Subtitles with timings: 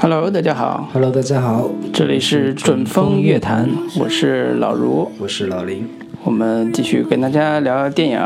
[0.00, 3.68] Hello，大家好，Hello，大家好，这里是准风乐坛，
[3.98, 6.03] 我是老卢，我是老林。
[6.24, 8.18] 我们继续跟大家聊电影。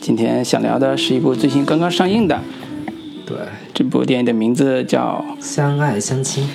[0.00, 2.40] 今天想聊的是一部最新刚刚上映的，
[3.26, 3.36] 对，
[3.74, 6.48] 这部电影的名字叫相爱相亲。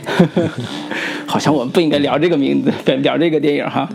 [1.27, 2.71] 好像我们不应该聊这个名字，
[3.03, 3.87] 聊这个电影哈。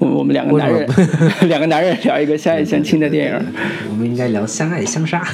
[0.00, 0.88] 我我们两个男人，
[1.48, 3.46] 两个男人聊一个相爱相亲的电影。
[3.88, 5.24] 我们应该聊相爱相杀。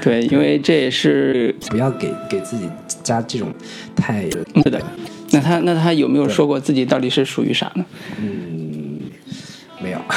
[0.00, 2.68] 对，因为这也是不要给给自己
[3.02, 3.48] 加这种
[3.96, 4.22] 太
[4.62, 4.80] 是的。
[5.32, 7.84] 那他那他有没有说过自己到底是属于啥呢？
[8.20, 8.49] 嗯。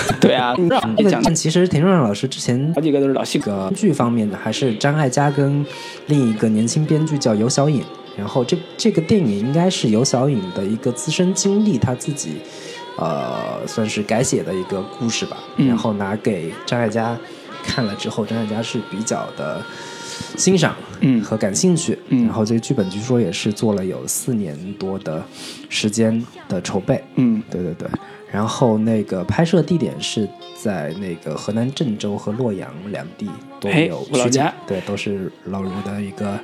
[0.20, 5.66] 对啊，你这个讲其实田壮壮老师之前好几个都是老戏这个剧方面的，还是张艾嘉跟
[6.08, 7.84] 另一个年轻编剧叫尤小颖。
[8.16, 12.38] 然后这这个电影应该是尤小颖的一个自身经历，他自己
[12.96, 15.38] 呃算是改写的一个故事吧。
[15.58, 17.18] 嗯然后拿给张艾嘉
[17.64, 19.60] 看了之后，张艾嘉是比较的
[20.38, 21.98] 欣赏嗯和感兴趣。
[22.10, 25.24] 嗯然后这个剧本据说也是做了有四年多的
[25.68, 27.04] 时间的筹备。
[27.16, 27.88] 嗯对对对，
[28.34, 30.28] 然后那个拍摄地点是
[30.60, 36.40] 在那个河南郑州和洛阳两地都哎有取景我老家，对，都是老卢的一个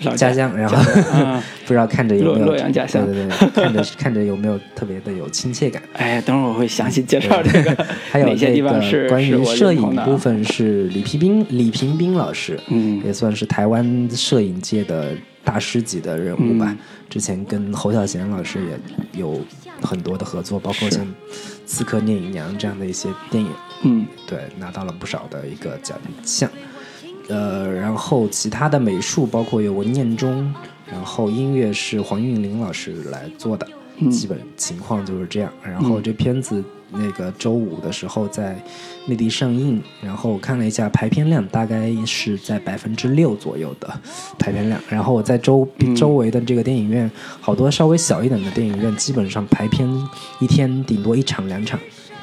[0.00, 0.76] 老家乡，然后
[1.14, 1.40] 嗯。
[1.64, 3.06] 不知道看着有没有洛洛阳家乡。
[3.06, 5.80] 对对对，看着看着有没有特别的有亲切感。
[5.92, 13.00] 哎，等会儿我会详细介绍这个， 还有哪些那地方是个关于摄影部分是李平斌李平斌老师，嗯。
[13.06, 15.12] 也算是台湾摄影界的
[15.44, 16.66] 大师级的人物吧。
[16.68, 16.78] 嗯。
[17.08, 19.40] 之前跟侯孝贤老师也有
[19.82, 21.04] 很多的合作，包括像
[21.66, 23.50] 《刺客聂隐娘》这样的一些电影，
[23.82, 26.50] 嗯对，拿到了不少的一个奖项。
[27.28, 30.52] 呃，然后其他的美术包括有文念中，
[30.90, 33.66] 然后音乐是黄韵玲老师来做的，
[33.98, 35.52] 嗯基本情况就是这样。
[35.62, 38.62] 然后这片子那个周五的时候在
[39.06, 43.88] 内地上映，然后我看了一下排片量，大概是在百分之六左右的
[44.38, 44.80] 排片量。
[44.88, 45.66] 然后我在周
[45.96, 47.10] 周围的这个电影院，
[47.40, 49.88] 好多稍微小一点的电影院，基本上排片
[50.38, 51.78] 一天顶多一场两场，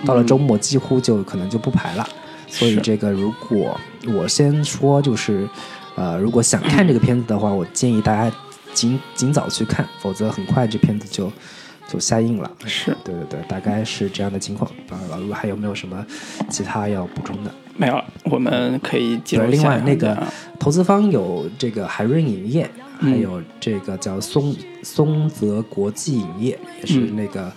[0.05, 2.07] 到了周末几乎就可能就不排了。
[2.47, 5.47] 所以这个，如果我先说，就是，
[5.95, 8.35] 呃，如果想看这个片子的话，我建议大家
[8.73, 11.31] 尽尽早去看，否则很快这片子就
[11.91, 12.51] 就下映了。
[12.65, 14.69] 是对对对，大概是这样的情况。
[14.89, 16.05] 啊，老陆还有没有什么
[16.49, 17.51] 其他要补充的？
[17.75, 22.69] 没有了，我们可以进入对，另外那个啊投资方有这个海润影业，
[22.99, 27.51] 嗯还有这个叫松松泽国际影业，也是嗯那个、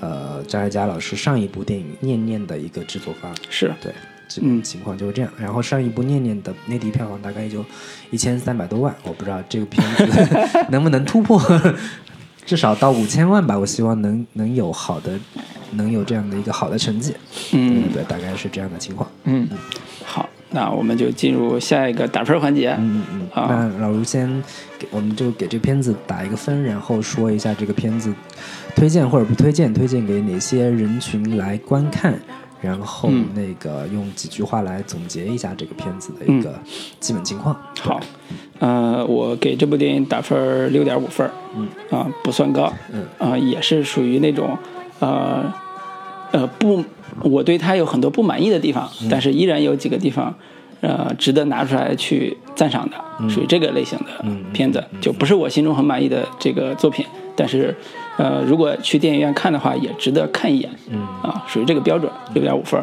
[0.00, 3.30] 呃张艾嘉老师上一部电影《念念》的一个制作方。
[3.50, 3.92] 是对，
[4.26, 5.30] 基嗯情况就是这样。
[5.38, 7.62] 然后上一部《念念》的内地票房大概也就
[8.10, 10.06] 一千三百多万，我不知道这个片子
[10.70, 11.38] 能不能突破，
[12.48, 13.58] 至少到五千万吧。
[13.58, 15.20] 我希望能能有好的，
[15.72, 17.12] 能有这样的一个好的成绩。
[17.52, 19.06] 嗯对对，大概是这样的情况。
[19.24, 19.46] 嗯，
[20.02, 22.70] 好，那我们就进入下一个打分环节。
[22.78, 23.42] 嗯嗯嗯。
[23.42, 24.42] 啊那老卢先
[24.78, 28.10] 给我们就给这片子打一个分，然后说一下这个片子
[28.74, 32.18] 推荐或者不推荐，推荐给哪些人群来观看。
[32.60, 33.26] 然后嗯。
[33.34, 36.54] 那个用几句话来总结一下这个片子的一个
[36.98, 37.56] 基本情况。
[37.80, 38.00] 好，
[38.58, 44.56] 呃，我给这部电影打分六点五分，嗯，啊，不算高，嗯，啊，也是属于那种，
[44.98, 45.52] 呃，
[46.32, 46.84] 呃，不，
[47.22, 49.08] 我对它有很多不满意的地方，嗯。
[49.10, 50.34] 但是依然有几个地方，
[50.80, 57.04] 呃，值得拿出来去赞赏的，属于这个类型的嗯嗯片子，就不是我心中很满意的这个作品，
[57.36, 57.76] 但是，
[58.18, 62.78] 呃，如果去电影院看的话，也值得看一眼，嗯啊，属于这个标准，六点五分。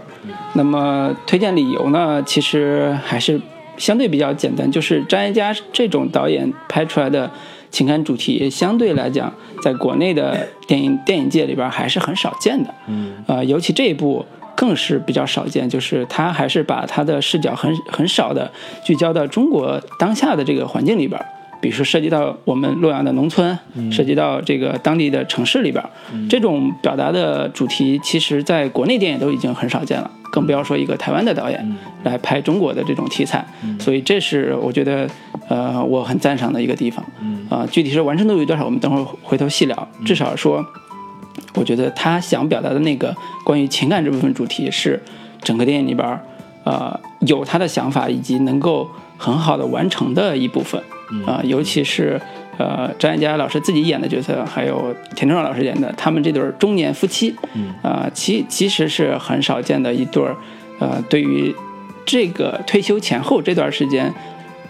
[0.54, 3.40] 那么推荐理由呢，其实还是
[3.78, 7.30] 相对比较简单，就是张艾嘉这种导演拍出来的
[7.70, 9.30] 情感主题，相对来讲，
[9.62, 12.74] 在国内的电影电影界里边还是很少见的。
[12.88, 14.26] 嗯呃，尤其这一部
[14.56, 18.50] 更是比较少见，就是他还是把他的视角很很少的
[18.86, 21.26] 聚焦到中国当下的这个环境里边儿，
[21.66, 23.58] 比如说涉及到我们洛阳的农村，
[23.92, 25.84] 涉及到这个当地的城市里边，
[26.30, 33.44] 这种表达的主题，其实在国内电影都已经很少见了，更不要说一个台湾的导演来拍中国的这种题材，
[33.80, 35.10] 所以这是我觉得
[35.50, 37.04] 呃我很赞赏的一个地方。
[37.50, 39.88] 啊、具体是完成度有多少，我们等会儿回头细聊。
[40.06, 40.64] 至少说，
[41.56, 45.02] 我觉得他想表达的那个关于情感这部分主题是
[45.42, 46.22] 整个电影里边儿，
[46.64, 50.80] 呃，有他的想法以及能够很好的完成的一部分。
[51.26, 52.20] 啊、尤其是
[52.58, 57.36] 呃张艾嘉老师自己演的角色，还有田中壮老师演的，他们这对儿中年夫妻，
[57.82, 60.36] 啊、其其实是很少见的一对儿
[60.80, 61.56] 呃，对于
[62.06, 64.14] 这个退休前后这段时间。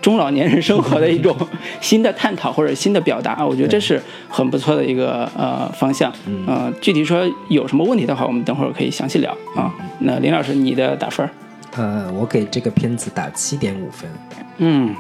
[0.02, 1.36] 中老年人生活的一种
[1.82, 4.00] 新的探讨或者新的表达，我觉得这是
[4.30, 6.14] 很不错的一个呃方向。
[6.46, 9.74] 呃，具体说有什么问题的话，我们等会儿可以详细聊啊。
[10.02, 11.28] 那林老师，你的打分？
[11.78, 14.10] 呃，我给这个片子打七点五分。
[14.58, 14.96] 嗯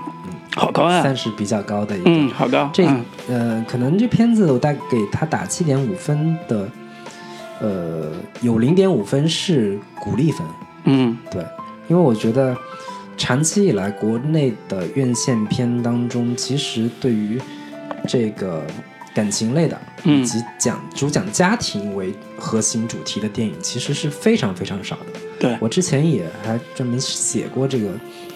[0.55, 2.09] 好高啊，算是比较高的一个。
[2.09, 2.69] 嗯，好高。
[2.73, 2.85] 这
[3.27, 6.69] 呃，可能这片子我大概给他打七点五分的，
[7.59, 8.11] 呃，
[8.41, 10.47] 有零点五分是鼓励分。
[10.85, 11.45] 嗯，对，
[11.87, 12.55] 因为我觉得。
[13.17, 17.39] 长期以来，国内的院线片当中，其实对于
[18.05, 18.61] 这个
[19.13, 25.19] 感情类的，以及讲主讲家庭为核心主题的电影，其实是非常非常少的。
[25.39, 25.57] 对。
[25.59, 27.89] 我之前也还专门写过这个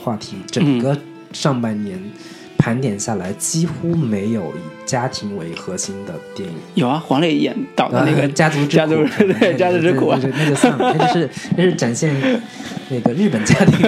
[0.03, 0.97] 话题，整个
[1.33, 1.99] 上半年
[2.57, 6.55] 盘点下来，几乎没有以家庭为核心的电影。
[6.75, 8.95] 有啊，黄磊演导的那个《家族之家族
[9.39, 12.13] 对家族之苦》，那就算了，那就是那是展现
[12.89, 13.87] 那个日本家庭。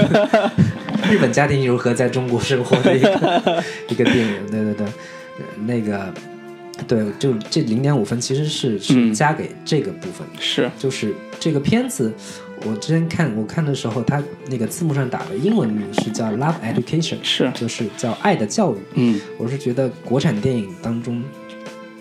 [1.09, 4.87] 日本家庭如何在中国生活的一个一个电影，对对对，
[5.65, 6.13] 那个
[6.87, 10.69] 对，就这零点五分其实是是加给这个部分的，是。
[10.77, 12.13] 就是这个片子，
[12.65, 17.51] 我之前看我看的时候，它那个字幕上打的英文名是叫《Love Education》，是。
[17.55, 18.77] 就是叫爱的教育。
[18.93, 21.23] 嗯，我是觉得国产电影当中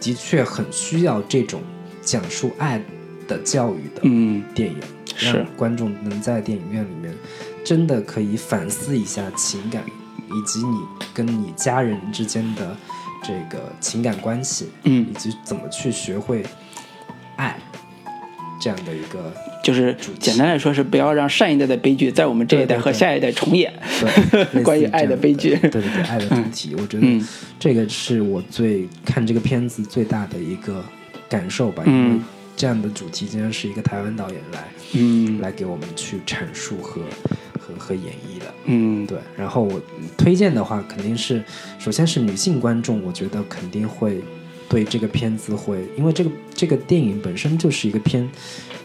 [0.00, 1.62] 的确很需要这种
[2.02, 2.82] 讲述爱
[3.26, 4.02] 的教育的
[4.54, 4.76] 电影，
[5.18, 7.14] 让观众能在电影院里面。
[7.62, 10.78] 真的可以反思一下情感，以及你
[11.12, 12.74] 跟你家人之间的
[13.22, 16.42] 这个情感关系，嗯，以及怎么去学会
[17.36, 17.58] 爱
[18.58, 19.30] 这样的一个，
[19.62, 23.72] 就是简单来说是不要让上一代的悲剧在我们这一代和下一代重演。
[24.52, 27.24] 对， 关于爱的悲剧，对对对，爱的 主题，我觉得
[27.58, 30.84] 这个是我最看这个片子最大的一个
[31.28, 32.20] 感受吧，因为
[32.56, 34.64] 这样的主题竟然是一个台湾导演来，
[34.94, 37.02] 嗯，来给我们去阐述和。
[37.78, 39.16] 和演绎的，嗯，对。
[39.36, 39.80] 然后我
[40.18, 41.40] 推荐的话，肯定是，
[41.78, 44.20] 首先是女性观众，我觉得肯定会
[44.70, 48.26] 对这个片子会，因为这个这个电影本身就是一个偏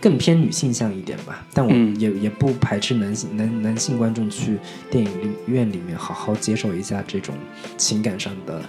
[0.01, 1.45] 更偏女性向一点吧。
[1.53, 4.57] 但我也也不排斥男性男男性观众去
[4.89, 5.11] 电影
[5.45, 7.35] 院里面好好接受一下这种
[7.77, 8.61] 情感上的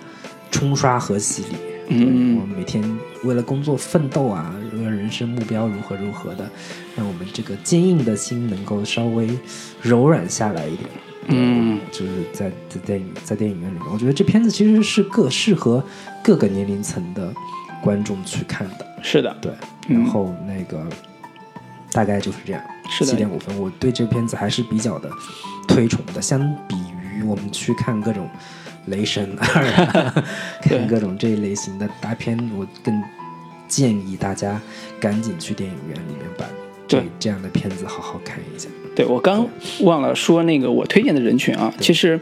[0.50, 1.56] 冲刷和洗礼。
[1.88, 2.82] 嗯，我们每天
[3.24, 6.50] 为了工作奋斗啊，为了人生目标如何如何的，
[6.96, 9.30] 让我们这个坚硬的心能够稍微
[9.80, 10.90] 柔软下来一点。
[11.28, 15.82] 嗯，就是在在电影在电影院里面，我觉得这片子其实是各适合
[16.22, 17.32] 各个年龄层的
[17.82, 18.86] 观众去看的。
[19.02, 19.52] 是的，对。
[19.88, 20.86] 然后那个
[21.92, 23.58] 大概就是这样，七点五分。
[23.58, 25.10] 我对这片子还是比较的
[25.68, 26.76] 推崇的，相比
[27.14, 28.28] 于我们去看各种。
[28.86, 30.22] 雷神二，
[30.62, 33.02] 看各种这一类型的大片，我更
[33.66, 34.60] 建议大家
[35.00, 36.44] 赶紧去电影院里面把
[36.86, 38.68] 这这样的片子好好看一下。
[38.96, 39.46] 对我刚
[39.82, 42.18] 忘了说那个我推荐的人群啊，其实，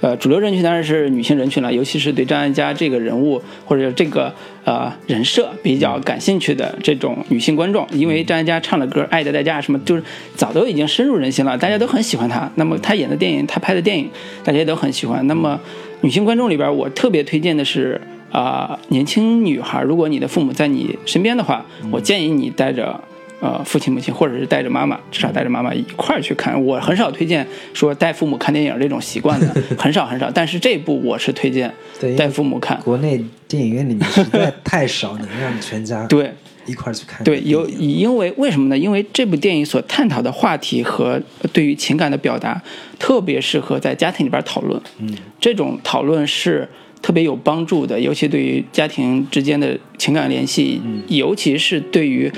[0.00, 4.34] 呃，主流人群当然是女性人群了，尤其是对张艾嘉这个人物或者这个
[4.64, 10.02] 呃人设比较感兴趣的这种女性观众，因为张艾嘉唱的歌《爱的代价》什么，就是
[10.34, 12.50] 早都已经深入人心了，大家都很喜欢她。
[12.56, 14.10] 那么她演的电影，她拍的电影，
[14.42, 15.24] 大家也都很喜欢。
[15.28, 15.60] 那么
[16.00, 18.00] 女性观众里边，我特别推荐的是
[18.32, 23.00] 啊，年轻女孩，如果你的父母在你身边的话，我建议你带着
[23.40, 26.60] 呃父亲母亲，或者是带着妈妈，至少带着妈妈一块儿去看。
[26.64, 29.46] 我很少推荐说带父母看电影这种习惯的，
[29.78, 30.30] 很少很少。
[30.30, 31.72] 但是这部我是推荐
[32.16, 32.80] 带父母看。
[32.82, 36.32] 国内电影院里面实在太少能让你全家对。
[36.68, 37.22] 一块儿去看。
[37.22, 38.76] 对，有因为为什么呢？
[38.76, 42.60] 因为这部电影所探讨的话题和对于情感的表达，
[42.98, 44.82] 特别适合在家庭里边讨论。
[44.98, 45.08] 嗯，
[45.40, 46.68] 这种讨论是
[47.00, 52.28] 特别有帮助的，尤其对于家庭之间的情感联系，尤其是对于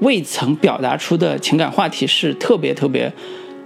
[0.00, 3.12] 未曾表达出的情感话题，是特别特别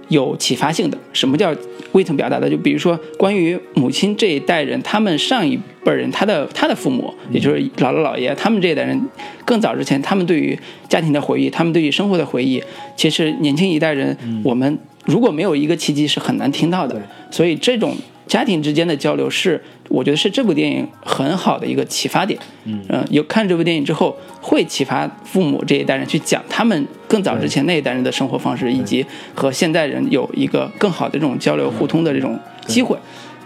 [0.09, 0.97] 有启发性的。
[1.13, 1.55] 什么叫？
[1.93, 8.97] 未曾表达的，就比如说关于母亲这一代人，他们上一辈人，他的他的父母，也就是姥姥姥爷，他们这一代人
[9.43, 10.57] 更早之前，他们对于
[10.87, 12.63] 家庭的回忆，他们对于生活的回忆，
[12.95, 17.01] 其实年轻一代人，我们如果没有一个契机，是很难听到的。
[17.29, 17.93] 所以这种。
[18.31, 22.39] 家庭之间的交流是，我觉得是这部电影很好的一个启发点。
[22.63, 32.97] 嗯，有看这部电影之后，会启发父母这一代人去讲他们更早之前那一代人的生活方式，以及和现代人有一个更好的这种交流互通的这种机会。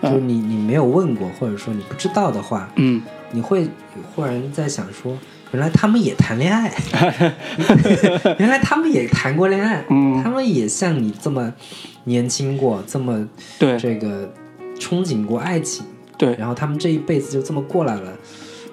[0.04, 3.02] 就是你你没有问过，或者说你不知道的话，嗯，
[3.32, 3.68] 你会
[4.14, 5.18] 忽然在想说，
[5.52, 6.72] 原来他们也谈恋爱，
[8.38, 11.52] 原来他们也谈过恋爱，嗯，他们也像你这么
[12.04, 13.28] 年轻过，这么
[13.58, 14.32] 对这个。
[14.80, 15.86] 憧憬过爱情，
[16.18, 18.14] 对，然后他们这一辈子就这么过来了，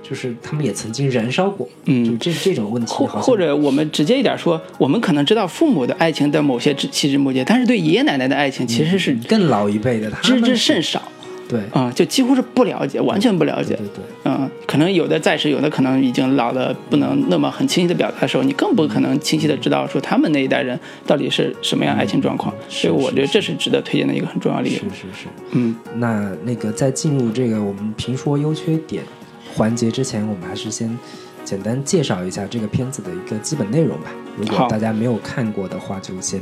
[0.03, 2.05] 就是他们也曾经燃烧过，嗯。
[2.05, 11.03] 就这这种问题或或者我们直接一点说，我们可能知道父母的爱情的某些枝细枝末节，但是对爷爷奶奶的爱情其实是更老一辈的，知之甚少
[11.53, 13.87] 对啊、就几乎是不了解，完全不了解对。
[13.87, 22.55] 对对，嗯，可能有的在世，有的可能已经老了，不能那么很清晰的表达的时候，你更不可能清晰的知道说他们那一代人到底是什么样爱情状况。
[22.71, 24.89] 所以我觉得这是值得推荐的一个很重要的理由是。
[24.89, 25.29] 是是。
[25.51, 29.03] 嗯，那那个在进入这个我们评说优缺点
[29.55, 30.99] 环节之前，我们还是先
[31.45, 34.11] 简单介绍一下这个片子的一个基本内容吧。
[34.39, 36.41] 如果大家没有看过的话，就先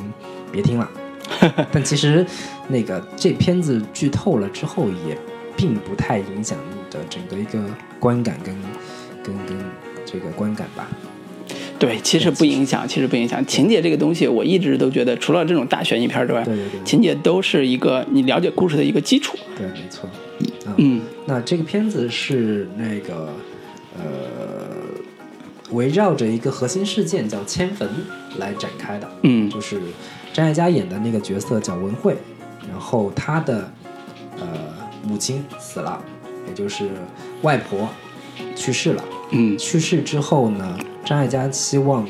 [0.53, 0.89] 别听了。
[1.73, 2.25] 但其实
[2.69, 5.17] 那个这片子剧透了之后，也
[5.57, 7.65] 并不太影响你的整个一个
[7.99, 8.55] 观感跟
[9.23, 9.57] 跟跟
[10.05, 10.89] 这个观感吧。
[11.79, 13.45] 对，其实不影响，其实不影响。
[13.47, 19.39] 情节这个东西，我一直都觉得，除了这种大悬疑片之外，对对对情节都是一个你了解故事的一个基础。
[19.57, 20.07] 对，没错。
[20.67, 23.33] 啊，嗯那这个片子是那个
[23.97, 24.05] 呃，
[25.71, 27.89] 围绕着一个核心事件叫迁坟
[28.39, 29.11] 来展开的。
[29.23, 29.81] 嗯就是
[30.33, 32.17] 张艾嘉演的那个角色叫文慧，
[32.69, 33.71] 然后她的
[34.39, 34.47] 呃
[35.03, 36.03] 母亲死了，
[36.47, 36.91] 也就是
[37.43, 37.89] 外婆
[38.55, 39.05] 去世了。
[39.33, 42.07] 嗯去世之后呢，张艾嘉希望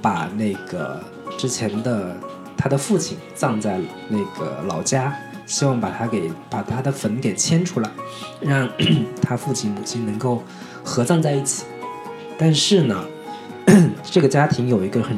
[0.00, 1.02] 把那个
[1.36, 2.16] 之前的
[2.56, 3.78] 他的父亲葬在
[4.08, 5.14] 那个老家，
[5.46, 7.90] 希望把他给把他的坟给迁出来，
[8.40, 8.68] 让
[9.20, 10.42] 他父亲母亲能够
[10.82, 11.64] 合葬在一起。
[12.38, 13.04] 但是呢，
[14.02, 15.16] 这个家庭有一个很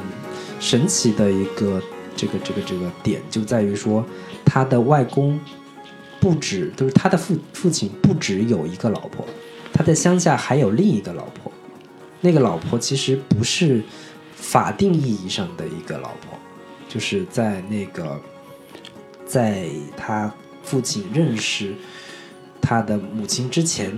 [0.59, 1.81] 神奇的一个
[2.17, 4.05] 这个这个这个点，就在于说
[4.45, 5.39] 他的外公
[6.19, 9.25] 不止，就是他的父父亲不止有一个老婆，
[9.73, 11.53] 他在乡下还有另一个老婆，
[12.21, 13.83] 那个老婆其实不是
[14.35, 16.39] 法定意义上的一个老婆，
[16.89, 18.21] 就是在那个
[19.27, 20.33] 在他
[20.63, 21.75] 父亲认识
[22.61, 23.97] 他的母亲之前，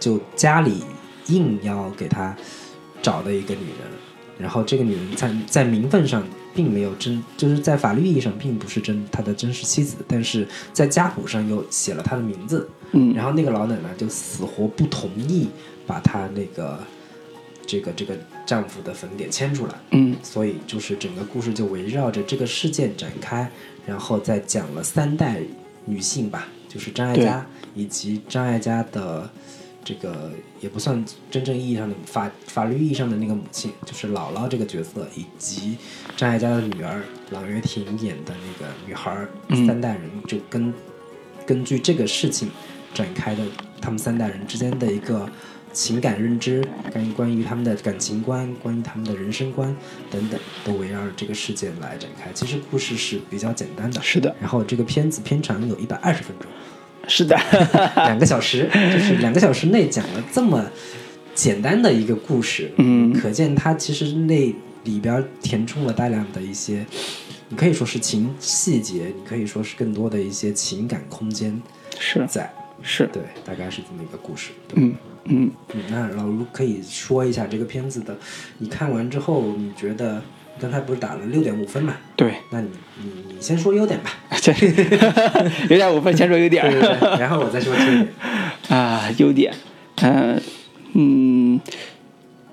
[0.00, 0.82] 就家里
[1.26, 2.34] 硬要给他
[3.02, 3.88] 找的一个女人，
[4.38, 13.14] 然后这个女人在在名分上并没有真，就是在法律意义上并不是真他的真实妻子，但是在家谱上又写了他的名字，嗯。
[13.14, 15.48] 然后那个老奶奶就死活不同意
[15.86, 16.78] 把她那个
[17.66, 20.16] 这个这个丈夫的坟给迁出来，嗯。
[20.22, 23.50] 所以就是整个故事就围绕着这个事件展开，
[23.86, 25.40] 然后再讲了三代
[25.84, 29.28] 女性吧，就是张艾嘉以及张艾嘉的
[29.84, 35.76] 这个也不算真正意义上的法法律意义上的那个母亲，就是姥姥这个角色，以及
[36.16, 39.26] 张艾嘉的女儿朗月婷演的那个女孩
[39.66, 40.72] 三代人就跟
[41.46, 42.50] 根据这个事情
[42.94, 43.44] 展开的
[43.80, 45.28] 他们三代人之间的一个
[45.72, 46.62] 情感认知，
[46.92, 49.74] 关于关于他们的感情观，关于他们的人生观
[50.10, 52.30] 等等，都围绕着这个事件来展开。
[52.34, 56.50] 其实故事是比较简单的，是的，然后这个片子片长有一百二十分钟，
[57.08, 57.36] 是的，
[57.96, 60.64] 两个小时，就是两个小时内讲了这么
[61.34, 64.54] 简单的一个故事，嗯可见它其实那
[64.84, 66.84] 里边填充了大量的一些，
[67.48, 71.60] 你可以说是情细节，你可以说是更多的一些情感空间
[71.98, 72.52] 是在。
[72.84, 74.50] 是，对，大概是这么一个故事。
[74.66, 74.94] 对嗯
[75.26, 75.50] 嗯。
[75.72, 78.16] 嗯，那老卢可以说一下这个片子的，
[78.58, 80.20] 你看完之后你觉得，
[80.60, 81.94] 刚才不是打了六点五分嘛？
[82.16, 82.68] 对，那你
[83.02, 84.52] 你你先说优点吧， 这
[85.68, 88.08] 有点五分，先说优点对对对，然后我再说缺点。
[88.68, 89.52] 啊，优点，
[90.02, 90.40] 嗯、
[90.94, 91.60] 嗯，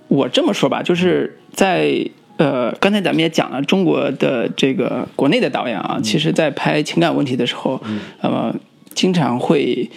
[0.08, 7.82] 我这么说吧，就是在呃，刚才咱们也讲了，中国的这个国内的导演啊，其实在拍情感问题的时候，
[8.22, 8.56] 呃，
[8.96, 9.89] 经常会。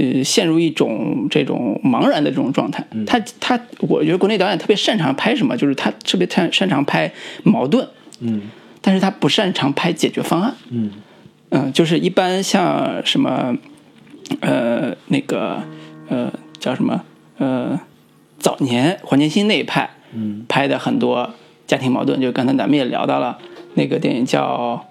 [0.00, 2.86] 呃，陷入一种这种茫然的这种状态。
[3.06, 7.86] 他他，我觉得国内导演特别擅长拍什么，就是他特别擅擅长拍矛盾，
[8.20, 8.42] 嗯
[8.80, 10.54] 但是他不擅长拍解决方案。
[10.70, 10.90] 嗯
[11.50, 13.56] 嗯，就是一般像什么，
[14.40, 15.62] 呃，那个
[16.08, 17.02] 呃叫什么
[17.38, 17.78] 呃，
[18.38, 21.28] 早年黄建新那一派嗯拍的很多
[21.66, 23.36] 家庭矛盾，就刚才咱们也聊到了
[23.74, 24.86] 那个电影叫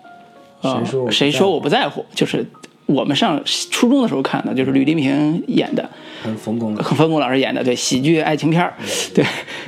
[0.61, 2.45] 呃谁说我不谁说我不在乎，就是
[2.89, 5.87] 我们上初中的时候看的，就是吕丽萍演的，
[6.23, 6.97] 很冯巩很。
[6.97, 8.73] 冯巩老师演的，对喜剧爱情片儿，
[9.13, 9.23] 对，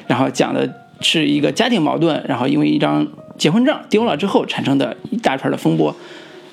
[0.07, 0.67] 然后讲的
[1.01, 5.95] 是一个家庭矛盾，然后因为一张结婚证丢了之后产生的一大串的风波，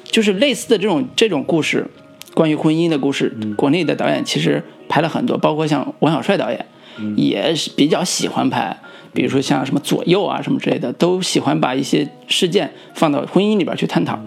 [0.04, 1.86] 就是类似的这种这种故事，
[2.34, 6.66] 关于婚姻的故事，国内的导演其实拍了很多，包括像王小帅导演，
[7.16, 8.76] 也是比较喜欢拍，
[9.14, 14.20] 比如说像什么左右啊什么之类的，都喜欢把一些事件放到婚姻里边去探讨。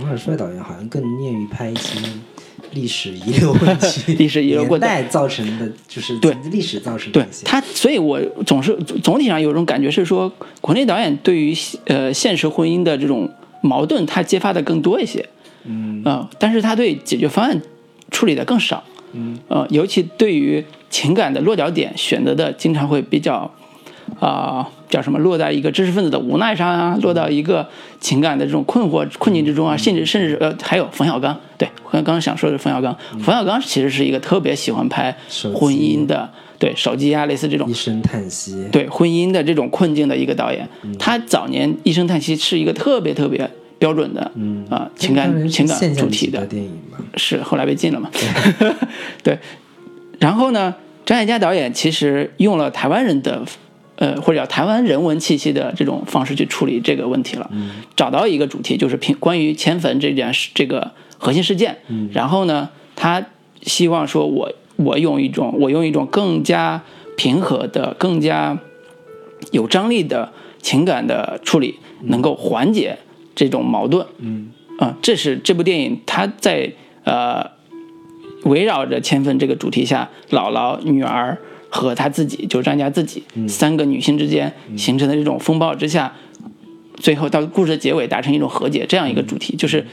[0.00, 2.00] 王小帅导演好像更念于拍一些
[2.72, 7.28] 历史遗留问题， 历史遗留问题年代造成的，就是对历史造成的对。
[7.44, 11.54] 他，所以我总是总体上有种感觉是说，国内导演对于
[11.86, 13.28] 呃现实婚姻的这种
[13.62, 15.26] 矛盾，他揭发的更多一些，
[15.64, 17.60] 嗯啊、但是他对解决方案
[18.10, 18.82] 处理的更少。
[19.12, 23.50] 嗯，呃，尤其对于情感的落脚点选择的，经常会比较，
[24.20, 27.68] 啊、叫什么，落在一个知识分子的无奈上啊，落到一个
[28.00, 35.14] 情感的这种困惑困境之中啊，甚至甚至呃，还有冯小刚，对，我刚刚想说的是冯小刚，冯小刚其实是一个特别喜欢拍
[35.54, 36.28] 婚姻的，
[36.58, 40.68] 对，手机啊，类似这种一声叹息，对婚姻的这种困境的一个导演。
[40.82, 40.96] 嗯。
[40.98, 44.66] 他早年《一声叹息》是一个特别特别标准的，嗯。
[44.70, 48.10] 啊、情感情感主题的电影嘛，是后来被禁了嘛？
[49.22, 49.38] 对。
[50.18, 53.42] 然后呢，张艾嘉导演其实用了台湾人的，
[54.00, 57.50] 呃，或者叫台湾人文气息的这种方式去处理这个问题了。
[57.52, 61.78] 嗯找到一个主题，就是平关于迁坟这件事这个核心事件。
[61.88, 63.26] 嗯然后呢，他
[63.62, 66.82] 希望说我我用一种我用一种更加
[67.16, 68.56] 平和的、更加
[69.50, 72.98] 有张力的情感的处理，能够缓解
[73.34, 74.06] 这种矛盾。
[74.18, 77.50] 嗯啊、这是这部电影它在呃
[78.44, 81.38] 围绕着迁坟这个主题下，姥姥、女儿
[81.68, 86.14] 和她自己，就是张家自己、三个女性之间形成的这种风暴之下，
[86.96, 89.86] 最后到故事的结尾达成一种和解，这样一个主题，就是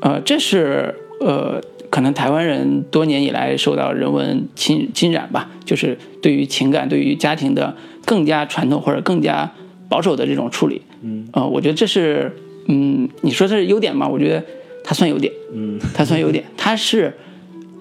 [0.00, 1.60] 呃，这是呃。
[1.90, 9.50] 可能台湾人多年以来受到人文侵侵染吧，就是对于情感、对于家庭的更加传统或者更加
[9.88, 10.82] 保守的这种处理。
[11.02, 12.30] 嗯，呃，我觉得这是，
[12.68, 14.06] 嗯，你说这是优点吗？
[14.06, 14.40] 我觉得
[14.84, 17.12] 它算优点，嗯，它算优点，它是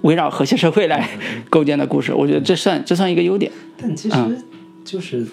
[0.01, 1.09] 围绕和谐社会来
[1.49, 3.51] 构建的故事，我觉得这算这算一个优点。
[3.77, 4.43] 但其实嗯。
[4.85, 5.27] 就是，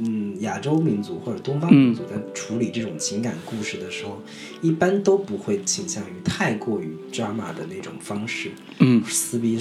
[0.00, 4.20] 嗯，亚洲民族或者东方民族在处理这种情感故事的时候，
[4.60, 8.50] 一般都不会倾向于太过于 drama 的那种方式，
[8.80, 9.02] 嗯。
[9.06, 9.58] 撕逼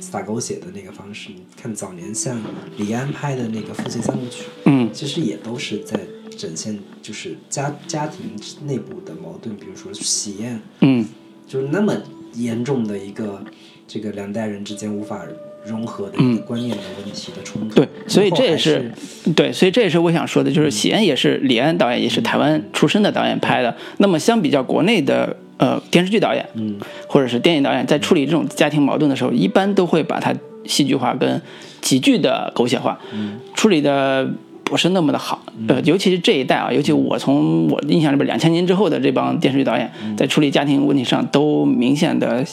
[0.00, 1.28] 撒狗血的那个方式。
[1.30, 2.40] 你看早年像
[2.78, 4.88] 李安拍的那个《父亲三部曲》，嗯。
[4.94, 6.00] 其实也都是在
[6.38, 8.20] 展现就是家家庭
[8.66, 11.04] 内部的矛盾，比如说喜宴，嗯。
[11.46, 11.94] 就是那么
[12.32, 13.44] 严重的一个
[13.86, 15.20] 这个两代人之间无法
[15.64, 17.74] 融合的一个观念的问题的冲突。
[17.74, 18.90] 对，所以这也是
[19.34, 23.74] 对，所以这也是我想说的，就是喜恩也是李安导演，也是台湾出身的导演拍的。
[23.98, 26.78] 那么相比较国内的呃电视剧导演，嗯。
[27.08, 30.34] 或者是电影导演，在处理这种家庭矛盾的时候，一般都会把它
[30.66, 31.40] 戏剧化跟
[31.80, 33.38] 极具的狗血化，嗯。
[33.54, 34.28] 处理的
[34.64, 35.40] 不是那么的好。
[35.68, 42.44] 呃，尤其是这一代啊，尤其我从我印象里边，两千年之后的这帮电视剧导演，在处理家庭问题上都明显的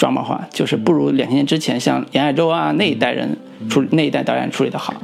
[0.00, 3.36] 抓马化，就是不如两千年之前像严爱洲啊那一代人
[3.68, 4.94] 处理那一代导演处理的好。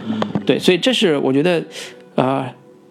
[0.47, 1.63] 对，所以这是我觉得，
[2.15, 2.47] 呃，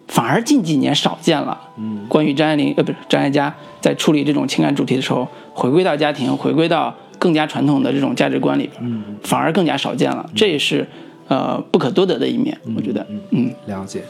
[0.08, 1.60] 反而近几年少见了。
[1.80, 10.30] 嗯关于张爱玲呃不是张艾嘉在处理这种情感主题的时候，回归到家庭，回归到更加传统的这种价值观里边，嗯反而更加少见了。
[10.36, 10.88] 这也是
[11.28, 13.04] 呃不可多得的一面，我觉得。
[13.32, 14.04] 嗯了解。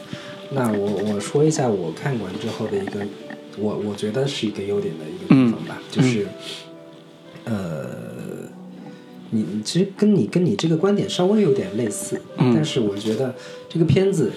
[0.50, 3.00] 那我我说一下我看完之后的一个，
[3.58, 6.28] 我我觉得是一个优点的一个地方吧，就是，
[7.46, 7.86] 呃，
[9.30, 13.34] 你你其实跟你跟你这个观点稍微有点类似，嗯但是我觉得
[13.68, 14.30] 这个片子，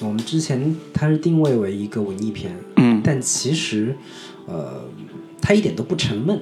[0.00, 3.96] 我们之前它是定位为一个文艺片，嗯但其实，
[4.46, 4.84] 呃，
[5.40, 6.38] 它一点都不沉闷，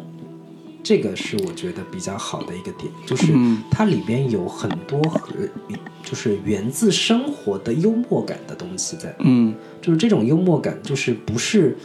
[0.83, 5.33] 这个是我觉得比较好的一个点，就是嗯它里边有很多和
[6.02, 11.76] 就是源自生活的幽默感的东西在，嗯就是这种幽默感，就是不是。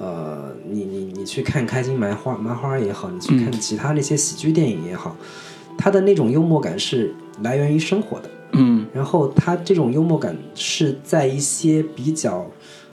[0.00, 5.16] 呃，你你你去看开心麻花麻花也好，你去看其他那些喜剧电影也好，
[5.76, 8.86] 他的那种幽默感是来源于生活的，嗯。
[8.94, 12.48] 然后他这种幽默感是在一些比较，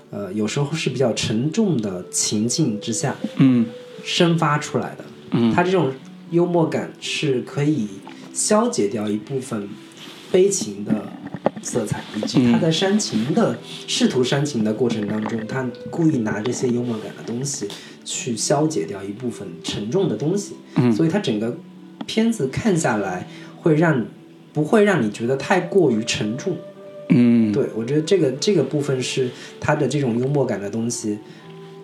[0.10, 3.68] 呃，有时候是比较沉重的情境之下嗯。
[4.04, 5.06] 生发出来的。
[5.32, 5.52] 嗯。
[5.52, 5.92] 他这种
[6.32, 7.88] 幽默感是可以
[8.34, 9.70] 消解掉一部分
[10.32, 10.94] 悲情的
[11.66, 17.68] 色彩，以及他在煽情的、试图煽情的过程当中，他故意拿这些幽默感的东西
[18.06, 20.56] 去消解掉一部分沉重的东西。
[20.76, 21.58] 嗯所以他整个
[22.06, 23.28] 片子看下来
[23.62, 24.06] 会让
[24.54, 26.56] 不会让你觉得太过于沉重。
[27.10, 31.20] 嗯，对我觉得这个这个部分是他的这种幽默感的东西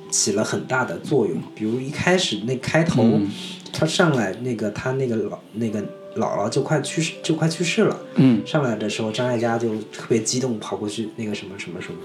[0.10, 1.38] 起了很大的作用。
[1.56, 3.30] 比如一开始那开头，嗯
[3.74, 5.82] 他上来那个他那个老那个
[6.15, 8.41] 姥姥就快去世就快去世了，嗯。
[8.45, 11.97] 上来的时候张艾嘉就特别激动跑过去那个什么什么什么。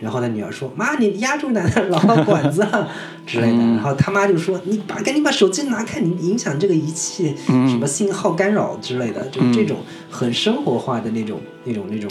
[0.00, 2.88] 然后他女儿说：“妈，你压住奶奶姥姥管子啊。
[3.26, 3.52] 之类的。
[3.52, 3.74] 嗯。
[3.76, 7.68] 然后他妈就说：“你把赶紧把手机拿开，你影响这个仪器，嗯。
[7.68, 9.76] 什么信号干扰之类的，就是这种
[10.10, 12.10] 很生活化的那种、那种、那种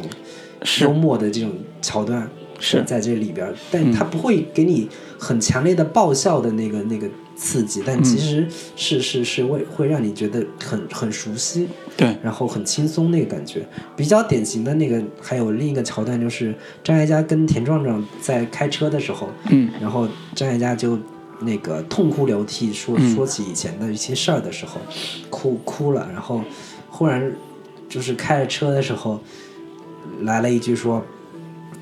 [0.81, 2.83] 幽默的这种桥段是。
[2.85, 7.07] 在这里边，但他不会给你很强烈的爆笑的那个那个
[7.39, 13.65] 刺激，但其实是是是会会让你觉得很很熟悉，对，然后很轻松那个感觉。
[13.95, 19.71] 比较典型的那个还有另一个桥段，就是张艾嘉跟田壮壮在开车的时候，嗯。
[19.79, 20.99] 然后张艾嘉就
[21.39, 24.81] 那个痛哭流涕说说起以前的一些事儿的时候，
[25.29, 26.43] 哭哭了，然后
[26.89, 27.31] 忽然
[27.87, 29.17] 就是开着车的时候
[30.23, 31.01] 来了一句说，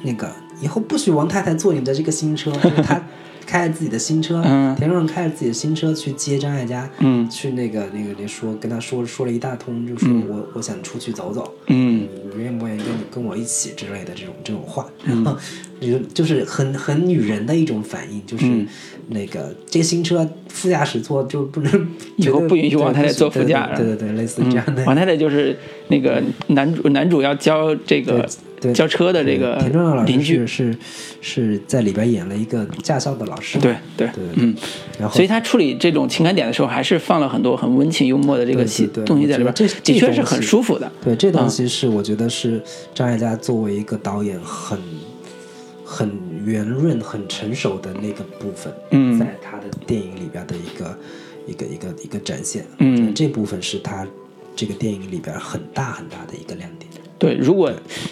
[0.04, 3.02] 那个以后不许王太太坐你的这个新车，因为他
[3.48, 4.76] 开着自己的新车，嗯。
[4.76, 7.28] 田壮开着自己的新车去接张艾嘉，嗯。
[7.30, 12.08] 去那个那个那说跟他说说了一大通，就说我、我想出去走走，嗯。
[12.36, 15.36] 你愿不愿意跟你跟我一起之类的这种这种话，然后
[15.82, 18.68] 就就是很很女人的一种反应，就是嗯。
[19.10, 24.84] 那个这个新车副驾驶座就不能以后绝不允许王太太坐副驾对对对对，类似这样的。
[24.84, 25.58] 王太太就是
[25.88, 28.30] 那个男主男主要教这个对
[28.74, 30.78] 教车的这个田中老邻居，师是
[31.22, 34.56] 是是在里边演了一个驾校的老师，对对对，嗯，
[35.00, 40.92] 然后所以他处理这种情感点的时候，还是放了很多很温情幽默的这个戏对对对东西在里边，这的确是很舒服的。
[41.04, 41.50] 对，这东嗯。
[41.50, 42.62] 西是我觉得是
[42.94, 44.80] 张艾嘉作为一个导演很
[45.86, 46.12] 很
[46.44, 49.20] 圆润、很成熟的那个部分，嗯。
[49.20, 50.98] 在他的电影里边的一个
[51.48, 52.66] 一个一个一个展现。
[52.80, 53.14] 嗯。
[53.14, 54.06] 这部分是他
[54.56, 56.88] 这个电影里边很大很大的一个亮点。
[57.20, 57.72] 对，如果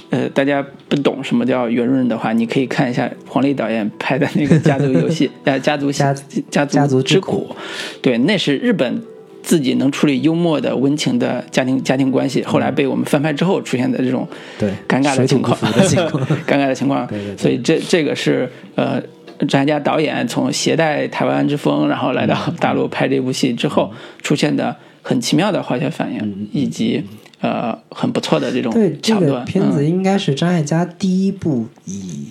[0.09, 6.13] 呃大家不懂什么叫圆润的话，你可以看一下黄丽导演拍的那个《家族游戏 》呃，家族家
[6.49, 7.55] 家家族之之苦，
[8.01, 9.01] 对，那是日本
[9.43, 15.55] 自己能处理幽默的温情的家庭家庭关系，后来被我们翻拍之后出现的这种对尴尬的情况，
[16.47, 17.05] 尴尬的情况。
[17.05, 17.37] 对对对。
[17.37, 18.99] 所以这这个是呃，
[19.47, 27.03] 张艾嘉导演从携带台湾之风，然后来到大陆拍这部戏之后出现的很奇妙的化学反应，以及
[27.45, 29.41] 呃很不错的这种对，这个。
[29.41, 32.29] 片子嗯、应该是张艾嘉第一部以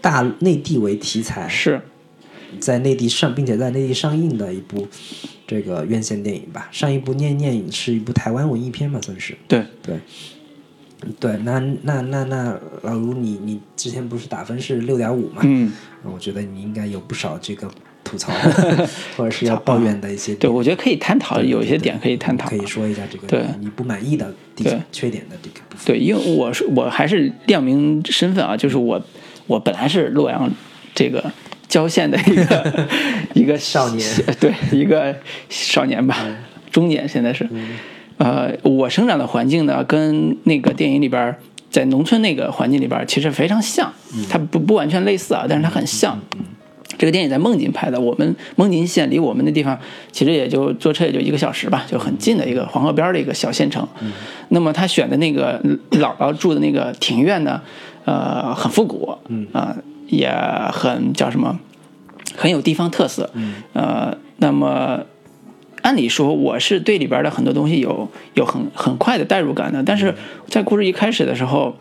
[0.00, 1.80] 大内地为题材，是
[2.60, 4.86] 在内地上，并且在内地上映的一部
[5.46, 6.68] 这个院线电影吧。
[6.70, 9.98] 上一部《念念影》是一部台湾文艺片嘛，算是对，对。
[11.20, 15.42] 对，那那那那老卢，你你之前不是打分是六点五嘛？
[15.44, 15.70] 嗯，
[16.02, 17.70] 我觉得你应该有不少这个
[18.04, 22.56] 吐槽的 或者是要抱怨的一些对，我觉得可以探讨，有一些点可以探讨可。
[22.56, 25.86] 以说一下这个对你不满意的地方缺点的这个部分。
[25.86, 29.02] 对，因为我是我还是亮明身份啊，就是我
[29.46, 30.48] 我本来是洛阳
[30.94, 31.24] 这个
[31.66, 32.88] 郊县的一个
[33.34, 35.16] 一个少年，对，一个
[35.48, 36.24] 少年吧，
[36.70, 37.48] 中年现在是。
[38.16, 41.34] 呃，我生长的环境呢，跟那个电影里边
[41.68, 43.92] 在农村那个环境里边其实非常像，
[44.30, 46.16] 它不不完全类似啊，但是它很像。
[46.96, 49.78] 这个电影在孟津拍的，我们孟津县离我们那地方
[50.12, 53.86] 其实也就坐车也就一个小时吧，就很近的一个黄河边的一个小县城。
[54.50, 57.60] 那么他选的那个姥姥住的那个庭院呢，
[58.04, 59.18] 呃，很复古，
[59.52, 60.30] 啊、也
[60.72, 61.58] 很叫什么，
[62.36, 63.30] 很有地方特色。
[63.72, 65.00] 呃，那么
[65.82, 70.14] 按理说我是对里边的很多东西有有很很快的代入感的，但是
[70.48, 71.74] 在故事一开始的时候，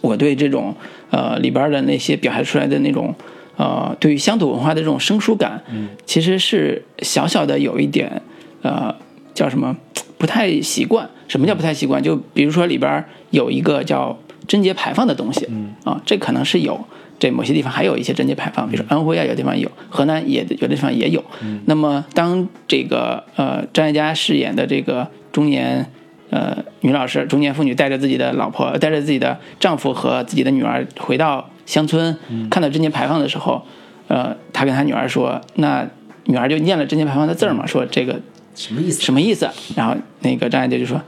[0.00, 0.74] 我对这种
[1.10, 3.14] 呃里边的那些表现出来的那种
[3.56, 8.22] 呃对于乡土文化的这种生疏感，嗯其实是小小的有一点
[8.62, 8.94] 呃
[9.34, 9.76] 叫什么
[10.18, 11.08] 不太习惯。
[11.26, 12.02] 什么叫不太习惯？
[12.02, 15.48] 就比如说里边有一个叫贞节牌坊的东西，
[15.84, 16.78] 啊，这可能是有。
[17.18, 21.24] 这某些地方还有一些贞节牌坊，比如说安徽啊，有的地方有，河南也有的地方也有。
[21.64, 25.90] 那么当这个呃张艾嘉饰演的这个中年
[26.28, 32.16] 呃女老师，中年妇女带着自己的老婆，带着自己的丈夫和自己的女儿回到乡村，
[32.50, 33.64] 看到贞节牌坊的时候，
[34.08, 35.88] 呃，他跟他女儿说，那
[36.24, 38.20] 女儿就念了贞节牌坊的字儿嘛，说这个
[38.54, 39.00] 什么意思？
[39.02, 39.48] 什么意思？
[39.76, 41.00] 然后那个张艾嘉就说，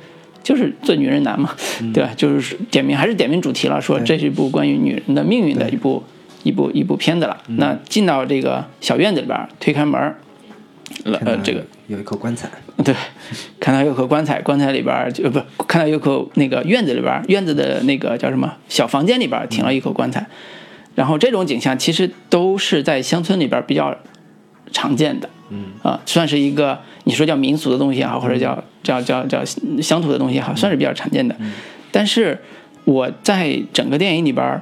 [0.43, 1.51] 就是做女人难嘛，
[1.93, 2.11] 对吧？
[2.17, 6.03] 就是点名还是点名主题了，说这是一部关于女人的命运的一部
[6.43, 7.37] 一部一部片子了。
[7.47, 10.15] 那进到这个小院子里边，推开门
[11.05, 12.49] 呃这个有一口棺材，
[12.85, 12.95] 对，
[13.61, 20.27] 看到有口棺材，棺材里边儿就不看到有口那个院子里边，院子的那个叫什么小房间里边停了一口棺材，
[20.95, 23.97] 然后这种景象其实都是在乡村里边比较
[24.73, 29.45] 常见的，嗯啊，算是一个你说叫民俗的东西也好，或者叫叫叫叫
[29.81, 31.37] 乡土的东西也好，算是比较常见的。
[31.93, 32.39] 但是
[32.85, 34.61] 我在整个电影里边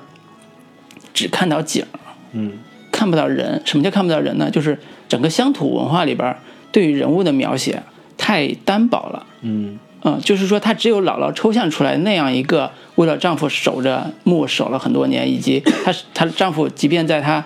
[1.15, 1.85] 只看到景，
[2.33, 2.53] 嗯
[2.93, 3.61] 看不到人。
[3.65, 4.51] 什么叫看不到人呢？
[4.51, 6.39] 就是整个乡土文化里边儿
[6.75, 7.81] 对于人物的描写
[8.19, 9.27] 太单薄了。
[9.43, 9.79] 嗯。
[10.07, 17.43] 嗯，就是说，她只有姥姥抽象出来那样一个为了丈夫守着墓守了很多年，以及她她丈夫即便在她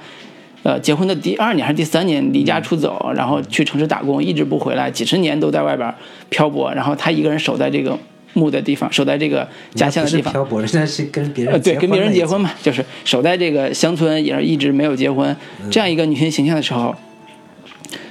[0.64, 5.94] 呃结婚的第二年还是第三年离家出走，然后去城市打工，一直不回来，几十年都在外边
[6.30, 7.96] 漂泊，然后她一个人守在这个
[8.32, 15.36] 墓的地方，守在这个家乡的地方，漂泊，现在是跟别人呃，对，跟别人结婚嘛，就是守在这个乡村，也是一直没有结婚，
[15.70, 16.92] 这样一个女性形象的时候，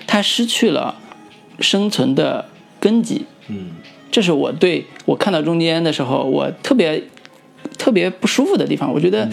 [0.08, 0.96] 她失去了
[1.60, 2.46] 生存的
[2.80, 3.26] 根基。
[3.50, 3.72] 嗯
[4.10, 7.04] 这是我对我看到中间的时候，我特别
[7.78, 8.92] 特别不舒服的地方。
[8.92, 9.30] 我觉得，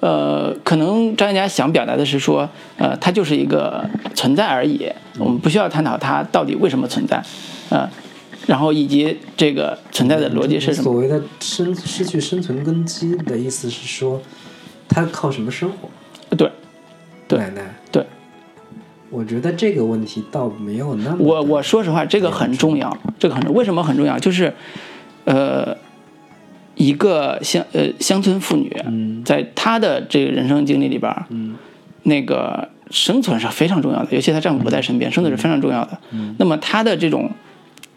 [0.00, 7.22] 呃，可能张嘉佳想表达的是说，呃，它就是一个存在而已，我们不需要探讨它到底为什么存在，
[7.70, 7.88] 呃，
[8.46, 10.90] 然后以及这个存在的逻辑是什么。
[10.90, 14.20] 所谓的生失去生存根基的意思是说，
[14.88, 15.88] 他靠什么生活？
[16.36, 16.50] 对，
[17.28, 17.64] 对奶奶，对，
[19.10, 24.18] 我觉得这个问题倒没有那么我我说实话，这个很重要，这个很重为什么很重要？
[24.18, 24.52] 就是，
[25.24, 25.76] 呃，
[26.74, 29.22] 一个乡呃乡村妇女，嗯。
[29.24, 31.54] 在她的这个人生经历里边，嗯。
[32.02, 35.98] 那个生存是非常重要的，尤其她丈夫不在身边，生存是非常重要的。
[36.10, 36.34] 嗯。
[36.38, 37.30] 那么她的这种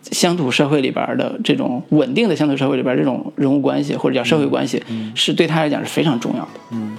[0.03, 4.81] 乡土社会里边的这种稳定的乡土社会里边这种人物关系或者叫社会关系，
[5.15, 6.51] 是对她来讲是非常重要的。
[6.71, 6.97] 嗯。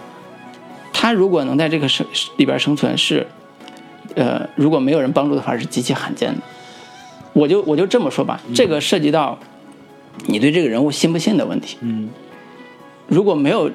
[0.93, 3.27] 她如果能在这个生里边生存，是
[4.15, 6.41] 呃，如果没有人帮助的话，是极其罕见的。
[7.33, 9.39] 我就我就这么说吧，这个涉及到
[10.27, 11.77] 你对这个人物信不信的问题。
[11.81, 12.09] 嗯
[13.07, 13.71] 如果没有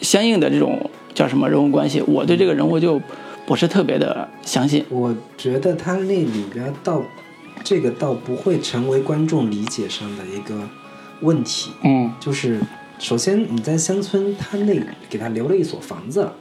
[0.00, 3.00] 相应的这种叫什么人物关系，我对这个人物就
[3.46, 4.84] 不是特别的相信。
[4.88, 7.02] 我觉得他那里边倒
[7.62, 10.68] 这个倒不会成为观众理解上的一个
[11.20, 12.60] 问题，嗯，就是
[12.98, 16.32] 首先你在乡村，他那给他留了一所房子了，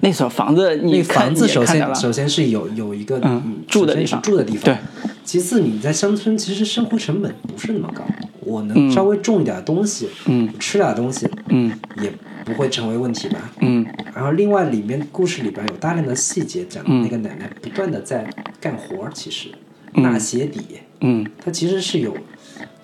[0.00, 4.76] 那所房子你那房子首先首先是有有一个嗯住的地方住的地方，对，
[5.24, 8.04] 其次你在乡村其实生活成本不是那么高，
[8.40, 12.12] 我能嗯稍微种一点东西，嗯吃点东西嗯也
[12.44, 13.52] 不会成为问题吧。
[13.60, 13.84] 嗯
[14.14, 18.28] 然后另外里面故事里边有大量的细节讲的那个奶奶不断的在
[18.60, 19.48] 干活儿，其实
[19.94, 20.60] 嗯纳鞋底，
[21.00, 22.16] 嗯她其实是有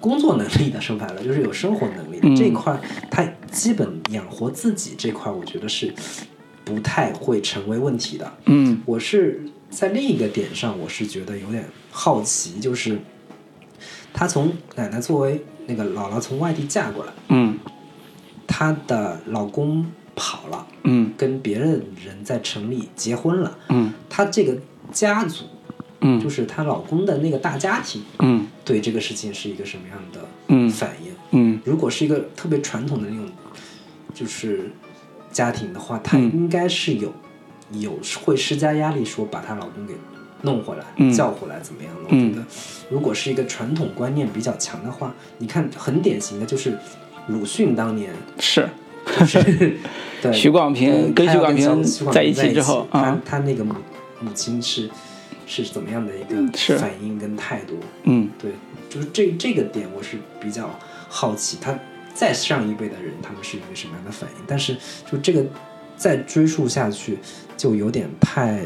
[0.01, 2.77] 工作能力的，说白了就是有生活能力的、嗯这一块，
[3.09, 5.93] 她基本养活自己这块，我觉得是
[6.65, 8.33] 不太会成为问题的。
[8.47, 8.81] 嗯。
[8.87, 12.99] 我是在另一个点上，我是觉得有点好奇，就是
[14.13, 17.59] 她从奶奶作为那个姥姥从外地嫁过来，嗯。
[18.47, 21.13] 她的老公跑了，嗯。
[21.17, 23.93] 跟别人人在城里结婚了，嗯。
[24.09, 24.57] 她这个
[24.93, 25.45] 家族
[26.01, 26.21] 嗯。
[26.21, 28.47] 就是她老公的那个大家庭，嗯。
[28.65, 30.69] 对这个事情是一个什么样的嗯。
[30.71, 31.13] 反应？
[31.33, 31.61] 嗯。
[31.65, 33.29] 如果是一个特别传统的那种，
[34.15, 34.71] 就是
[35.35, 37.13] 家庭的话，她嗯应该是有、
[37.73, 39.93] 有会施加压力，说把她老公给
[40.41, 41.13] 弄回来、嗯。
[41.13, 42.01] 叫回来怎么样的？
[42.05, 42.47] 我嗯觉得，
[42.89, 46.79] 如果是一个传统观念比较强的话，你看很典型的就是
[47.27, 48.67] 鲁迅当年是。
[49.19, 49.77] 就是
[50.23, 53.75] 对徐广平呃跟徐广平在一起之后他啊他那个母
[54.21, 54.89] 母亲是
[55.47, 57.79] 是怎么样的一个反应跟态度？
[58.05, 58.31] 嗯。
[58.39, 58.53] 对，
[58.89, 60.71] 就是这这个点我是比较
[61.11, 61.79] 好奇，他
[62.15, 64.45] 再上一辈的人他们是一个什么样的反应？
[64.47, 64.75] 但是
[65.11, 65.45] 就这个
[65.97, 67.19] 再追溯下去，
[67.57, 68.61] 就有点太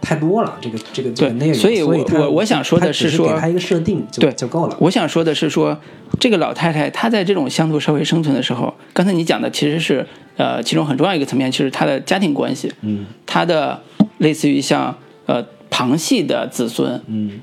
[0.00, 1.54] 太多了，这个这个这个对内容。
[1.54, 4.76] 所以我他我我想说的他是说给他一个设定就对就够了。
[4.80, 5.78] 我想说的是说，
[6.18, 10.06] 这个老太太她在这种乡土社会生存的时候，刚才你讲的其实是
[10.36, 13.82] 呃其中很重要一个层面，就是她的家庭关系，嗯她的
[14.18, 17.40] 类似于像呃旁系的子孙嗯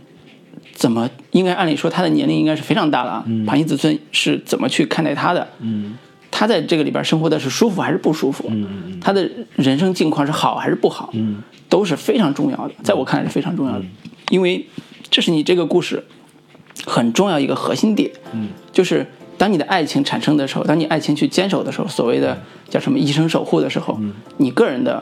[0.75, 5.47] 怎么应该按理说他的年龄应该是非常大了啊，旁系子孙是怎么去看待他的？
[5.61, 5.97] 嗯。
[6.29, 8.45] 他在这个里边生活的是舒服还是不舒服？
[8.49, 11.09] 嗯嗯她的人生境况是好还是不好？
[11.13, 11.41] 嗯。
[11.69, 13.85] 都是非常重要的，在我看来是非常重要的，
[14.29, 14.67] 因为
[15.09, 16.03] 这是你这个故事
[16.85, 18.49] 很重要一个核心点，嗯。
[18.73, 19.07] 就是
[19.37, 22.37] 当你的爱情产生的时候，当你爱情去坚守的时候，所谓的
[22.69, 23.97] 叫什么一生守护的时候，
[24.37, 25.01] 你个人的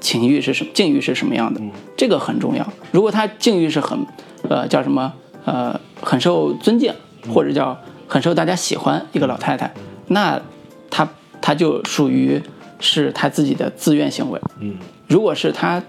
[0.00, 1.60] 情欲是什么，境遇是什么样的，
[1.96, 2.66] 这个很重要。
[2.90, 4.06] 如果他境遇是很，
[4.48, 5.12] 呃，叫什么，
[5.44, 6.92] 呃，很受尊敬，
[7.32, 9.72] 或者叫很受大家喜欢一个老太太，
[10.08, 10.40] 那
[10.90, 11.08] 她
[11.40, 12.40] 她就属于
[12.80, 14.40] 是她自己的自愿行为。
[14.60, 14.76] 嗯。
[15.06, 15.82] 如果是他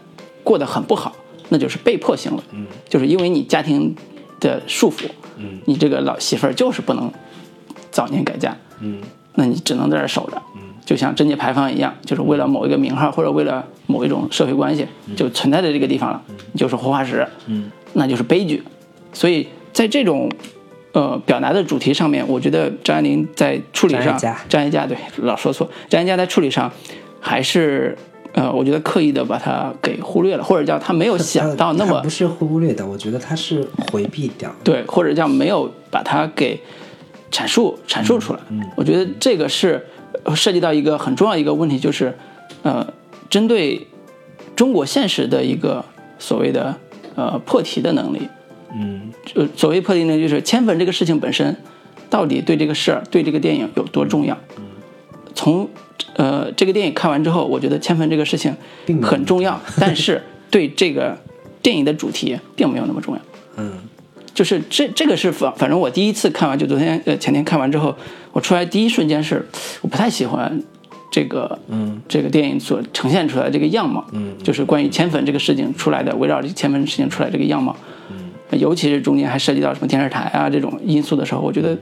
[0.44, 1.14] 过得很不好，
[1.50, 2.66] 那就是被迫行为，嗯。
[2.90, 3.96] 就是因为你家庭
[4.40, 5.06] 的束缚，
[5.38, 5.60] 嗯。
[5.66, 7.12] 你这个老媳妇儿就是不能
[7.92, 9.02] 早年改嫁，嗯。
[9.36, 10.42] 那你只能在这守着，
[10.92, 16.22] 就像贞节牌坊一样，就是为了某一个名号或者为了某一种社会关系，就存在在这个地方了，
[16.54, 18.62] 就是活化石，嗯那就是悲剧。
[19.14, 20.30] 所以在这种
[20.92, 26.70] 呃表达的主题上面，我觉得张爱玲在处理上，张爱嘉张艾嘉对老说错，张爱嘉在处理上
[27.22, 27.98] 还是
[28.34, 34.56] 呃，我觉得刻意的把它给忽略了，或者叫他没有想到那么不是忽略的，我觉得他是回避掉的。
[34.66, 36.60] 对，或者叫没有把它给
[37.32, 38.40] 阐述阐述出来。
[38.50, 40.01] 嗯我觉得这个是呃
[40.36, 42.18] 涉及到一个很重要一个问题，就是
[42.64, 42.94] 呃，
[43.30, 43.88] 针对
[44.56, 45.84] 中国现实的一个
[46.20, 46.76] 所谓的
[47.16, 48.28] 呃破题的能力。
[48.74, 51.56] 嗯呃，所谓破题能力，就是迁坟这个事情本身
[52.10, 54.38] 到底对这个事儿、对这个电影有多重要。
[55.34, 55.68] 从
[56.16, 58.56] 呃这个电影看完之后，我觉得迁坟这个事情
[59.02, 61.18] 很重要，但是对这个
[61.62, 63.22] 电影的主题并没有那么重要。
[63.58, 63.74] 嗯
[64.34, 67.96] 就是这这个是反反正我第一次看完，就昨天呃前天看完之后，
[68.32, 69.46] 我出来第一瞬间是
[69.82, 70.62] 我不太喜欢
[71.12, 77.76] 这个嗯这个电影所呈现出来的这个样貌，嗯就是关于千粉这个事情出来的，围绕这个千粉事情出来这个样貌，
[78.10, 81.78] 嗯，尤其是中间还涉及到什么电视台啊这种因素的时候，我觉得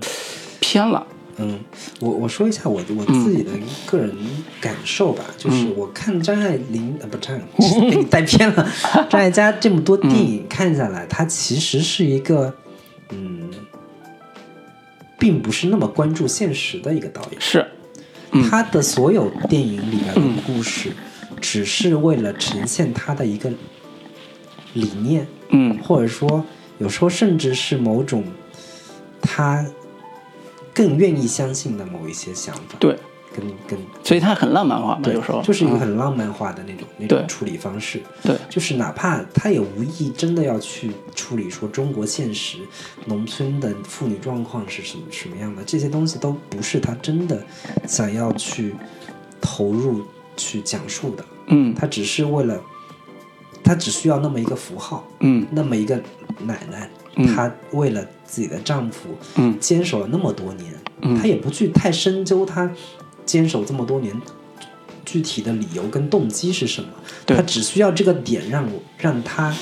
[0.60, 1.06] 偏了。
[1.42, 1.60] 嗯，
[2.02, 3.52] 我我说一下我我自己的
[3.86, 4.14] 个人
[4.60, 8.70] 感受吧，就是我看张爱玲啊，不张爱玲， 给你带偏了。
[9.10, 12.54] 张艾嘉这么多电影看下来，他其实是一个
[13.12, 13.50] 嗯，
[15.18, 17.40] 并不是那么关注现实的一个导演。
[17.40, 17.66] 是，
[18.50, 20.92] 他的所有电影里面的故事，
[21.40, 23.50] 只是为了呈现他的一个
[24.74, 25.78] 理念，嗯。
[25.80, 26.44] 或者说
[26.80, 28.24] 有时候甚至是某种
[29.22, 29.66] 他
[30.74, 32.98] 更愿意相信的某一些想法，对，
[33.36, 35.42] 跟跟所以它很浪漫化嘛，有时候。
[35.42, 38.36] 就是一个嗯很浪漫化的那种那种处理方式，对。
[38.50, 42.58] 就是哪怕他也无意真的要去处理说中国现实
[43.06, 47.44] 农村的妇女状况是什么什么样的，这些东西都不是他真的
[47.88, 48.74] 想要去
[49.40, 50.04] 投入
[50.36, 51.74] 去讲述的，嗯。
[51.76, 52.60] 他只是为了，
[53.64, 55.46] 他只需要那么一个符号，嗯。
[55.52, 55.96] 那么一个
[56.40, 59.58] 奶奶，嗯她为了自己的丈夫嗯。
[59.60, 61.18] 坚守了那么多年，嗯。
[61.18, 62.70] 她也不去太深究她
[63.26, 64.20] 坚守这么多年
[65.06, 66.90] 具体的理由跟动机是什么，
[67.26, 69.56] 她只需要这个点让我让她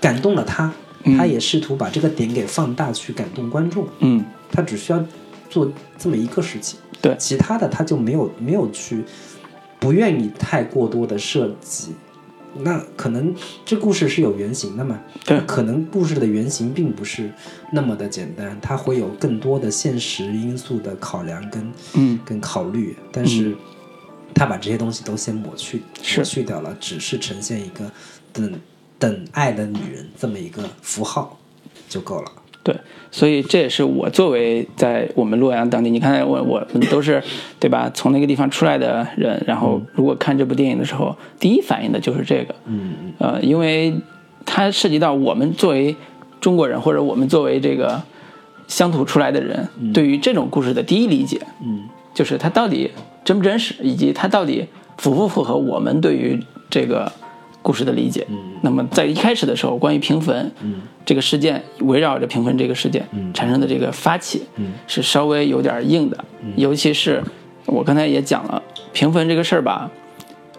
[0.00, 0.72] 感动了她，
[1.04, 1.16] 嗯。
[1.16, 4.24] 她也试图把这个点给放大去感动观众，嗯。
[4.52, 5.04] 她只需要
[5.48, 7.16] 做这么一个事情，对。
[7.18, 9.04] 其他的她就没有没有去
[9.78, 11.94] 不愿意太过多的设计。
[12.58, 13.34] 那可能
[13.64, 15.00] 这故事是有原型的嘛？
[15.24, 17.30] 对可能故事的原型并不是
[17.72, 23.56] 那么的简单，它会有更多的现实因素的考量跟嗯跟考虑，但是
[24.34, 27.90] 他把这些东西都先抹去是抹去掉了，只是呈现一个
[28.32, 28.60] 等
[28.98, 31.38] 等爱的女人这么一个符号
[31.88, 32.32] 就够了。
[32.62, 32.74] 对，
[33.10, 37.22] 所以这也是我作为在我们洛阳当地，你看我我们都是
[37.58, 37.90] 对吧？
[37.94, 43.12] 从那个地方出来的人，然后如果看这部电影的时候，第一反应的就是这个，嗯嗯。
[43.18, 43.94] 呃，因为
[44.44, 45.96] 它涉及到我们作为
[46.40, 48.02] 中国人，或者我们作为这个
[48.68, 51.88] 乡土出来的人，对于这种故事的第一理解，嗯。
[52.12, 52.90] 就是它到底
[53.24, 54.66] 真不真实，以及它到底
[54.98, 57.10] 符不符合我们对于这个
[57.62, 58.26] 故事的理解。
[58.62, 60.82] 那么在一开始的时候，关于平坟嗯。
[61.04, 64.72] 这个事件，围绕着平坟这个事件产生的这个发起，嗯。
[64.86, 66.24] 是稍微有点硬的，
[66.56, 67.22] 尤其是
[67.66, 69.90] 我刚才也讲了，平坟这个事儿吧，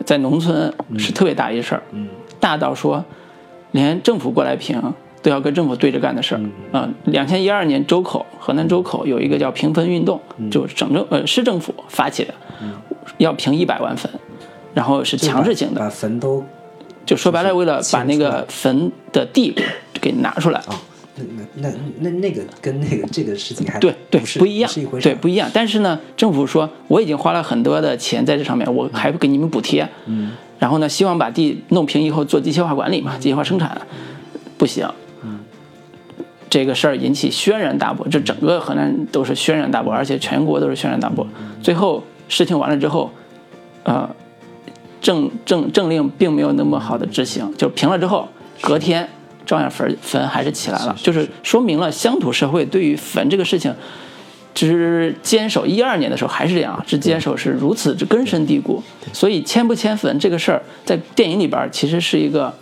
[0.04, 2.08] 在农村是特别大一事儿，嗯。
[2.40, 3.06] 大到说
[3.72, 4.82] 连政府过来评
[5.22, 6.42] 都要跟政府对着干的事儿。
[6.72, 12.34] 啊、两千一二年周口河南周口有一个叫平坟运动，就省政呃市政府发起的，
[13.20, 14.12] 要平一百万坟，
[14.74, 16.44] 然后是强制性的，把坟都
[17.06, 19.54] 就说白了，为了把那个坟的地
[20.00, 20.60] 给拿出来。
[20.62, 20.82] 啊，
[21.16, 21.24] 那
[21.56, 25.50] 那那那那个跟那个这个事情还对对，不一样，是一回事对，不一样。
[25.54, 29.88] 但是呢，政府说我已经花了很多的钱在这上面，我还不给你们补贴。
[30.06, 33.82] 嗯然后呢，希望把地弄平以后做机械化管理嘛，机械化生产，
[34.58, 34.88] 不行。
[36.52, 41.26] 这个事儿引起轩然大波，这整个河南都是轩然大波，而且全国都是轩然大波。
[41.64, 43.10] 最后事情完了之后，
[43.84, 44.08] 呃，
[45.02, 48.28] 政政政令并没有那么好的执行，就平了之后，
[48.62, 49.10] 隔天
[49.46, 53.74] 照样坟坟还是起来了，就是说明了乡土社会对于坟这个事情。
[54.54, 58.84] 之坚守一二年的时候还是这样，之坚守是如此之根深蒂固，
[59.14, 62.54] 所以迁不迁坟这个事儿，在电影里边其实是一个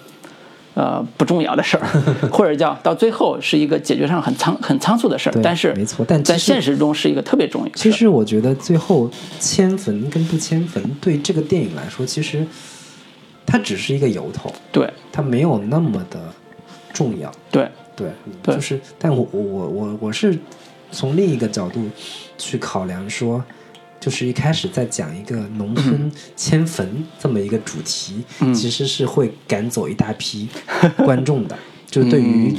[0.73, 1.85] 呃不重要的事儿，
[2.31, 7.71] 或者叫到最后是一个解决上很仓很仓促的事儿，但是没错但在现实中是一个特别重要。
[7.75, 12.45] 其实我觉得最后迁坟跟不迁坟对这个电影来说，其实
[13.45, 16.19] 它只是一个由头，对它没有那么的
[16.93, 17.31] 重要。
[17.51, 18.09] 对对，
[18.43, 20.37] 对就是，但我我我我我是
[20.91, 21.89] 从另一个角度
[22.37, 23.43] 去考量说，
[23.99, 28.53] 就是一开始在讲一个农村迁坟这么一个主题，嗯。
[28.53, 30.47] 其实是会赶走一大批
[30.97, 31.57] 观众的，
[31.89, 32.55] 就是对于。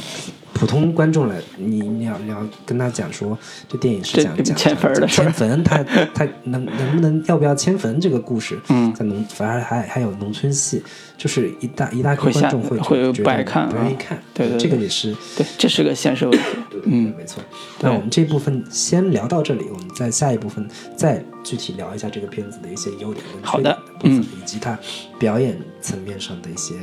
[0.52, 10.82] 普通观众来，你你要你要跟他讲说，这电影是这讲讲迁坟的迁坟，他他能能不能要不要迁坟这个故事，嗯在农反而还还有农村戏，
[11.16, 14.54] 就是一大一大批观众会会觉得不爱看啊不愿意看，对。
[14.58, 16.44] 这个也是对，这是个现实问题。
[16.86, 17.42] 嗯，没错。
[17.80, 24.78] 那我们这部分先聊到这里，我们在下一部分再具体聊一下这个片子的一些优点跟缺点好的部分，嗯以及它
[25.18, 26.74] 表演层面上的一些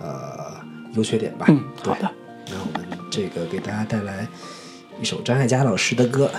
[0.00, 0.54] 呃
[0.94, 1.46] 优缺点吧。
[1.48, 2.10] 嗯对好的。
[2.50, 4.26] 那我们这个给大家带来
[5.00, 6.30] 一首张艾嘉老师的歌，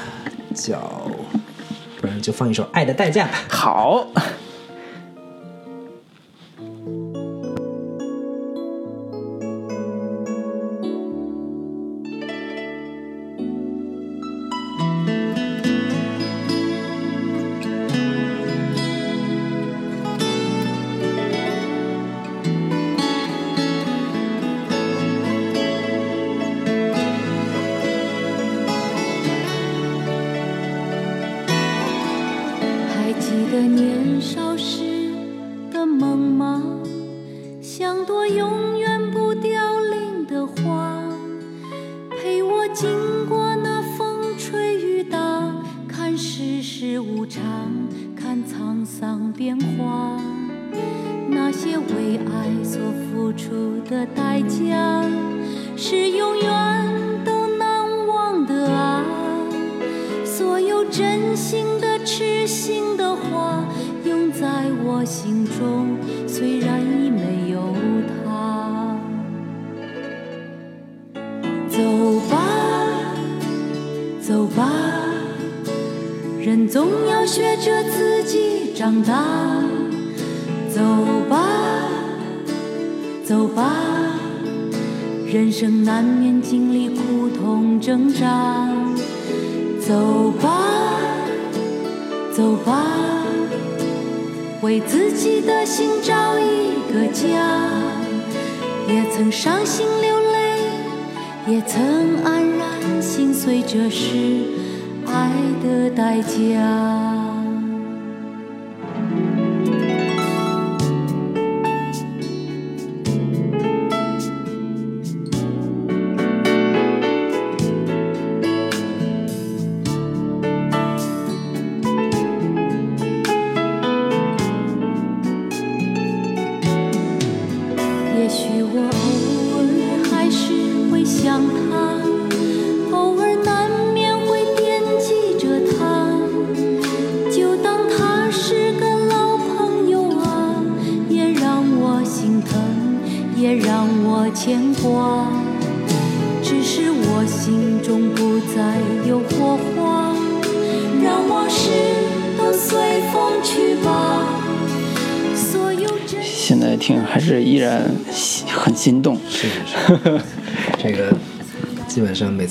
[0.54, 1.10] 叫
[1.99, 3.38] 不然就放一首《爱的代价》吧。
[3.49, 4.08] 好，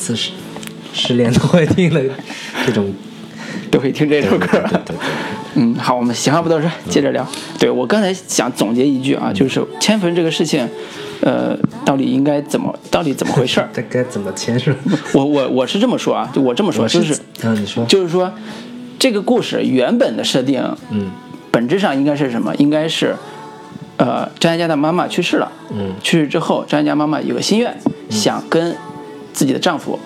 [0.03, 0.33] 次失
[0.93, 2.03] 失恋都会听的
[2.67, 2.93] 这种，
[3.71, 4.47] 都会听这首歌。
[4.47, 4.97] 对对对。
[5.55, 7.27] 嗯，好，我们闲话不多说，接着聊。
[7.59, 10.67] 对我刚才想总结一句啊，就是迁坟这个事情，
[11.21, 13.69] 呃，到底应该怎么，到底怎么回事儿？
[13.75, 14.75] 这该怎么迁是？
[15.13, 18.33] 我我我是这么说啊，就我这么说，就是嗯，你说，就是说
[18.99, 21.11] 这个故事原本的设定，嗯，
[21.51, 22.55] 本质上应该是什么？
[22.57, 23.15] 应该是。
[23.99, 25.53] 呃，张嘉佳的妈妈去世了。
[25.71, 27.77] 嗯，去世之后，张嘉佳妈妈有个心愿，
[28.09, 28.75] 想跟
[29.33, 29.99] 自己的丈夫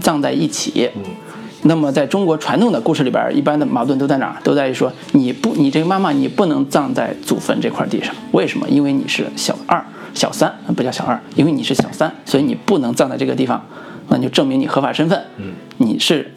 [0.00, 0.90] 葬在一起。
[0.94, 1.02] 嗯，
[1.62, 4.36] 那么在中国传统的故事里边，一般的矛盾都在哪儿？
[4.42, 8.14] 都在于说，你不，你这个妈妈你不能葬在祖坟这块地上。
[8.32, 8.68] 为什么？
[8.68, 13.64] 因为你是小二、小三，不叫小二，因为你是小三，所以你不能葬在这个地方。
[14.08, 15.20] 那就证明你合法身份。
[15.38, 16.30] 嗯，你是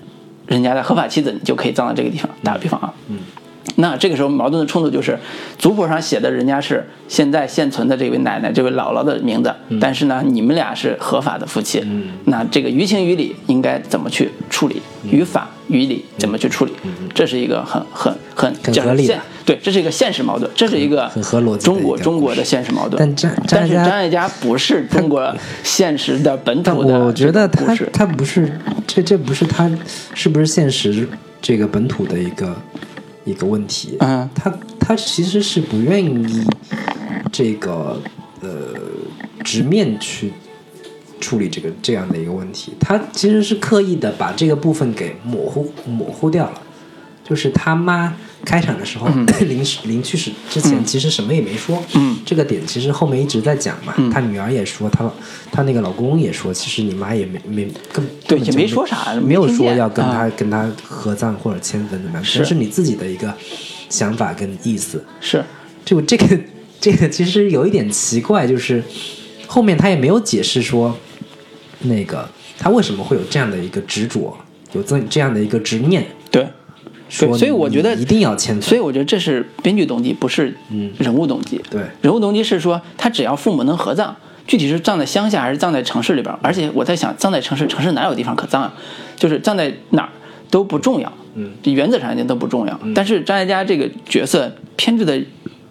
[0.46, 2.30] 人家的合法妻子，你就可以葬在这个地方。
[2.44, 2.94] 打个比方啊。
[3.10, 3.18] 嗯。
[3.80, 5.18] 那这个时候矛盾的冲突就是，
[5.60, 11.84] 族谱上写的人家是现在现存的这位奶奶、这位姥姥的名字，但是呢，你们俩是合法的夫妻。
[12.26, 14.82] 那这个于情于理应该怎么去处理？
[15.04, 16.74] 于法于理怎么去处理？
[17.14, 19.16] 这是一个很很很合理的。
[19.46, 21.64] 对，这是一个现实矛盾，这是一个很合逻辑。
[21.64, 22.98] 中国中国的现实矛盾。
[22.98, 25.32] 但张但是张艾嘉不是中国
[25.64, 27.00] 现实的本土的。
[27.06, 29.72] 我觉得他他不是这这不是他
[30.16, 31.08] 是不是现实
[31.40, 32.56] 这个本土的一个。
[33.28, 36.48] 一个问题，嗯，他他其实是不愿意
[37.32, 38.02] 这个
[38.42, 38.50] 呃
[39.44, 40.32] 直面去
[41.20, 46.62] 处理这个这样的一个问题，他其实是刻意的把这个部分给模糊模糊掉了，
[47.24, 48.16] 就是他妈。
[48.48, 49.10] 开场的时候，
[49.46, 51.84] 临临去世之前，其实什么也没说。
[51.96, 53.94] 嗯，这个点其实后面一直在讲嘛。
[54.10, 55.12] 她女儿也说，他
[55.52, 63.36] 他那个老公也说，其实你妈也没没跟对也没说啥，没有说要跟她跟她合葬或者迁坟怎么样，这是你自己的一个
[63.90, 65.04] 想法跟意思。
[65.20, 65.44] 是，
[65.84, 66.40] 就这个
[66.80, 68.82] 这个其实有一点奇怪，就是
[69.46, 70.98] 后面他也没有解释说，
[71.82, 74.38] 那个他为什么会有这样的一个执着，
[74.72, 76.06] 有这这样的一个执念。
[76.32, 76.48] 对。
[77.10, 78.62] 对，所以我觉得一定要签。
[78.62, 80.56] 所以我觉得这是编剧动机，不是
[80.98, 81.62] 人物动机。
[81.70, 86.36] 对，人物动机是说他只要父母能合葬，具体是葬在乡下还是葬在城市里边。
[86.42, 88.74] 而且我在想，葬在城市，城市哪有地方可葬啊？
[89.16, 90.10] 就是葬在哪儿
[90.50, 91.12] 都不重要。
[91.36, 92.80] 嗯，原则上一点都不重要。
[92.94, 95.20] 但是张艾嘉这个角色偏执的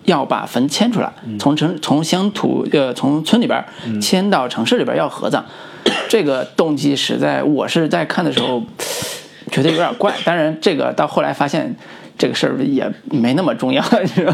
[0.05, 3.65] 要把坟迁出来，从城从乡土呃从村里边
[4.01, 5.45] 迁到城市里边要合葬，
[6.09, 8.63] 这个动机实在我是在看的时候。
[9.51, 11.75] 觉得有点怪，当然这个到后来发现，
[12.19, 13.83] 这个事儿也没那么重要，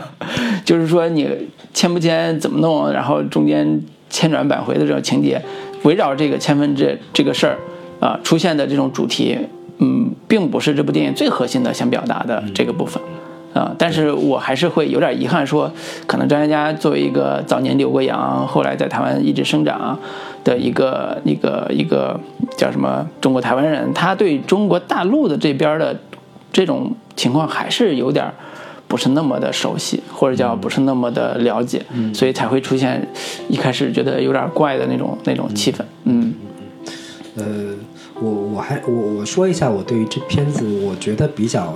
[0.64, 1.28] 就是说你
[1.74, 5.40] 签不签怎么弄，然后中间千转百回的这种情节，
[5.82, 7.58] 围绕这个千分这这个事儿
[8.00, 9.38] 啊出现的这种主题，
[9.78, 13.02] 嗯，并不是这部电影最核心的想表达的这个部分。
[13.54, 15.70] 啊，但是我还是会有点遗憾，说
[16.06, 19.98] 可能张嘉佳作为一个早年留过洋，后来在台湾一直生长
[20.44, 22.18] 的一个一个一个
[22.56, 25.96] 叫什么中国台湾人，他对中国大陆的这边的
[26.52, 28.32] 这种情况还是有点
[28.88, 31.82] 不是那么的熟悉，或者叫不是那么的了解，
[32.12, 33.06] 所以才会出现
[33.48, 35.82] 一开始觉得有点怪的那种那种气氛。
[36.04, 36.34] 嗯
[37.34, 37.44] 呃，
[38.20, 41.74] 我我还我我说一下我对于这片子我觉得比较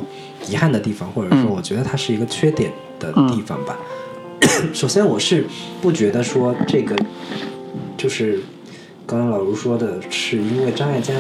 [0.49, 3.77] 遗憾的地方，或者说我觉得它是一个缺点的地方吧。
[4.73, 5.47] 首先，我是
[5.81, 6.97] 不觉得说这个
[7.97, 8.41] 就是
[9.07, 11.15] 刚刚老卢说的，是因为张艾嘉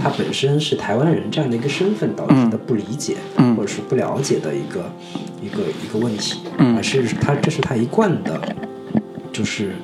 [0.00, 4.92] 他本身是台湾人这样的一个身份导致的不理解，嗯或者是不了解的一个
[5.42, 6.76] 一个一个问题，嗯。
[6.76, 8.40] 而是他这是他一贯的，
[9.32, 9.74] 就是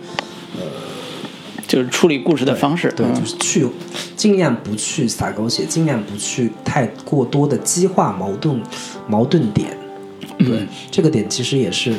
[1.72, 2.92] 就是处理故事的方式。
[2.94, 3.66] 对，嗯就是去
[4.14, 8.60] 尽量不去撒狗血，尽量不去太过多的激化矛盾
[9.08, 9.74] 矛盾点。
[10.38, 11.94] 嗯对，这个点其实也是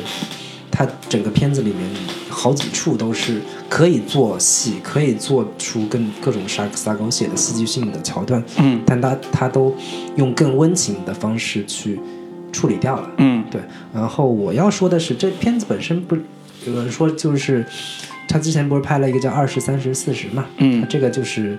[0.70, 1.80] 他整个片子里面
[2.28, 9.74] 好几处都是可以做戏，可以做出更各种撒撒狗血的戏剧性的桥段，嗯但他他都
[10.14, 11.98] 用更温情的方式去
[12.52, 13.10] 处理掉了。
[13.18, 13.60] 嗯对，
[13.92, 16.16] 然后我要说的是，这片子本身不，
[16.64, 17.66] 有人说就是
[18.34, 20.80] 他之前不是拍了一个叫《二十三十四十》嘛，嗯。
[20.80, 21.56] 他这个就是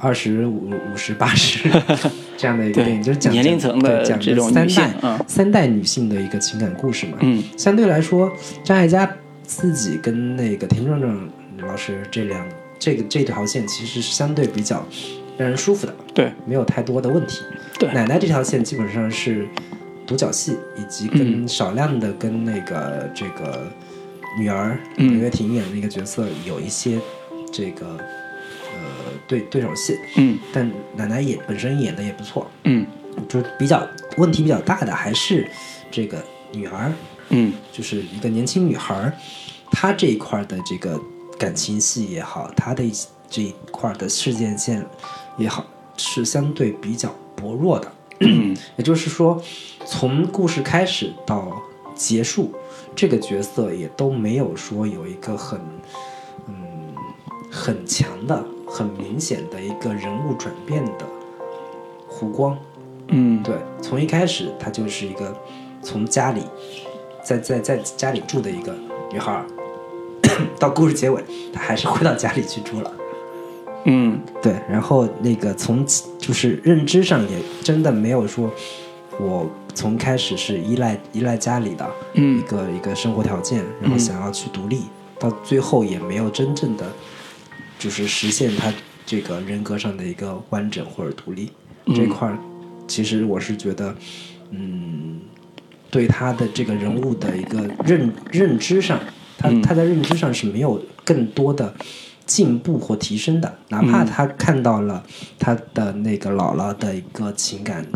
[0.00, 1.70] 二十五五十八十
[2.36, 5.24] 这样的一个电影，就是讲年龄层的讲这种三代、嗯。
[5.28, 7.18] 三代女性的一个情感故事嘛。
[7.20, 7.40] 嗯。
[7.56, 8.32] 相对来说，
[8.64, 9.08] 张艾嘉
[9.44, 12.44] 自己跟那个田壮壮老师这两
[12.80, 14.84] 这个这条线其实是相对比较
[15.36, 16.32] 让人舒服的，对。
[16.44, 17.42] 没有太多的问题。
[17.78, 17.88] 对。
[17.92, 19.46] 奶奶这条线基本上是
[20.04, 23.70] 独角戏，以及跟少量的跟那个这个
[24.38, 25.12] 女儿嗯。
[25.12, 27.00] 刘月婷演的那个角色有一些
[27.52, 30.38] 这个呃对对手戏，嗯。
[30.52, 32.86] 但奶奶也本身演的也不错，嗯。
[33.28, 33.84] 就比较
[34.16, 35.50] 问题比较大的还是
[35.90, 36.22] 这个
[36.52, 36.92] 女儿，
[37.30, 37.52] 嗯。
[37.72, 39.12] 就是一个年轻女孩儿，
[39.72, 41.00] 她这一块儿的这个
[41.38, 42.92] 感情戏也好，她的一
[43.28, 44.86] 这一块儿的事件线
[45.36, 45.66] 也好，
[45.96, 47.92] 是相对比较薄弱的。
[48.20, 48.56] 嗯。
[48.76, 49.42] 也就是说，
[49.84, 51.60] 从故事开始到
[51.94, 52.54] 结束，
[52.98, 55.60] 这个角色也都没有说有一个很
[56.48, 56.54] 嗯
[57.48, 61.06] 很强的、很明显的一个人物转变的
[62.10, 62.58] 弧光。
[63.06, 65.32] 嗯对，从一开始她就是一个
[65.80, 66.42] 从家里
[67.22, 68.74] 在在在家里住的一个
[69.12, 69.46] 女孩儿，
[70.58, 71.22] 到故事结尾，
[71.52, 72.92] 她还是回到家里去住了。
[73.84, 75.86] 嗯对，然后那个从
[76.18, 78.50] 就是认知上也真的没有说，
[79.20, 79.48] 我
[79.78, 84.80] 从开始是依赖依赖家里的一嗯个、一个生活条件，然后想要去独立，
[85.20, 86.84] 到最后也没有真正的
[87.78, 88.74] 就是实现他
[89.06, 91.52] 这个人格上的一个完整或者独立、
[91.94, 92.36] 这块儿，
[92.88, 93.94] 其实我是觉得，
[94.50, 95.20] 嗯，
[95.92, 98.98] 对他的这个人物的一个认认知上，
[99.38, 101.72] 他、他在认知上是没有更多的
[102.26, 105.04] 进步或提升的，哪怕他看到了
[105.38, 107.86] 他的那个姥姥的一个情感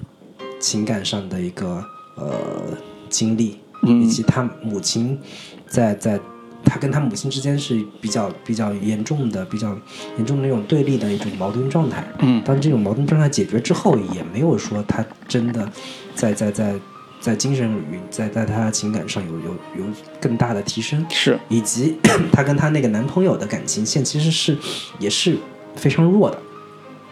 [0.62, 1.84] 情感上的一个
[2.14, 2.72] 呃
[3.10, 5.18] 经历，以及他母亲
[5.66, 6.18] 在在
[6.64, 9.76] 他跟他母亲之间是比较比较严重的、比较
[10.16, 12.06] 严重的那种对立的一种矛盾状态。
[12.20, 15.68] 嗯当这种矛盾状态解决之后，也没有说他真的
[16.14, 16.74] 在在在
[17.20, 19.84] 在精神领域，在在他情感上有有有
[20.20, 21.04] 更大的提升。
[21.10, 21.98] 是以及
[22.32, 24.56] 她跟她那个男朋友的感情线其实是
[25.00, 25.36] 也是
[25.74, 26.38] 非常弱的，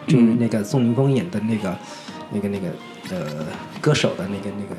[0.07, 1.77] 就是那个宋宁峰演的那个、
[2.31, 2.67] 那个那个
[3.11, 3.45] 呃
[3.79, 4.75] 歌手的那个那个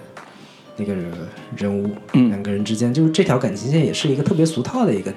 [0.76, 0.94] 那个
[1.56, 2.30] 人物，嗯。
[2.30, 5.12] 两个人之间就是这条感情线也是一个特别俗套的一个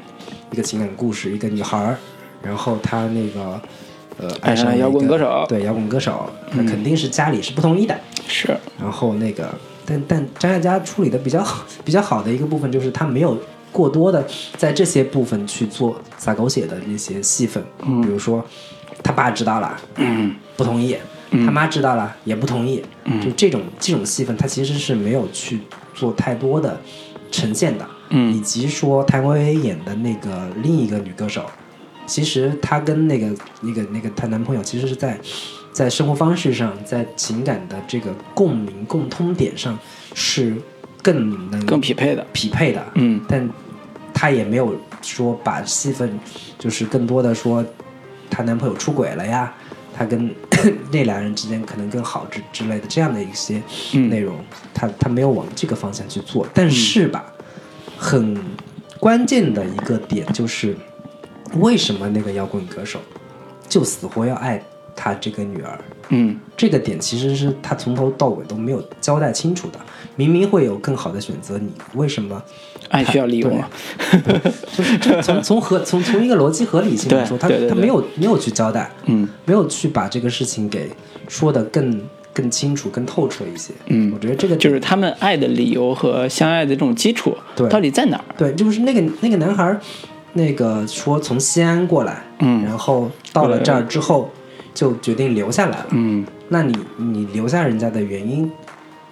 [0.51, 1.97] 一个情感故事，一个女孩儿，
[2.43, 3.59] 然后她那个
[4.17, 5.45] 呃爱上摇滚歌手。
[5.47, 7.97] 对摇滚歌手，那肯定是家里是不同意的，
[8.27, 8.55] 是。
[8.79, 9.49] 然后那个，
[9.85, 13.37] 但但张艾嘉处理的比较好比较好的一个部分就是他没有
[13.71, 14.25] 过多的
[14.57, 18.01] 在这些部分去做撒狗血的那些戏份，嗯。
[18.01, 18.45] 比如说
[19.01, 20.35] 他爸知道了，嗯。
[20.57, 20.95] 不同意，
[21.31, 22.83] 他妈知道了也不同意，
[23.23, 25.59] 就这种这种戏份，他其实是没有去
[25.93, 26.79] 做太多的
[27.31, 28.33] 呈现的，嗯。
[28.33, 31.45] 以及说谭维维演的那个另一个女歌手，
[32.05, 35.19] 其实她跟那个那个那个她男朋友其实是在
[35.73, 39.77] 在生活方式上，在情感的这个共鸣共通点上
[40.13, 40.55] 是
[41.01, 43.19] 更能更匹配的匹配的，嗯。
[43.27, 43.49] 但
[44.13, 46.17] 她也没有说把戏份
[46.57, 47.65] 就是更多的说
[48.29, 49.53] 她男朋友出轨了呀，
[49.93, 50.33] 她跟
[50.91, 53.61] 那俩人之间可能更好之之类的这样的一些
[53.93, 54.35] 嗯内容，
[54.73, 57.25] 他他没有往这个方向去做，但是吧，
[57.97, 58.37] 很
[58.99, 60.75] 关键的一个点就是，
[61.55, 62.99] 为什么那个摇滚歌手
[63.67, 64.63] 就死活要爱
[64.95, 65.79] 他这个女儿？
[66.09, 69.79] 嗯这个点其实是他从头到尾都没有交代清楚的。
[70.17, 72.41] 明明会有更好的选择，你为什么？
[72.89, 73.69] 爱需要利用啊，
[74.77, 80.89] 就是这从 从合从从一个逻辑合理性来说，他他没有没有去交代，嗯没有去把这个事情给
[81.27, 81.99] 说的更
[82.31, 83.73] 更清楚、更透彻一些。
[83.87, 88.23] 嗯我觉得这个就是他们爱的理由和相爱的这种基础对到底在哪儿？
[88.37, 89.81] 对，就是那个那个男孩儿，
[90.33, 94.29] 那个说从西安过来，嗯然后到了这儿之后
[94.75, 95.87] 就决定留下来了。
[95.91, 98.51] 嗯那你你留下人家的原因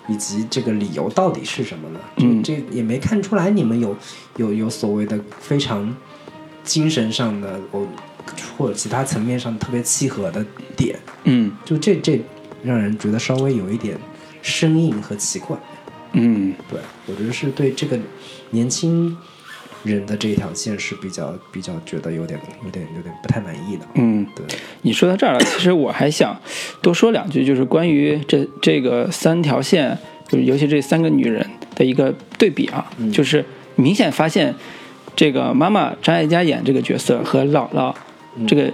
[0.07, 1.99] 以及这个理由到底是什么呢？
[2.17, 3.97] 嗯这这也没看出来你们有
[4.35, 5.95] 有有所谓的非常
[6.63, 7.87] 精神上的我
[8.57, 10.45] 或者其他层面上特别契合的
[10.77, 12.21] 点，嗯就这这
[12.63, 13.97] 让人觉得稍微有一点
[14.41, 15.57] 生硬和奇怪。
[16.11, 17.97] 嗯对我觉得是对这个
[18.51, 19.17] 年轻
[19.83, 23.85] 人的这一条线是比较比较觉得有点有点有点不太满意的。
[23.95, 24.45] 嗯，对，
[24.81, 26.39] 你说到这儿了，其实我还想
[26.81, 29.97] 多说两句，就是关于这这个三条线，
[30.29, 33.43] 就是尤其这三个女人的一个对比啊，就是
[33.75, 34.55] 明显发现
[35.15, 37.93] 这个妈妈张艾嘉演这个角色和姥姥
[38.47, 38.71] 这个、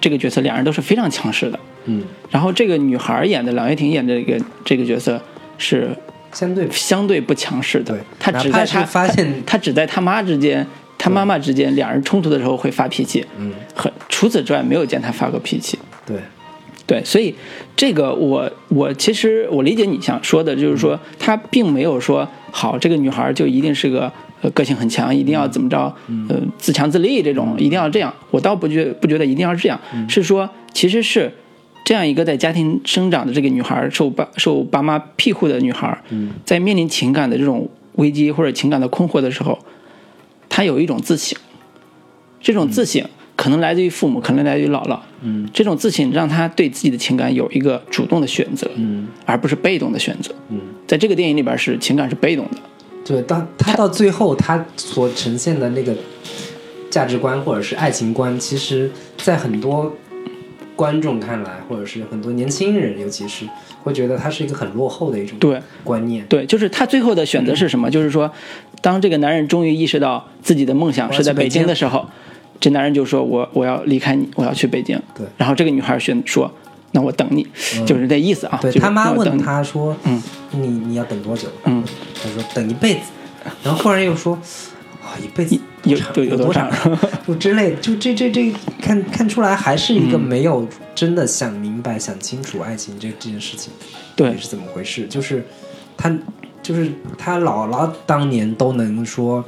[0.00, 1.58] 这个角色，两人都是非常强势的。
[1.86, 5.20] 嗯，然后这个女孩演的郎月婷演的这个这个角色
[5.58, 5.96] 是
[6.32, 10.66] 相对相对不强势的对，哪怕是她只在他发现她她只在他妈之间，
[10.98, 15.78] 他妈妈之间两人冲突的时候会发脾气，嗯，很除此之外没有见他发过脾气。
[16.06, 16.16] 对，
[16.86, 17.34] 对，所以
[17.76, 25.94] 这个我我其实我理解你想说的，就是说他并没有说好这个女孩就一定是个呃个性很强，一定要怎么着，
[26.28, 28.14] 呃自强自立这种，一定要这样。
[28.30, 29.78] 我倒不觉不觉得一定要这样，
[30.08, 31.32] 是说其实是
[31.84, 36.02] 这样一个在家庭生长的这个女孩，受爸受爸妈庇护的女孩，
[36.44, 39.58] 在面临情感的这种危机或者情感的困惑的时候，
[40.48, 41.38] 她有一种自省，
[42.40, 43.04] 这种自省
[43.36, 45.00] 可能来自于父母，可能来自于姥姥。
[45.22, 45.48] 嗯。
[45.52, 49.08] 这种自省让她对自己的情感有一个主动的选择，嗯。
[49.26, 50.32] 而不是被动的选择。
[50.50, 52.58] 嗯，在这个电影里边是情感是被动的，
[53.04, 55.94] 对，当他到最后他所呈现的那个
[56.88, 59.92] 价值观或者是爱情观，其实在很多
[60.74, 63.46] 观众看来，或者是很多年轻人，尤其是
[63.82, 66.24] 会觉得它是一个很落后的一种对观念。
[66.26, 67.90] 对，就是他最后的选择是什么？
[67.90, 68.30] 就是说，
[68.80, 72.06] 当这个男人终于意识到自己的梦想是在北京的时候，
[72.58, 75.00] 这男人就说我我要离开你，我要去北京。
[75.14, 76.50] 对然后这个女孩选说，
[76.92, 77.46] 那我等你，
[77.86, 78.58] 就是这意思啊。
[78.62, 81.84] 就是对他妈问他说：“嗯，你你要等多久？”嗯，
[82.22, 83.00] 他说：“等一辈子。”
[83.64, 84.38] 然后忽然又说
[85.12, 86.98] ：“啊，一辈子有长有有多多长长？
[87.26, 88.50] 就之类，就这这这
[88.80, 93.72] 看看出来还是一个嗯没有真的想明白、想清楚爱情这这件事情
[94.16, 95.06] 对到底是怎么回事。
[95.06, 95.44] 就是
[95.96, 96.10] 他
[96.62, 99.44] 就是他姥姥当年都能说，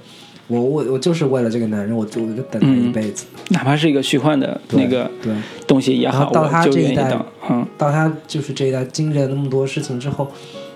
[0.49, 3.25] 我我我就是为了这个男人，我就我就等他一嗯辈子。
[3.49, 5.33] 哪怕是一个虚幻的那个对，
[5.67, 7.19] 东西也好，到他这一代。
[7.49, 10.31] 嗯，到他就是这一代经历了那么多事情之后，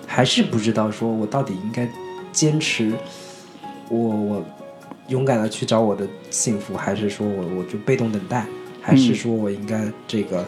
[0.07, 1.87] 还是不知道说我到底应该
[2.31, 2.91] 坚持
[3.89, 4.45] 我我
[5.09, 8.45] 勇敢的去找我的幸福，还是说我我就被动等待，
[8.81, 10.45] 还是嗯说我应该这个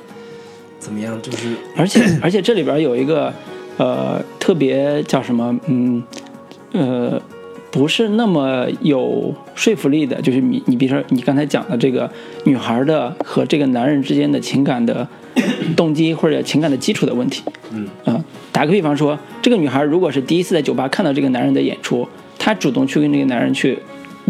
[0.79, 1.21] 怎么样？
[1.21, 3.33] 就是而且 而且这里边有一个
[3.77, 6.03] 呃特别叫什么嗯
[6.71, 7.21] 呃
[7.71, 12.09] 不是那么有说服力的，就是你你比如说你刚才讲的这个
[12.43, 15.07] 女孩的和这个男人之间的情感的
[15.75, 17.41] 动机或者情感的基础的问题。
[17.73, 22.05] 嗯呃，打个比方说，这个女孩如果是第一次在酒吧看到这个男人的演出，
[22.37, 23.79] 她主动去跟这个男人去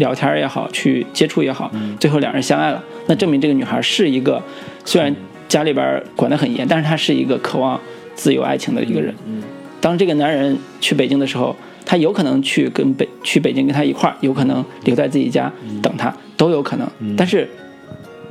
[0.02, 4.42] 聊天也好，去接触也好，最后两人相爱了，那证明这个女孩是一个
[4.84, 5.14] 虽然
[5.48, 7.80] 家里边管得很严，但是她是一个渴望
[8.14, 9.14] 自由爱情的一个人。
[9.26, 9.42] 嗯
[9.82, 16.88] 当这个男人去北京的时候，他有可能去跟北去北京跟他一块儿，有可能留在自己家等他，都有可能。
[17.16, 17.48] 但是，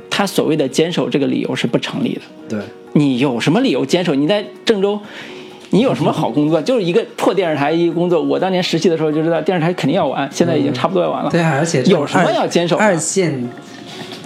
[0.08, 2.22] 他所谓的坚守这个理由是不成立的。
[2.48, 2.60] 对
[2.94, 4.14] 你有什么理由坚守？
[4.14, 4.98] 你在郑州，
[5.72, 6.60] 你有什么好工作？
[6.60, 8.22] 就是一个破电视台一个工作。
[8.22, 11.30] 我当年实习的时候就知道，电视台肯定要完，现在已经差不多要完了。
[11.30, 13.48] 对啊，而且这有什么要坚守二线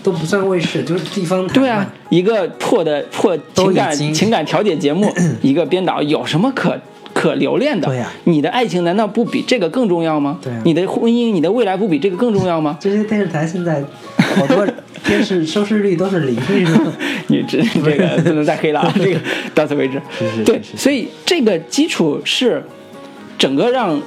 [0.03, 6.77] 都不算卫视，就是地方台对啊，一个破的破情感情感调解节目， 一个编导有什么可
[7.17, 7.89] 可留恋的？
[7.89, 10.39] 对呀你的爱情难道不比这个更重要吗？
[10.43, 12.77] 对啊你的婚姻、你的未来不比这个更重要吗？
[12.79, 13.83] 这 些电视台现在
[14.19, 14.67] 好多
[15.07, 16.93] 电视收视率都是零，是吗
[17.29, 19.21] 你这这个不能再黑了啊， 这个
[19.55, 19.99] 到此为止。
[20.19, 22.63] 是是对，所以这个基础是
[23.39, 23.99] 整个让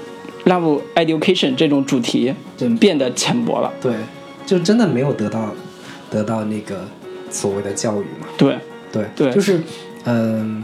[0.45, 3.73] Love Education 这种主题真变得浅薄了。
[3.81, 3.93] 对，
[4.45, 5.53] 就真的没有得到
[6.11, 6.87] 得到那个
[7.31, 8.27] 所谓的教育嘛。
[8.37, 8.55] 对，
[8.91, 9.59] 对对就是
[10.05, 10.63] 嗯、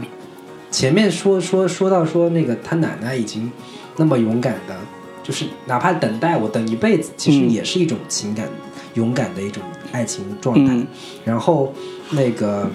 [0.76, 3.50] 前面说说说到说那个他奶奶已经
[3.96, 4.76] 那么勇敢的，
[5.22, 8.46] 就是哪怕等待我等一辈子，其实嗯也是一种情感、
[8.92, 10.74] 勇敢的一种爱情状态。
[10.74, 10.86] 嗯
[11.24, 11.72] 然后
[12.10, 12.68] 那个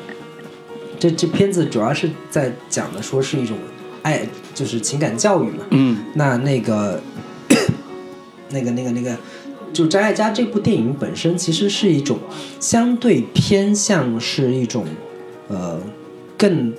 [0.99, 3.55] 这这片子主要是在讲的说是一种
[4.01, 5.63] 爱，就是情感教育嘛。
[5.69, 6.99] 嗯那那个
[8.49, 9.15] 那个那个那个，
[9.71, 12.17] 就《张艾嘉》这部电影本身其实是一种
[12.59, 14.87] 相对偏向是一种
[15.49, 15.79] 呃
[16.35, 16.73] 更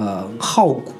[0.00, 0.92] 呃好古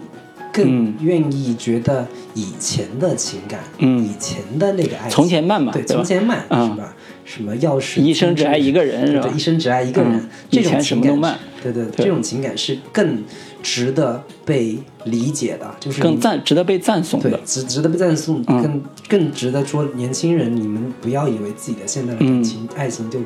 [0.53, 4.05] 更愿意觉得以前的情感，嗯。
[4.05, 6.69] 以前的那个爱情，从前慢嘛，对，从前慢嗯。
[6.69, 6.95] 是吧？
[7.25, 9.23] 什么要是一生只爱一个人是吧？
[9.23, 11.85] 对，一生只爱一个人嗯，这种情感慢对，对。
[11.97, 13.23] 这种情感是更
[13.63, 18.63] 值得被理解的，就是更赞值得被赞颂对的，，值值得被赞颂，嗯。
[18.63, 23.19] 更更值得说，年轻人，你们不要以为自己的现在的感情、爱情就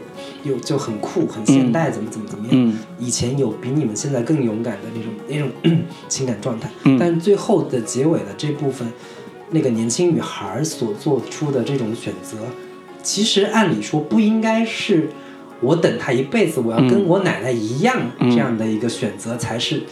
[0.44, 2.52] 又就很酷、很现代，怎么怎么怎么样。
[2.52, 2.78] 嗯。
[2.98, 5.78] 以前有比你们现在更勇敢的那种那种
[6.08, 6.98] 情感状态，嗯。
[6.98, 8.88] 但是最后的结尾的这部分，
[9.50, 12.38] 那个年轻女孩所做出的这种选择，
[13.02, 15.10] 其实按理说不应该是
[15.60, 17.06] 我等她一辈子，我要跟嗯。
[17.06, 18.30] 我奶奶一样、嗯。
[18.30, 19.82] 这样的一个选择才是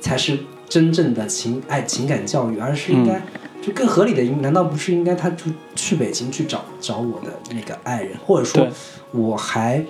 [0.00, 0.38] 才是
[0.68, 3.14] 真正的情爱情感教育，而是应该。
[3.14, 3.22] 嗯
[3.60, 5.44] 就更合理的，难道不是应该他就
[5.74, 8.66] 去北京去找找我的那个爱人，或者说
[9.10, 9.84] 我还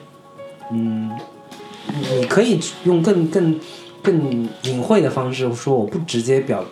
[0.73, 1.13] 嗯，
[2.19, 3.61] 你可以用更更
[4.03, 6.65] 更隐晦的方式说，我不直接表，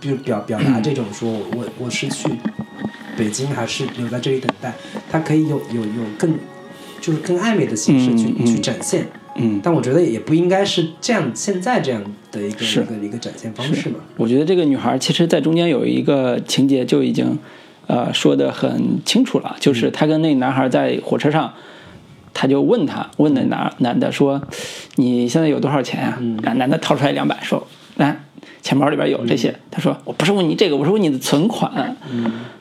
[0.00, 2.28] 就表表达这种说我我是去
[3.16, 4.74] 北京还是留在这里等待，
[5.08, 6.36] 他可以有有有更
[7.00, 9.06] 就是更暧昧的形式去、嗯嗯去展现。
[9.36, 12.02] 嗯，但我觉得也不应该是这样，现在这样
[12.32, 12.82] 的一个是。
[12.82, 13.96] 一个一个展现方式嘛。
[14.16, 17.38] 我觉得这个女孩其实在中间有一个情节就已经，
[17.86, 21.54] 呃，说的很清楚了，就是她跟那男孩在火车上，
[22.34, 24.42] 她就问他，问那男男的说，
[24.96, 26.36] 你现在有多少钱呀、嗯。
[26.42, 27.66] 男的掏出来两百，说，
[27.96, 28.24] 来，
[28.62, 29.54] 钱包里边有这些。
[29.70, 31.96] 他说，我不是问你这个，我是问你的存款。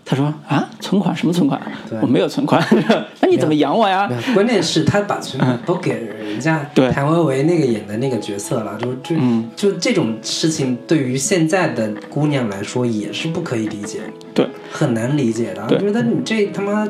[0.09, 1.61] 他说啊，存款什么存款？
[2.01, 2.59] 我没有存款。
[3.21, 4.09] 那你怎么养我呀？
[4.33, 6.89] 关键是他把存款都给人家嗯对。
[6.89, 9.47] 谭维维那个演的那个角色了，就就、嗯。
[9.55, 13.99] 就这种事情，对于现在的姑娘来说也是不可以理解，
[14.33, 15.63] 对，很难理解的。
[15.69, 16.87] 我觉得你这他妈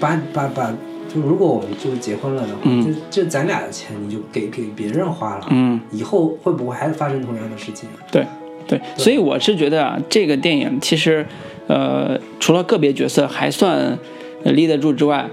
[0.00, 0.74] 把把把，
[1.08, 2.84] 就如果我们就结婚了的话，嗯。
[2.84, 5.80] 就就咱俩的钱你就给给别人花了，嗯。
[5.92, 8.02] 以后会不会还发生同样的事情啊？
[8.10, 8.26] 对。
[8.68, 11.24] 对，所以我是觉得啊，这个电影其实，
[11.66, 13.98] 呃，除了个别角色还算
[14.44, 15.28] 呃立得住之外，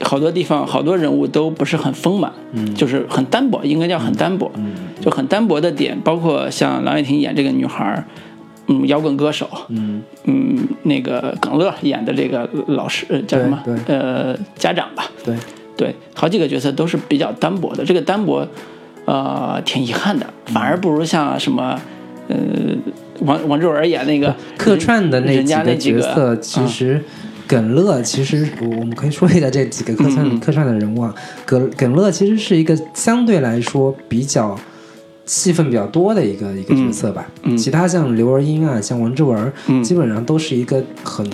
[0.00, 2.74] 好多地方好多人物都不是很丰满，嗯。
[2.74, 4.74] 就是很单薄，应该叫很单薄，嗯。
[5.00, 8.04] 就很单薄的点，包括像郎雪婷演这个女孩儿，
[8.66, 10.02] 嗯，摇滚歌手，嗯。
[10.24, 13.62] 嗯，那个耿乐演的这个老师呃叫什么？
[13.86, 15.36] 呃，家长吧，对，
[15.76, 18.46] 对，好几个角色都是比较单薄的，这个单薄，
[19.04, 21.80] 呃，挺遗憾的，反而不如像什么，
[22.28, 22.36] 呃，
[23.24, 27.02] 王王志文演那个客串的那几个角色，其嗯实
[27.46, 31.14] 耿乐其实我我们可以说一下这几个客串、客串的人物啊。
[31.44, 34.58] 耿耿乐其实是一个相对来说比较
[35.26, 37.26] 戏份比较多的一个一个角色吧。
[37.42, 41.28] 嗯嗯其他像刘若英啊，像王志文，嗯基本上都是一个很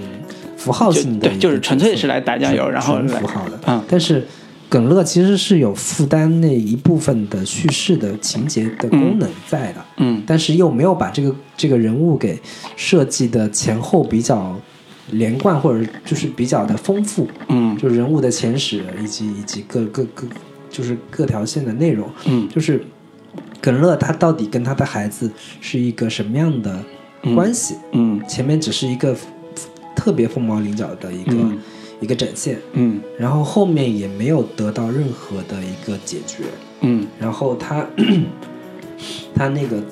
[0.57, 3.59] 符号性的对，就是纯粹是来打酱油，然后纯符号的。
[3.66, 4.26] 嗯但是
[4.68, 9.84] 耿乐其实是有负担那一部分的叙事的情节的功能在的。
[9.96, 10.22] 嗯。
[10.26, 12.38] 但是又没有把这个这个人物给
[12.76, 14.54] 设计的前后比较
[15.10, 17.76] 连贯，或者就是比较的丰富，嗯。
[17.78, 20.26] 就是人物的前史以及以及各各各
[20.70, 22.48] 就是各条线的内容，嗯。
[22.48, 22.84] 就是
[23.60, 26.84] 耿乐他到底跟他的孩子是一个什么样的
[27.34, 27.74] 关系？
[27.92, 28.20] 嗯。
[28.28, 29.16] 前面只是一个
[29.96, 31.58] 特别凤毛麟角的一个、嗯
[32.01, 33.01] 一个展现，嗯。
[33.18, 36.44] 然后后面也没有得到任何的一个解决，
[36.80, 37.07] 嗯。
[37.20, 37.86] 然后他
[39.34, 39.82] 他那个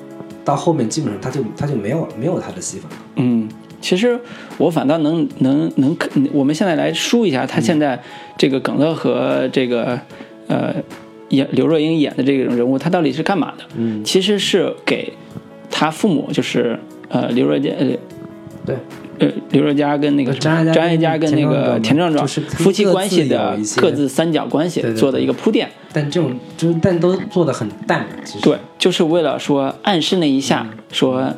[0.44, 2.96] 到后面基本上他就他就没有没有他的戏份了。
[3.16, 3.48] 嗯，
[3.80, 4.18] 其实
[4.59, 5.96] 我反倒能能能，
[6.32, 8.00] 我们现在来梳一下他现在
[8.36, 9.98] 这个耿乐和这个
[10.48, 10.74] 呃
[11.30, 13.64] 演刘若英演的这种人物，他到底是干嘛的？
[13.76, 15.12] 嗯，其实是给
[15.70, 16.78] 他父母，就是
[17.09, 17.86] 呃刘若英呃
[18.64, 18.76] 对，
[19.18, 25.68] 呃刘若家跟那个张艾嘉张艾嘉跟那个田壮壮夫妻关系的各自三角关系做的一个铺垫。
[25.92, 28.44] 但这种就是但都做的很淡，其实。
[28.44, 31.32] 对，就是为了说暗示那一下，说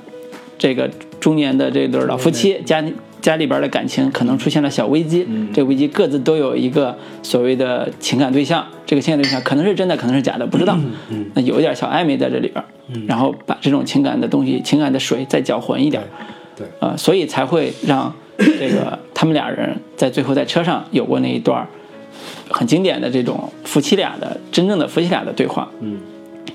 [0.58, 2.84] 这个中年的这对老夫妻家
[3.20, 5.48] 家里边的感情可能出现了小危机，嗯。
[5.52, 10.76] 这危机各自都有一个所谓的情感对象，这个情感对象可能是真的，可能是假的，不知道，
[11.10, 12.64] 嗯那有一点小暧昧在这里边，
[13.06, 16.02] 然后把这种情感的东西、情感的水再搅浑一点，
[16.58, 16.66] 对。
[16.80, 21.68] 呃，所以才会让这个 他们俩人在最后在车上有过那一段儿
[22.50, 25.70] 很经典的这种夫妻俩的真正的夫妻俩的对话。
[25.80, 25.98] 嗯。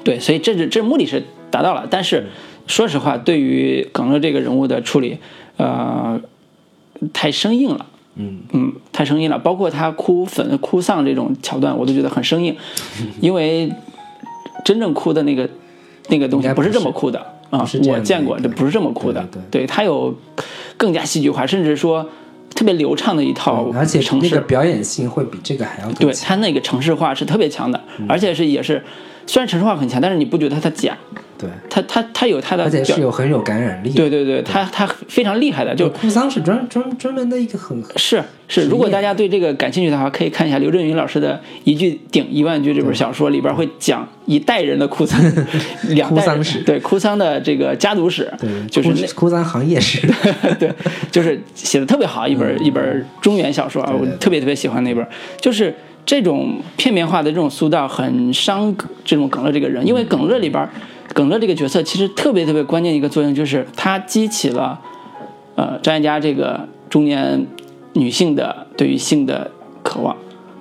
[0.04, 2.26] 对，所以这是这目的是达到了，但是
[2.68, 5.18] 说实话，对于耿乐这个人物的处理，
[5.58, 6.20] 呃，
[7.14, 7.86] 太生硬了。
[8.16, 8.42] 嗯。
[8.52, 12.56] 嗯，太生硬了，包括他哭粉、哭丧这种桥段，我都觉得很生硬，
[13.22, 13.72] 因为
[14.66, 15.50] 真正哭的那个
[16.10, 20.14] 那个东西不是这么哭的啊我见过，这不是这么哭的，对对他有
[20.76, 22.10] 更加戏剧化，甚至说
[22.56, 26.28] 特别流畅的一套而且城市，那个表演性会比这个还要对强。
[26.28, 27.80] 他那个城市化是特别强的，
[28.10, 28.84] 而且是也是
[29.26, 30.98] 虽然城市化很强，但是你不觉得它假，
[31.38, 33.90] 对，他他他有他的而且是有很有感染力。
[33.92, 45.20] 对对对，他他非常厉害的，就哭丧是专专专门的一个很是是，如果大家对这个感兴趣的话，可以看一下刘震云老师的《一句顶一万句》这本小说，里边会讲一代人的哭丧，
[45.90, 50.08] 两代人哭丧史对哭丧的这个家族史，对，就是那库库桑行业史。
[50.60, 50.72] 对，
[51.12, 55.06] 就是写的特别好一本、一本中原小说啊，我特别特别喜欢那本，
[55.42, 55.74] 就是
[56.06, 60.68] 这种片面化的这种塑造很伤这种耿乐这个人，因为耿乐里边，
[61.14, 64.80] 耿乐这个角色其实特别特别关键一个作用就是他激起了，
[65.56, 67.46] 呃，张艾嘉这个中年
[67.94, 69.50] 女性的对于性的
[69.82, 70.16] 渴望，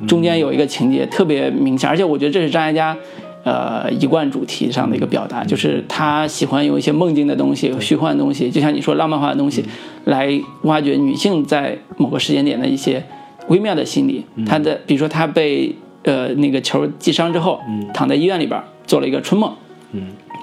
[0.06, 2.96] 中间有一个情节特别明显，而且我觉得这是张艾嘉。
[3.44, 9.64] 呃，一贯主题上的一个表达，就是他喜欢用一些梦境的东西、虚幻的东西，就像你说浪漫化的东西，
[10.04, 10.30] 来
[10.62, 13.04] 挖掘女性在某个时间点的一些
[13.48, 14.24] 微妙的心理。
[14.46, 15.74] 他的，比如说他被
[16.04, 17.60] 呃那个球击伤之后，
[17.92, 19.54] 躺在医院里边做了一个春梦，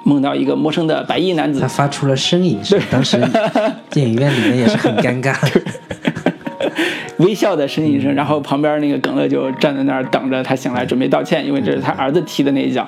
[0.05, 1.59] 梦到一个陌生的白衣男子。
[1.59, 3.17] 他，发出了呻吟声，当时
[3.89, 5.35] 电影院里面也是很尴尬。
[7.19, 12.87] 微笑的呻吟声，然后旁边那个耿乐就站在那儿等着他醒来，准备道歉，因为这是他儿子踢的那一脚。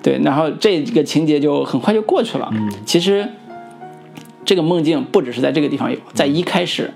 [0.00, 2.48] 对，然后这个情节就很快就过去了。
[2.86, 3.28] 其实
[4.44, 6.88] 这个梦境不只是在这个地方有，在一开始，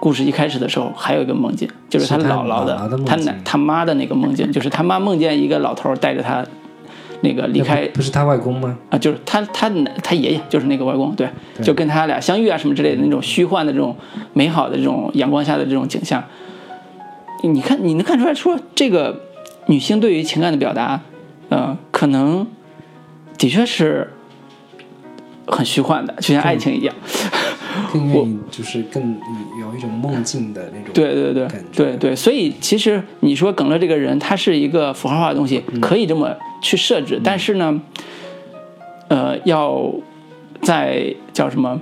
[0.00, 6.44] 故事一开始的时候还有一个梦境，就是他姥姥的他奶他妈的那个梦境，就是他妈梦见一个老头带着他
[7.22, 8.76] 那个离开不是他外公吗？
[8.90, 9.70] 啊，就是他他
[10.02, 11.28] 他爷爷就是那个外公，对，
[11.62, 13.96] 就跟他俩相遇啊什么之类的那种虚幻的这种
[14.34, 16.22] 美好的这种阳光下的这种景象，
[17.42, 19.22] 你看你能看出来说这个
[19.66, 21.00] 女性对于情感的表达，
[21.48, 22.46] 呃，可能
[23.38, 24.12] 的确是
[25.46, 26.94] 很虚幻的，就像爱情一样。
[27.92, 29.16] 更愿意就是更
[29.60, 31.84] 有一种梦境的那种对对对感觉。
[31.84, 37.80] 对对，所以其实你说耿乐这个人，他是一个符号化的东西，可以这么去设置，但是呢，
[39.08, 39.92] 呃，要
[40.62, 41.80] 在叫什么，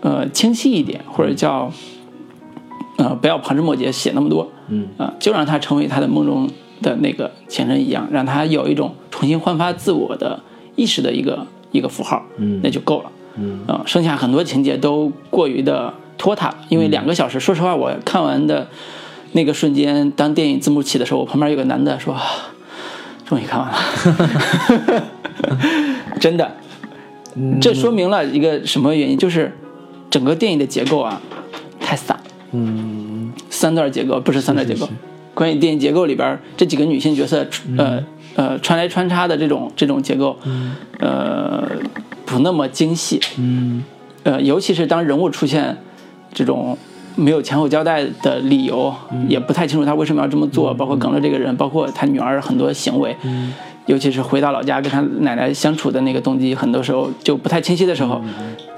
[0.00, 1.70] 呃，清晰一点，或者叫
[2.96, 6.48] 呃，不要旁枝末节写那么多，嗯啊、就让他成为他的梦中
[6.80, 10.40] 的那个前身一样，让他有一种重新焕发自我的
[10.76, 13.06] 意识的一个一个符号，嗯那就够了。
[13.06, 13.23] 嗯
[13.66, 18.68] 啊、剩下很多情节都过于的拖沓，因为两个小时，说实话，我看完的
[19.32, 22.22] 那个瞬间，当电影字幕起的时候，我旁边有个男的说：“啊
[23.26, 23.78] 终于看完了。
[26.20, 26.52] ”真的，
[27.60, 29.16] 这说明了一个什么原因？
[29.16, 29.56] 就是
[30.10, 31.20] 整个电影的结构啊，
[31.80, 32.18] 太散，
[32.52, 33.32] 嗯。
[33.50, 34.80] 三段结构不是三段结构。
[34.80, 34.98] 是是
[35.32, 37.46] 关于电影结构里边这几个女性角色，
[37.78, 38.04] 呃
[38.36, 40.38] 呃穿来穿插的这种这种结构，
[40.98, 41.66] 呃
[42.24, 43.84] 不那么精细，嗯。
[44.24, 45.76] 呃尤其是当人物出现
[46.32, 46.76] 这种
[47.14, 48.92] 没有前后交代的理由，
[49.28, 53.14] 也不太清楚他为什么要这么做，包括耿乐这个人，包括他女儿很多行为，
[53.84, 58.18] 尤其是回到老家跟他奶奶相处的那个动机，很多时候就不太清晰的时候，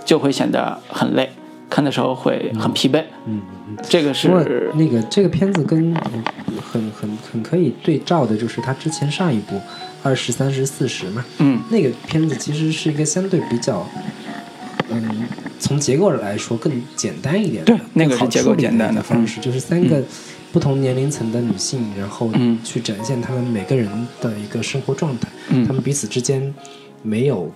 [0.04, 1.30] 就会显得很累，
[1.70, 3.00] 看的时候会很疲惫。
[3.26, 3.76] 嗯嗯。
[3.88, 5.94] 这个是那个这个片子跟
[6.60, 9.54] 很很很可以对照的，就是他之前上一部
[10.02, 11.60] 《二十三十四十》嘛，嗯。
[11.70, 13.86] 那个片子其实是一个相对比较，
[14.90, 15.26] 嗯，
[15.58, 20.02] 从结构来说更简单一点的，对那个是结构简单的方式，就是三个
[20.52, 22.58] 不同年龄层的女性，然后嗯。
[22.62, 23.88] 去展现她们每个人
[24.20, 25.66] 的一个生活状态，嗯。
[25.66, 26.54] 她们彼此之间
[27.02, 27.52] 没有。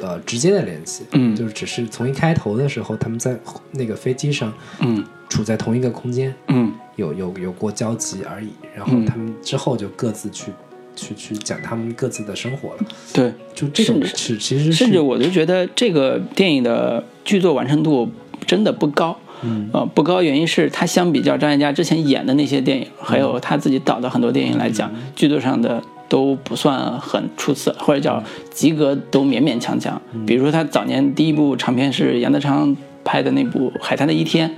[0.00, 1.36] 呃，直接的联系，嗯。
[1.36, 3.38] 就是只是从一开头的时候，她们在
[3.72, 5.04] 那个飞机上嗯。
[5.28, 6.72] 处在同一个空间，嗯。
[6.96, 9.04] 有有有过交集而已，然后嗯。
[9.04, 10.50] 他们之后就各自去、
[10.94, 18.10] 去去讲他们各自的生活了，对，就这种甚是其实是甚至我就觉得这个电影的剧作完成度
[18.46, 19.16] 真的不高。
[19.42, 19.68] 嗯。
[19.72, 30.00] 呃，不高原因是他相比较张艾嘉之前演的那些电影，还有他自己导的很多电影来讲，剧作上的都不算很出色，或者叫及格都勉勉强强。
[30.26, 34.48] 比如说他早年第一部长片是杨德昌拍的那部《海滩的一天》，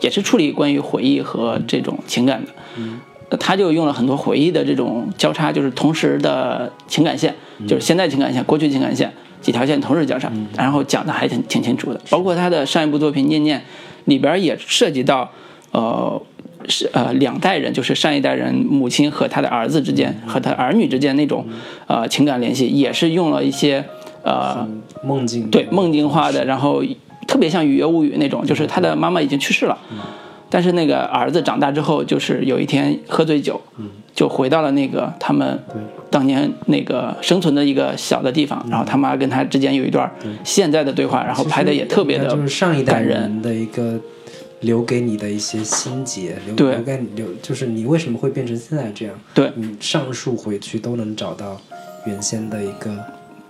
[0.00, 2.50] 也是处理关于回忆和这种情感的。
[3.30, 7.34] 呃他就用了很多回忆的这种交叉，就是同时的情感线，
[7.66, 12.00] 就是现在情感线、过去情感线几条线同时交叉，然后讲的还挺挺清楚的。
[12.10, 13.58] 包括他的上一部作品《念念》
[14.06, 15.30] 里边也涉及到，
[15.72, 16.20] 呃，
[16.68, 21.46] 是呃两代人，就是上一代人母亲和他的儿子之间，和他儿女之间那种
[21.86, 23.84] 呃情感联系，也是用了一些
[24.22, 24.66] 呃
[25.02, 26.82] 梦境对梦境化的，然后
[27.26, 29.78] 特别像《雨夜物语》那种，就是他的妈妈已经去世了，
[30.54, 33.60] 但是那个儿子长大之后，就是有一天喝醉酒，
[34.14, 35.58] 就回到了那个他们
[36.08, 40.08] 当年那个生存的一个小的地方，然后他妈跟他之间有一段
[40.44, 43.20] 现在的对话，然后拍的也特别的就是上一代感人。
[43.22, 43.98] 人的一个
[44.60, 46.76] 留给你的一些心结，留对。
[46.76, 49.14] 留给你留，就是你为什么会变成现在这样？
[49.34, 49.50] 对。
[49.56, 51.60] 你上述回去都能找到
[52.06, 52.96] 原先的一个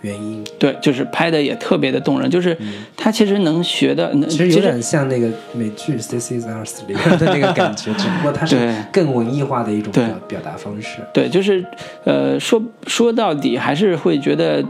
[0.05, 0.45] 原因。
[0.59, 2.57] 对，就是拍的也特别的动人，就是
[2.97, 10.99] 他其实能学的，能其实有点像那个美剧《This Is ours 里的那个感觉， 只不过它是对更文艺化的一种表表达方式。
[11.13, 11.65] 对，就是
[12.05, 14.63] 呃，说说到底还是会觉得，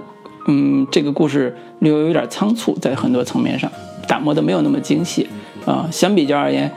[0.46, 3.70] 嗯，这个故事略微有点仓促，在很多层面上
[4.06, 5.28] 打磨的没有那么精细
[5.66, 6.70] 啊、相比较而言，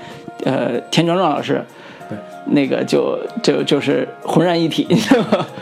[0.43, 1.61] 呃，田壮壮老师
[2.07, 2.17] 对
[2.51, 4.87] 那个就就就是浑然一体？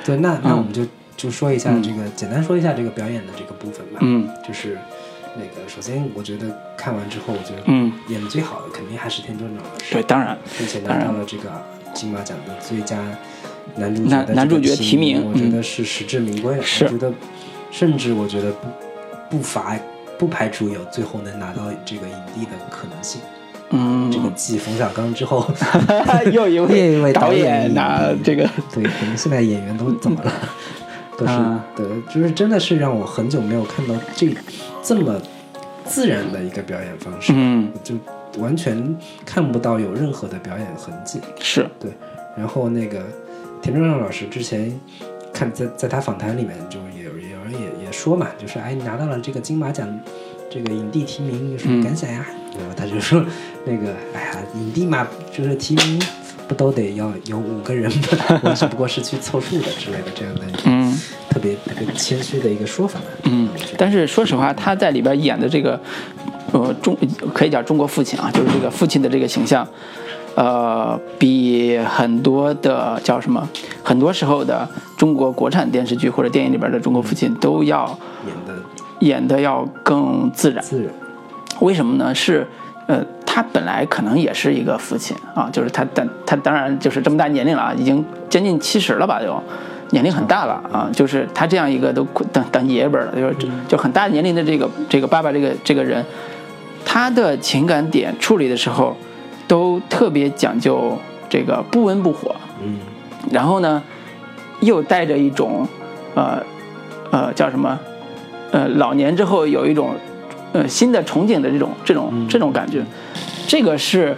[0.06, 0.86] 对，那那我们就
[1.18, 4.00] 就说一下这个，简单说一下这个表演的这个部分吧。
[4.02, 4.28] 嗯。
[4.48, 4.78] 就是
[5.38, 6.46] 那个，首先我觉得
[6.78, 11.52] 看完之后，我觉得嗯，演的最好的肯定还是田壮壮老师，对，当然，并且拿到了这个
[11.94, 12.98] 金马奖的最佳
[13.76, 15.52] 男主角男的男主角提名名，我觉嗯。
[15.52, 17.12] 得是实至名归我觉得，
[17.72, 19.78] 甚至我觉得不不乏
[20.18, 23.20] 不排除有最后能拿到这个影帝的可能性。
[23.72, 25.46] 嗯，这个继冯小刚之后，
[26.32, 30.32] 又 一又一位 导演拿这个，对，可能现在演员都怎么了？
[31.18, 34.30] 都是啊对，就是真的是让我很久没有看到这
[34.84, 35.22] 这么
[35.86, 37.96] 自然的一个表演方式，嗯，就
[38.38, 38.96] 完全
[39.26, 41.22] 看不到有任何的表演痕迹。
[41.40, 41.92] 是，对，
[42.38, 43.04] 然后那个
[43.62, 44.78] 田壮壮老师之前
[45.32, 49.88] 看在在他访谈里面就有有人也也说嘛，就是哎，你拿到了这个金马奖
[50.50, 52.26] 这个影帝提名有什么感想呀？
[52.58, 53.24] 然后他就说
[53.66, 56.02] 那个哎呀，影帝嘛，就是提名
[56.48, 58.40] 不都得要有五个人吗？
[58.44, 60.96] 我只不过是去凑数的之类的这样的嗯
[61.30, 63.00] 特别特别谦虚的一个说法。
[63.24, 65.80] 嗯，但是说实话，他在里边演的这个，
[66.54, 66.96] 呃，中
[67.34, 69.68] 可以叫中国父亲啊，就是这个父亲的这个形象，
[70.36, 73.48] 呃，比很多的叫什么，
[73.84, 74.68] 很多时候的
[74.98, 78.64] 中国国产电视剧或者电影里边的中国父亲都要演的
[79.00, 80.64] 演的要更自然。
[80.64, 80.94] 自然，
[81.60, 82.16] 为什么呢？
[82.16, 82.48] 是，
[82.88, 83.06] 呃，
[83.36, 89.38] 他本来可能也是一个父亲啊，就是他但他当然就是这么大年龄了啊，已经将近七十了吧，就
[89.90, 96.02] 年龄很大了啊，就是他这样一个都当当爷爷辈儿了，就是就很大年龄的这个这个爸爸这个这个人，
[96.86, 98.96] 他的情感点处理的时候
[99.50, 102.34] 都特别讲究这个不温不火，
[102.64, 102.78] 嗯。
[103.34, 103.84] 然后呢，
[104.62, 105.68] 又带着一种，
[106.14, 106.42] 呃，
[107.12, 107.78] 呃，叫什么，
[108.52, 109.90] 呃，老年之后有一种，
[110.54, 112.82] 呃，新的憧憬的这种这种这种感觉，
[113.48, 114.16] 这个是，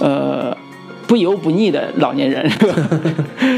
[0.00, 0.56] 呃，
[1.06, 2.74] 不油不腻的老年人，是吧？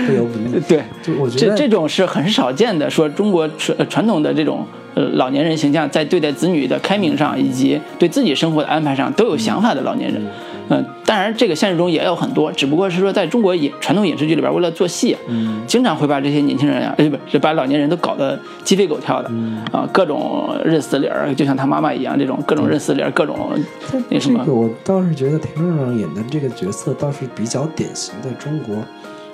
[0.07, 0.61] 不油不腻。
[0.69, 10.23] 对，就我觉得这这种是很少见的，说中国传呃传统的这种呃老年人形象，在对待子女的开明上，以及对自己生活的安排上都有想法的老年人。
[10.23, 10.29] 嗯、
[11.05, 23.51] 当然这个现实中也有很多，只不过是说在中国影传统影视剧里边，为了做戏，嗯经常会把这些年轻人啊，呃，不是把老年人都搞得鸡飞狗跳的，嗯啊，各种认死理儿，就像他妈妈一样，这种各种认死理儿，各种
[24.09, 28.77] 那什么这个我倒是觉得田壮壮演的这个角色倒是比较典型的中国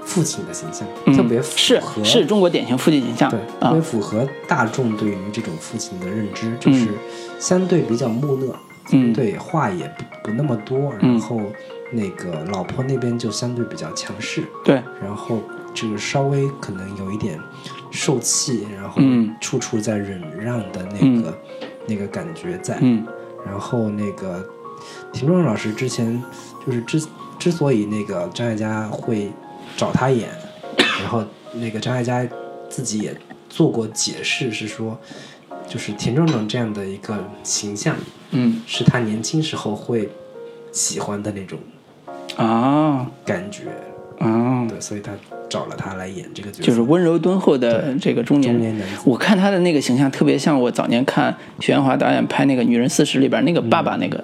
[0.04, 6.88] 父亲的形象，嗯特别符是合是中国典型父亲形象对，特啊别，符合大众对于这种父亲的认知，就是
[7.38, 8.54] 相对比较木讷，
[8.92, 9.12] 嗯。
[9.12, 9.86] 对话也
[10.22, 11.12] 不不那么多，嗯。
[11.12, 11.40] 然后
[11.90, 15.40] 那个老婆那边就相对比较强势，对，然后
[15.74, 17.38] 就是稍微可能有一点
[17.90, 19.34] 受气，然后嗯。
[19.40, 21.38] 处处在忍让的那个、
[21.86, 23.06] 那个感觉在，嗯。
[23.44, 24.48] 然后那个
[25.12, 26.22] 田壮老师之前
[26.64, 27.02] 就是之
[27.38, 29.32] 之所以那个张艾嘉会
[29.76, 30.28] 找他演，
[31.00, 31.24] 然后
[31.54, 32.24] 那个张艾嘉
[32.68, 33.14] 自己也
[33.48, 34.96] 做过解释，是说
[35.72, 37.96] 就是田壮壮这样的一个形象
[38.32, 40.06] 嗯是他年轻时候会
[40.70, 41.58] 喜欢的那种
[42.36, 43.62] 啊感觉，
[44.18, 45.12] 啊，对，所以他
[45.48, 48.60] 找了他来演这个角色，就是温柔敦厚的这个中年人。
[48.62, 54.22] 中年男子，我看他的那个形象特别像我早年看许鞍华导演拍那个《女人四十》里边那个爸爸那个，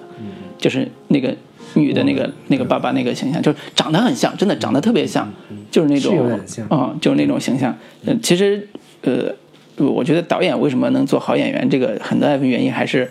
[0.59, 1.35] 就是那个
[1.73, 5.27] 女的那个那个爸爸那个形象，就是长得很像，真的长得特别像，
[5.71, 7.75] 就是那种是有点像啊、就是那种形象。
[8.05, 8.67] 嗯，其实
[9.01, 9.31] 呃，
[9.79, 13.09] 我觉得导演为什么能做好演员，这个很大一部分原因还是。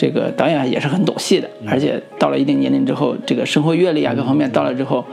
[0.00, 5.04] 这个导演也是很懂戏的，而且到了一定年龄之后，这个生活阅历啊各方面到了之后，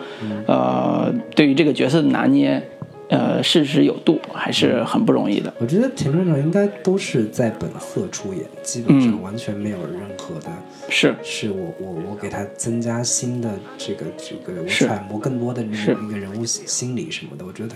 [0.46, 2.62] 呃，对于这个角色的拿捏，
[3.10, 5.54] 呃，适时有度，还是很不容易的。
[5.60, 10.50] 我觉得田壮壮应该都是在本色出演，基本上嗯完全没有任何的。
[10.90, 17.46] 是，是我我我给他增加新的这个这个，我揣摩更多的那是个人物心心理什么的。
[17.46, 17.76] 我觉得他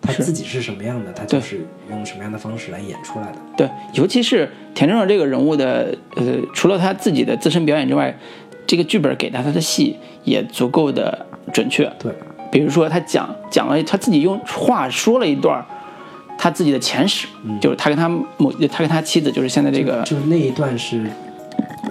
[0.00, 1.60] 他自己是什么样的，他就是
[1.90, 3.38] 用什么样的方式来演出来的。
[3.56, 8.18] 对，尤其是田壮壮这个人物的，呃，除了他自己的自身表演之外，
[8.66, 11.90] 这个剧本给他他的戏也足够的准确。
[11.98, 12.12] 对，
[12.50, 15.64] 比如说他讲讲了他自己用话说了一段
[16.36, 17.26] 他自己的前史，
[17.60, 21.04] 就是他跟他母他跟他妻子就是现在这个就是那一段是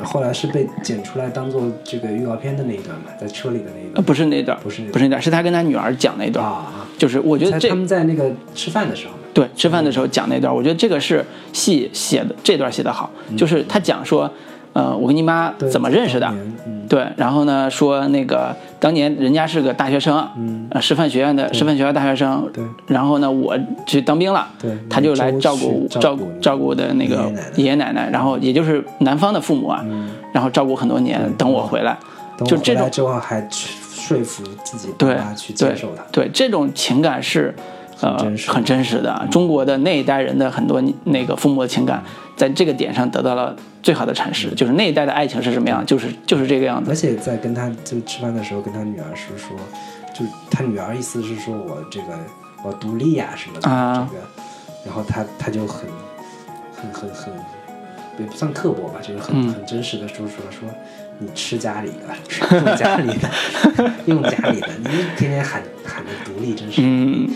[0.04, 4.06] 后来是被剪出来当做这个预告片的那一段嘛，在车里的那一呃段。
[4.06, 4.94] 不是那段，不是那段。
[4.94, 14.32] 不是那段，是他跟他女儿讲那段，啊，就是我觉得这他们在那个吃饭的时候，对，吃饭的时候讲那段，我觉得这个是戏写的这段写的好，就是他讲说，
[14.74, 16.32] 呃，我跟你妈怎么认识的？
[16.88, 20.68] 对，然后呢说那个当年人家是个大学生，嗯。
[20.72, 22.64] 呃，师范学院的师范学院大学生，对。
[22.88, 28.10] 然后呢我去当兵了，对他就来照顾照顾照顾的那个爷爷奶奶。
[28.12, 29.84] 然后也就是男方的父母啊，
[30.34, 31.98] 然后照顾很多年，等我回来，
[32.46, 37.54] 就这种之后还去说服自己爸对妈去对接受他，对，这种情感是
[38.02, 39.28] 呃很真实很真实的。
[39.30, 42.04] 中国的那一代人的很多那个父母的情感，
[42.40, 46.90] 在这个点上得到了最好的阐释，就是那一代的爱情是什么样，就是就是这个样子。
[46.90, 46.96] 而。
[46.96, 49.58] 且在跟他就吃饭的时候，跟他女儿是说，
[50.14, 52.18] 就他女儿意思是说我这个
[52.64, 54.08] 我独立呀、什么的、啊。
[54.10, 54.24] 这个，
[54.86, 55.86] 然后他他就很
[56.74, 57.34] 很很很
[58.18, 59.54] 也不算刻薄吧，就是很、嗯。
[59.54, 60.70] 很真实的说说说
[61.18, 63.30] 你吃家里的，用家里的，
[64.08, 64.88] 用家里的，你
[65.18, 67.30] 天天喊喊着独立，真是、嗯，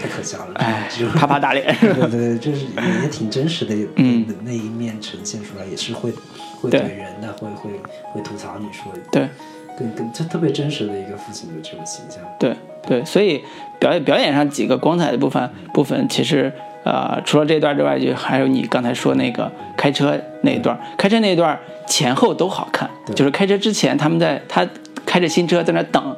[0.00, 1.76] 太可笑了，哎就， 啪啪打脸。
[1.80, 4.26] 对对对，就是也也挺真实的，嗯。
[4.26, 6.10] 的那一面呈现出来，也是会
[6.60, 7.70] 会对怼人的，会会
[8.12, 9.28] 会吐槽你说，对。
[9.78, 12.18] 更更就特别真实的一个父亲的这种形象。
[12.38, 12.54] 对
[12.86, 13.42] 对，所以
[13.78, 16.52] 表演表演上几个光彩的部分部分，其实
[16.84, 22.90] 呃，除了这段之外，就还有你刚才说那个开车那一段，开车那一段前后都好看。
[23.06, 23.14] 对。
[23.14, 24.68] 就是开车之前，他们在他
[25.06, 26.14] 开着新车在那等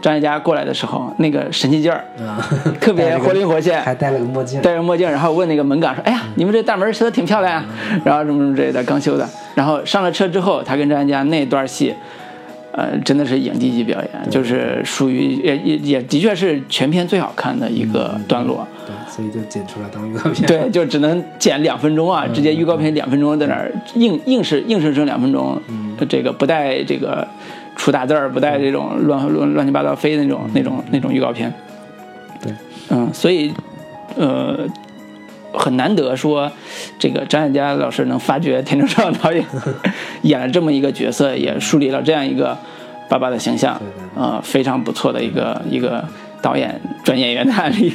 [0.00, 2.40] 张艾嘉过来的时候，那个神气劲儿，啊，
[2.80, 3.80] 特别活灵活现。
[3.82, 7.64] 还 戴了个墨镜，戴着墨镜，然后问那个门岗说：“哎呀，你们这大门修的挺漂亮啊。”
[8.04, 9.28] 然后什么什么之类的，刚修的。
[9.54, 11.94] 然后上了车之后，他跟张艾嘉那段戏，
[12.72, 18.66] 呃，真的是影帝级表演，就是属于也也也的确是全片最好看的一个段落。
[18.86, 20.46] 对，所以就剪出来当预告片。
[20.46, 25.60] 对，就只能剪两分钟啊，直接预告片两分钟在那儿硬硬是硬生生两分钟，
[26.08, 27.26] 这个不带这个
[27.80, 31.50] 出大字儿，不带这种乱乱乱七八糟飞的那种那种那种预告片。
[32.42, 32.52] 对，
[32.90, 33.50] 嗯，所以
[34.18, 34.66] 呃
[35.54, 36.52] 很难得说
[36.98, 39.42] 这个张艾嘉老师能发掘田中壮导演
[40.22, 42.54] 演了这么一个角色，也树立了这样一个
[43.08, 46.06] 爸爸的形象对对，对呃，非常不错的一个一个
[46.42, 47.90] 导演转演员的案例。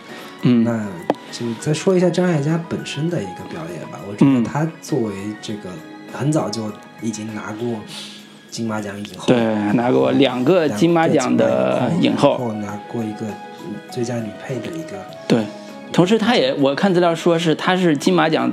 [0.44, 0.86] 嗯那
[1.32, 3.98] 就再说一下张艾嘉本身的一个表演吧。
[4.06, 5.70] 我觉得嗯他作为这个
[6.12, 6.70] 很早就
[7.00, 7.80] 已经拿过
[8.50, 9.36] 金马奖影后，对，
[9.74, 12.52] 拿过两个金马奖的影后，后。
[12.54, 14.98] 拿过一个嗯最佳女配的一个，
[15.28, 15.44] 对，
[15.92, 18.52] 同时她也，我看资料说是她是金马奖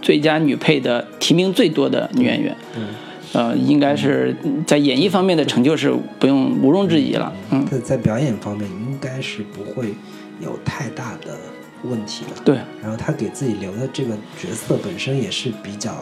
[0.00, 2.88] 最佳女配的提名最多的女演员，嗯，
[3.32, 4.34] 呃，应该是
[4.66, 9.94] 在演艺方面的成就是不用毋庸置疑了，嗯，在在表演方面应该是不会
[10.40, 11.36] 有太大的
[11.82, 12.42] 问题了。
[12.44, 15.92] 对，然后她给自己留的这个角色本身也是比较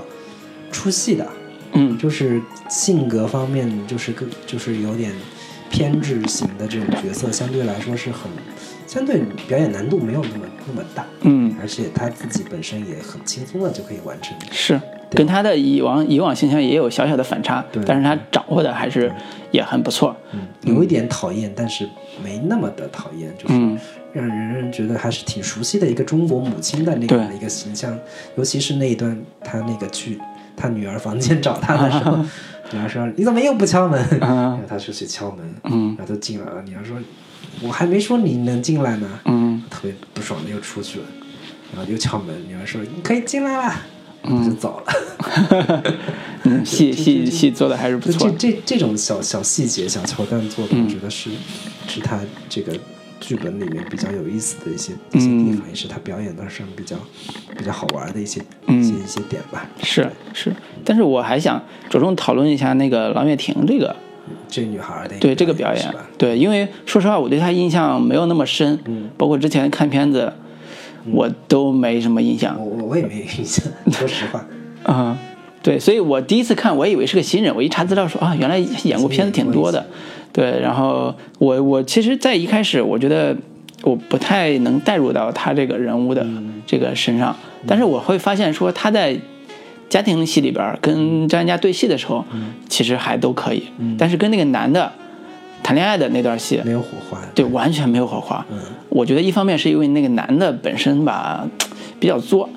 [0.70, 1.26] 出戏的，
[1.72, 5.12] 嗯，就是性格方面就是更就是有点
[5.70, 8.30] 偏执型的这种角色，相对来说是很
[8.86, 14.36] 相对表演难度没有那么那么大，嗯，而且他自己本身也很轻松的就可以完成。
[14.50, 19.12] 是跟他的以往以往形象也有小小的反差对，但是他掌握的还是
[19.50, 21.88] 也很不错，嗯，有一点讨厌，但是
[22.22, 23.78] 没那么的讨厌，就是嗯。
[24.14, 27.16] 让人觉得还是挺熟悉的一个中国母亲的那对。
[27.16, 27.99] 样的一个形象，
[28.36, 30.18] 尤其是那一段他那个去
[30.63, 32.17] 他女儿房间找他的时候，
[32.71, 34.01] 女儿说你怎么又不敲门？
[34.21, 35.97] 然后他就去敲门，嗯。
[35.99, 36.63] 然后就进来了。
[36.64, 36.97] 女儿说
[37.61, 39.61] 我还没说你能进来呢，嗯。
[39.68, 41.05] 特别不爽的又出去了，
[41.75, 43.75] 然后又敲门，女儿说你可以进来了，
[44.22, 45.84] 他就走了。
[46.45, 50.84] 嗯，戏戏戏做的还是不错这，这这种小小细节、小桥段做的，嗯。
[50.84, 51.30] 我觉得是
[51.89, 52.72] 是他这个
[53.22, 56.96] 剧本里面比较有意思的一些一些地方，也是他表演的上比较
[57.57, 59.64] 比较好玩的一些嗯一些一些点吧。
[59.82, 60.53] 是是，
[60.84, 63.94] 但是我还想着重讨论一下那个郎月婷这个。
[64.49, 70.32] 这女孩的对这个表演？，对，因为说实话，我对她印象没有那么深，嗯包括之前看片子，
[71.11, 74.44] 我都没什么印象我我我也没印象， 说实话。
[74.84, 75.18] 啊、
[75.62, 79.84] 对，所以我第一次看，我以为是个新人，我一查资料说啊，原来演过片子挺多的，
[80.33, 83.37] 对，然后我我其实，在一开始我觉得
[83.83, 86.26] 我不太能带入到他这个人物的
[86.67, 87.37] 这个身上，
[87.67, 89.17] 但是我会发现说他在
[89.88, 92.25] 家庭戏里边跟张艾嘉对戏的时候，
[92.68, 93.64] 其实还都可以，
[93.99, 94.91] 但是跟那个男的
[95.63, 97.18] 谈恋爱的那段戏，没有火花。
[97.34, 98.45] 对，完全没有火花。
[98.50, 101.46] 嗯我觉得一方面是因为那个男的本身吧
[101.99, 102.49] 比较作，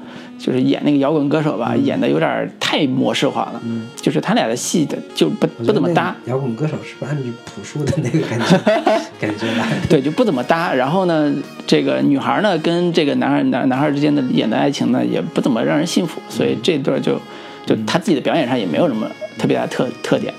[0.46, 3.62] 就是演那个摇滚歌手吧，演的有点太模式化了。
[3.66, 8.58] 嗯就是他俩的戏的就不不怎么搭，摇滚歌手是不是按你朴树的那个感觉
[9.20, 9.68] 感觉来？
[9.90, 10.72] 对，就不怎么搭。
[10.72, 11.34] 然后呢，
[11.66, 17.20] 这个女孩呢跟这个男孩男男孩之间的演的爱情呢也不怎么让人信服，所以这段就
[17.66, 19.08] 就他自己的表演上也没有什么
[19.40, 20.32] 特别大的特特点。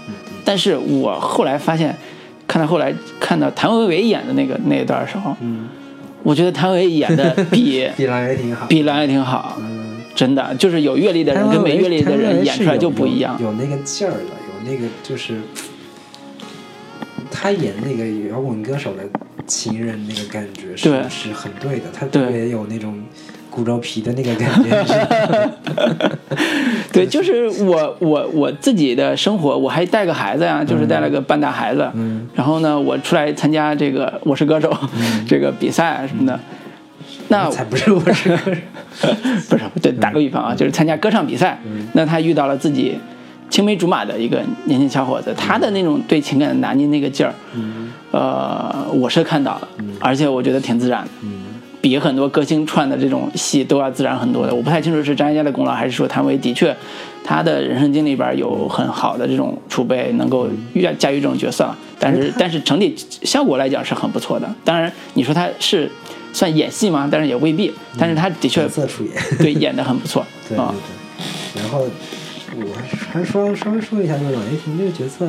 [0.44, 1.92] 但是我后来发现，
[2.46, 5.66] 看到后来看到谭维维演的那个那一段的时候，嗯
[6.22, 8.66] 我觉得谭维演的比 比蓝也挺好。
[8.66, 9.75] 比蓝也挺好，嗯，
[10.16, 13.36] 真的就是有阅历的人跟没阅历的人演出来就不一样。
[13.40, 15.38] 有那个劲儿了，有那个就是
[17.30, 19.02] 他演那个摇滚歌手的
[19.46, 23.00] 情人那个感觉是对是很对的，他特别有那种
[23.50, 24.84] 骨肉皮的那个感觉。
[24.84, 24.94] 是
[26.92, 31.90] 对，就是我我我自己的生活，我还带个孩子呀，就是带了个半大孩子。
[31.92, 34.70] 嗯然后呢，我出来参加这个《我是歌手》
[35.28, 36.40] 这个比赛啊什么的。
[37.28, 38.52] 那才不是我是歌手。
[39.50, 41.58] 不是对，打个比方啊，就是参加歌唱比赛，
[41.92, 42.98] 那他遇到了自己
[43.50, 47.34] 青梅竹马的一个年轻小伙子，他的那种对情感的拿捏那个劲儿，
[48.10, 49.68] 呃，我是看到了，
[50.00, 51.10] 而且我觉得挺自然的，
[51.82, 54.54] 比很多歌星串的这种戏都要自然很多的。
[54.54, 56.74] 我不太清楚是张艾嘉的功劳，还是说谭维的确
[57.22, 60.48] 他的人生经历里边有很好的这种储备，能够
[60.80, 64.48] 驾驾驭这种角色，但是 但是整体效果来讲是很不错的。
[64.64, 65.88] 当然，你说他是
[66.36, 67.08] 算演戏吗？
[67.10, 69.14] 但是也未必，但是他的确角色出演。
[69.40, 70.74] 对演的很不错 对对啊。
[71.54, 71.88] 对，然后
[72.54, 72.76] 我
[73.10, 75.26] 还说稍微说一下，就是老爷婷这个角色，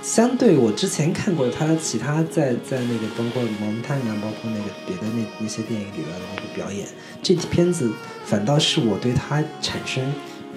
[0.00, 6.86] 相对我之前看过他其他在在那个包括《蒙探》啊，包括那个别的那那些电影里边的那个表演，
[7.20, 7.90] 这片子
[8.24, 10.04] 反倒是我对他产生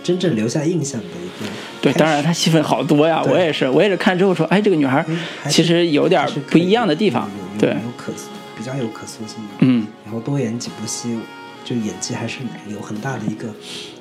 [0.04, 1.52] 真正留下印象的一个
[1.82, 5.04] 对，当然始她戏份好多呀，对我也是，我也是看之后说，哎，这个女孩
[5.50, 7.28] 其实有点不一样的地方
[7.58, 8.28] 对有，有可塑
[8.62, 9.50] 比较有可塑性的。
[9.62, 11.18] 嗯，然后多演几部戏，
[11.66, 13.50] 就演技还是有很大的一个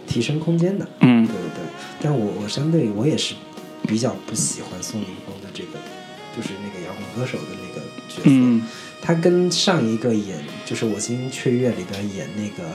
[0.07, 0.87] 提升空间的。
[1.01, 1.65] 嗯对对对。
[2.03, 3.35] 但我我相对我也是
[3.89, 5.79] 比较不喜欢宋宁峰的这个，
[6.37, 8.23] 就是那个摇滚歌手的那个角色。
[8.27, 8.63] 嗯
[9.03, 12.69] 他跟上一个演就是《我心雀跃》里边演那个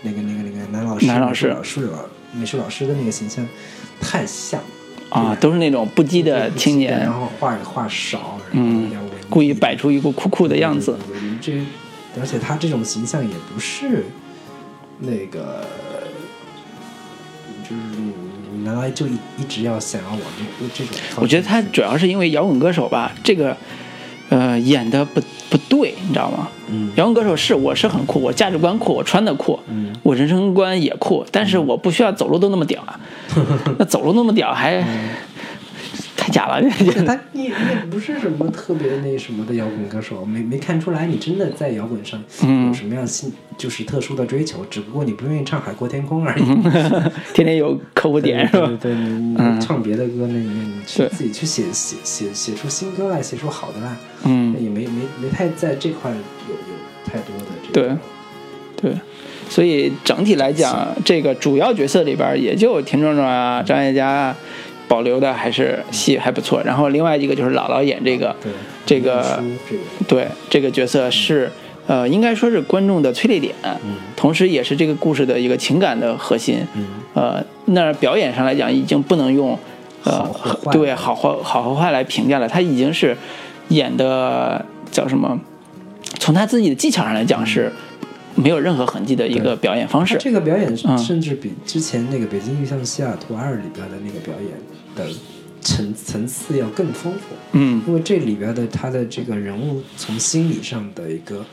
[0.00, 3.46] 那个那个那个男老师男老师美术老美术老师的那个形象
[4.00, 4.58] 太像。
[5.10, 10.96] 啊，都是那种不羁的青年然，后话话少，然后嗯比较文艺故意摆出一副酷酷的样子，
[11.40, 11.52] 这
[12.20, 14.04] 而且他这种形象也不是
[15.00, 15.64] 那个，
[17.62, 17.82] 就是
[18.52, 20.20] 你难道就一一直要想要往
[20.58, 20.98] 这这种？
[21.22, 23.56] 我觉得他主要是因为摇滚歌手吧，这个
[24.30, 26.48] 呃演的不不对，你知道吗？
[26.70, 32.98] 嗯摇滚歌手是我是很酷，我价值观酷，我穿的酷，嗯我人生观也酷，但是我不需要走路都那么屌啊，
[33.78, 34.84] 那走路那么屌还
[36.28, 36.92] 太假了，这个。
[37.04, 37.52] 他你你也
[37.90, 42.66] 不是什么特别那什么的摇滚歌手，没没看出来你真的在摇滚上嗯。
[42.68, 46.42] 有什么样新就是特殊的追求，只不过你不愿意唱《海阔天空》而已。
[47.32, 48.70] 天天有客户点是吧？
[48.80, 48.92] 对
[49.60, 56.60] 唱别的歌，那那你去自己去写写写写出新歌来，写出好的来，嗯，也没没没太在这块有有
[57.04, 57.96] 太多的这个。
[58.76, 59.00] 对，对。
[59.50, 64.36] 所以整体来讲，这个主要角色里边也就田壮壮啊、张艾嘉啊
[64.88, 66.60] 保留的还是戏还不错。
[66.64, 68.52] 然后另外一个就是姥姥演这个，对
[68.86, 69.40] 这个
[70.08, 71.50] 对这个角色是
[71.86, 73.54] 呃，应该说是观众的催泪点，
[74.16, 76.66] 同时也是这个故事的一个情感的核心。
[76.74, 79.58] 嗯呃，那表演上来讲，已经不能用
[80.04, 80.28] 呃
[80.70, 83.16] 对好坏好和坏来评价了，他已经是
[83.68, 85.38] 演的叫什么？
[86.18, 87.72] 从他自己的技巧上来讲是
[88.34, 90.16] 没有任何痕迹的一个表演方式。
[90.20, 94.52] 这个表演嗯甚至比之前那个《北京遇上西雅图二》里边的那个表演
[94.98, 95.06] 的
[95.60, 97.34] 层层次要更丰富。
[97.52, 101.46] 嗯因为这里边的他的这个人物从心理上的一个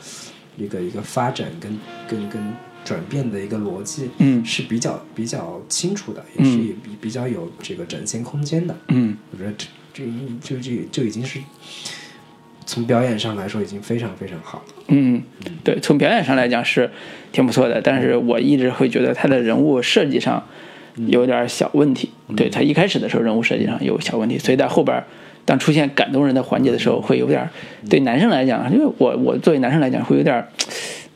[0.58, 1.78] 一个一个发展跟
[2.08, 2.52] 跟跟
[2.84, 8.76] 转变的一个逻辑，嗯是比较比较清楚的，也是嗯也比比较有这个展现空间的。
[8.88, 10.04] 嗯我觉得这这
[10.40, 11.40] 就就就已经是
[12.64, 14.64] 从表演上来说已经非常非常好了。
[14.88, 15.22] 嗯，
[15.64, 16.90] 对，从表演上来讲是
[17.32, 20.46] 挺不错的，但是我一直会觉得他的人物设计上
[20.96, 22.10] 有点小问题。
[22.36, 25.02] 对他一开始的时候人物设计上有小问题，所以在后边
[25.44, 27.48] 当出现感动人的环节的时候，会有点
[27.88, 30.46] 对男生来讲，因为我我作为男生来讲会有点，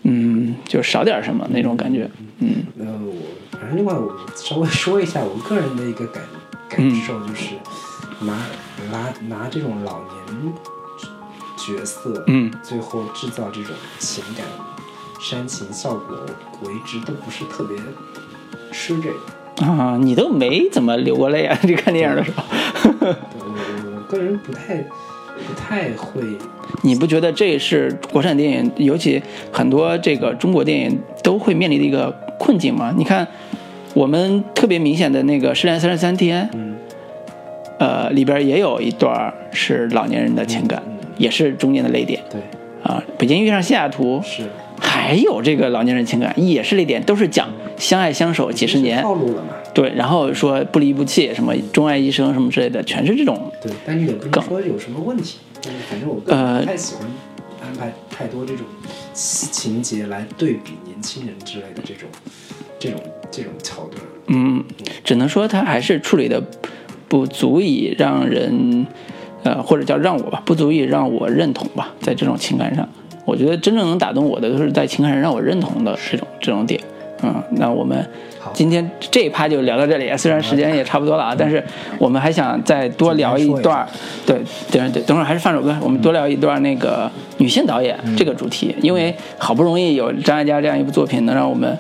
[0.05, 2.09] 嗯，就少点什么那种感觉。
[2.39, 6.23] 嗯呃，我反正另外我稍微说一下我个人的一个感
[6.69, 7.55] 感受，就是
[8.21, 8.47] 拿
[8.91, 10.53] 拿拿这种老年
[11.59, 14.47] 角色，嗯，最后制造这种情感
[15.21, 16.19] 煽情效果，
[16.63, 17.77] 我一直都不是特别
[18.71, 19.17] 吃这个。
[19.59, 21.59] 啊，你都没怎么流过泪啊？
[21.65, 22.45] 你看电影的时候，
[23.01, 23.09] 对
[23.95, 26.23] 我个人不太不太会，
[26.83, 29.23] 你不觉得这是国产电影，尤其
[29.53, 32.95] 很多这个中国电影都会面临的一个困境吗？
[32.97, 33.27] 你看，
[33.95, 36.77] 我们特别明显的那个《失恋三十三天》，嗯
[37.79, 42.41] 呃，里边也有一段是老年人的情感，嗯也是中间的泪点对
[42.83, 43.03] 啊。
[43.19, 44.45] 北京遇上西雅图是
[44.81, 47.49] 还有这个老年人情感，也是泪点，都是讲
[47.81, 49.55] 相爱相守几十年，套路了嘛？
[49.75, 53.51] 对，然后说不离不弃，什么钟爱一生什么之类的，全是这种。
[53.63, 57.07] 对，但是也不梗能说有什么问题，但是反正我不太喜欢
[57.63, 58.67] 安排太多这种
[59.15, 62.09] 情节来对比年轻人之类的这种
[62.79, 63.01] 这种
[63.31, 64.03] 这种桥段。
[64.27, 64.63] 嗯，
[65.03, 66.41] 只能说他还是处理的
[67.09, 68.87] 不足以让人，
[69.43, 72.89] 呃，或者叫让我吧，不足以让我认同吧，在这种情感上，
[73.25, 76.81] 我觉得真正能打动我的都是在情感上让我认同的这种这种点。
[77.23, 78.05] 嗯，那我们
[78.53, 81.63] 今天这一趴就聊到这里，虽然时间也差不多了啊，但是
[81.99, 83.87] 我们还想再多聊一段儿，
[84.25, 84.41] 对
[84.71, 91.77] 对对，等会儿还是放首歌，我们多聊一段那个女性导演这个主题，因为好不容易有张艾嘉这样一部作品，能让我们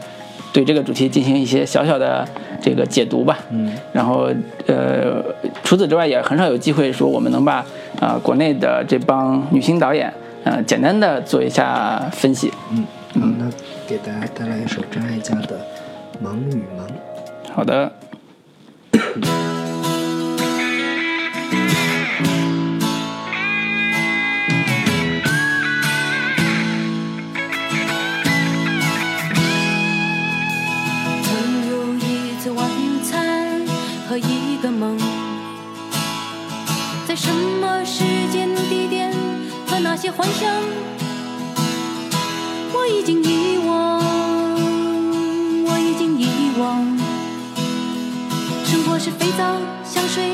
[0.53, 2.27] 对这个主题进行一些小小的
[2.61, 3.39] 这个解读吧。
[3.51, 4.29] 嗯，然后
[4.67, 5.23] 呃，
[5.63, 7.65] 除此之外也很少有机会说我们能把
[8.01, 10.11] 啊、国内的这帮女性导演
[10.45, 12.51] 呃简单的做一下分析。
[12.73, 13.51] 嗯，好，那
[13.89, 15.59] 给大家带来一首张艾嘉的
[16.23, 16.87] 《忙与忙》。
[17.53, 17.93] 好的。
[31.23, 31.33] 曾
[31.69, 32.65] 有一次晚
[33.03, 33.61] 餐
[34.09, 34.97] 和一个梦，
[37.09, 37.29] 在什
[37.61, 39.13] 么时间、地点
[39.67, 40.49] 和那些幻想，
[42.81, 44.01] 我已经遗忘，
[45.67, 46.25] 我已经遗
[46.59, 46.81] 忘。
[48.65, 49.45] 生活是肥皂、
[49.85, 50.25] 香水、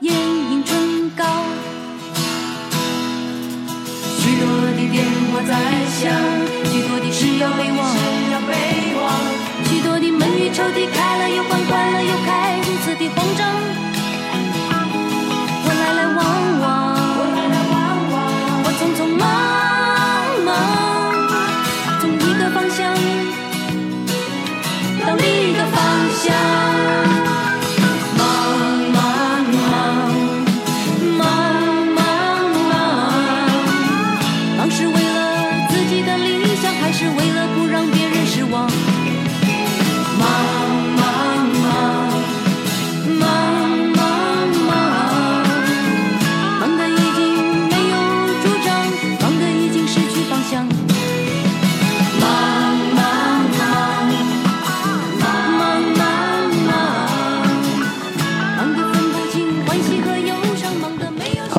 [0.00, 1.24] 眼影、唇膏，
[4.18, 4.44] 许多
[4.74, 5.54] 的电话在
[5.86, 6.10] 响，
[6.64, 7.86] 许多的事要备忘。
[9.70, 13.87] 许多的门与抽屉开了又关，关了又开，如此的慌张。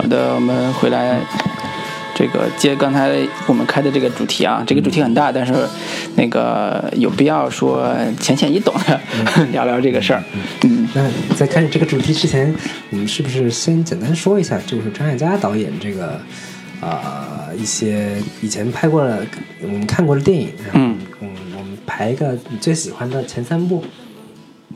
[0.10, 1.22] 好的，我们回来，
[2.15, 3.15] 这个接刚才
[3.45, 5.53] 我们开的这个主题啊，这个主题很大，但是
[6.15, 8.99] 那个有必要说浅显易懂的
[9.53, 10.23] 聊聊这个事儿。
[10.64, 12.52] 嗯，那在开始这个主题之前，
[12.90, 16.19] 我们是不是先简单说一下，就是张艾嘉导演这个
[16.81, 19.23] 啊、一些以前拍过的
[19.61, 20.98] 我们看过的电影，然后嗯。
[21.19, 23.86] 嗯，我们排一个你最喜欢的前三部，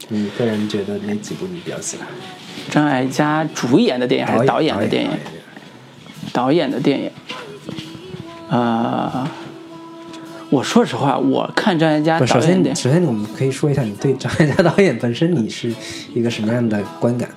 [0.10, 2.06] 你个人觉得哪几部你比较喜欢？
[2.70, 5.10] 张艾嘉主演的电影还是导演的电影？
[6.32, 7.12] 导演的电影。
[8.50, 9.28] 呃，
[10.50, 15.74] 我说实话，我看张艾嘉，首先导演的电影，首先我们可以说一下你对张艾嘉导演本身你是
[16.14, 17.30] 一个什么样的观感？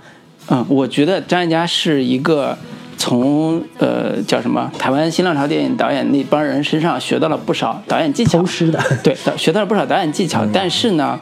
[0.48, 2.56] 嗯，我觉得张艾嘉是一个
[2.96, 10.46] 从呃叫什么台湾新浪潮电影导演那帮人身上学到了不少导演技巧偷，师的，对，学到了不少导演技巧。
[10.52, 11.18] 但是呢，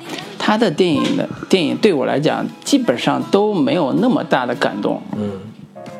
[0.47, 5.01] 他的电影的电影对我来讲，基本上都没有那么大的感动。
[5.17, 5.31] 嗯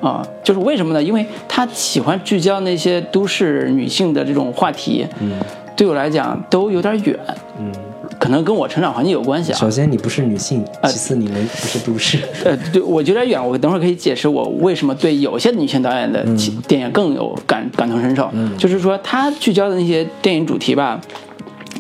[0.03, 1.03] 啊，就是为什么呢？
[1.03, 5.33] 因为他喜欢聚焦那些都市女性的这种话题，嗯
[5.75, 7.19] 对我来讲都有点远，
[7.59, 7.73] 嗯。
[8.21, 9.59] 可能跟我成长环境有关系啊。
[9.59, 12.19] 首先你不是女性，其次你们不是都市。
[12.45, 18.29] 呃，对我有点远，我等会儿可以解释我为什么对有些女性导演的其电影更有感感同身受。
[18.33, 20.99] 嗯就是说他聚焦的那些电影主题吧，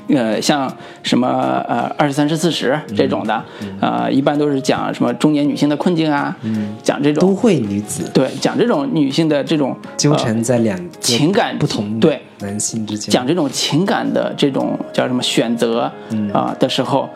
[0.09, 0.71] 呃，像
[1.03, 1.29] 什么
[1.69, 3.43] 呃二十三十四十这种的，
[3.81, 6.37] 呃，一般都是讲什么中年女性的困境啊，
[6.83, 15.91] 讲这种都会女子对讲这种女性的这种纠缠在两个情感不同对男性之间，讲这种情感的这种叫什么选择
[16.33, 17.09] 啊、的时候，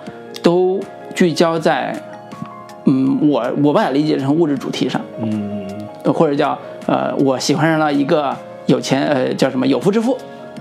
[0.42, 0.80] 都
[1.14, 1.94] 聚焦在，
[2.86, 5.66] 嗯，我我把它理解成物质主题上，嗯
[6.04, 8.34] 呃或者叫呃，我喜欢上了一个
[8.66, 10.16] 有钱呃叫什么有夫之妇。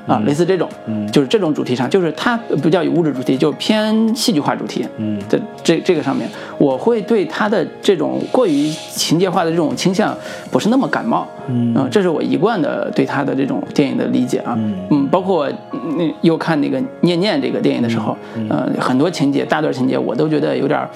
[0.07, 4.87] 啊，类似这种，嗯就是这种主题上，就是它不叫有物质主题，就偏戏剧化主题。
[4.97, 6.27] 嗯的这这个上面，
[6.57, 10.15] 我会对它的这种过于情节化的这种倾向
[10.49, 11.27] 不是那么感冒。
[11.49, 14.55] 嗯呃这是我一贯的对它的这种电影的理解啊。
[14.57, 15.49] 嗯包括
[15.97, 20.89] 那又看那个《念念》这个电影的时候，嗯呃，很多情节、大段情节我都觉得有点儿，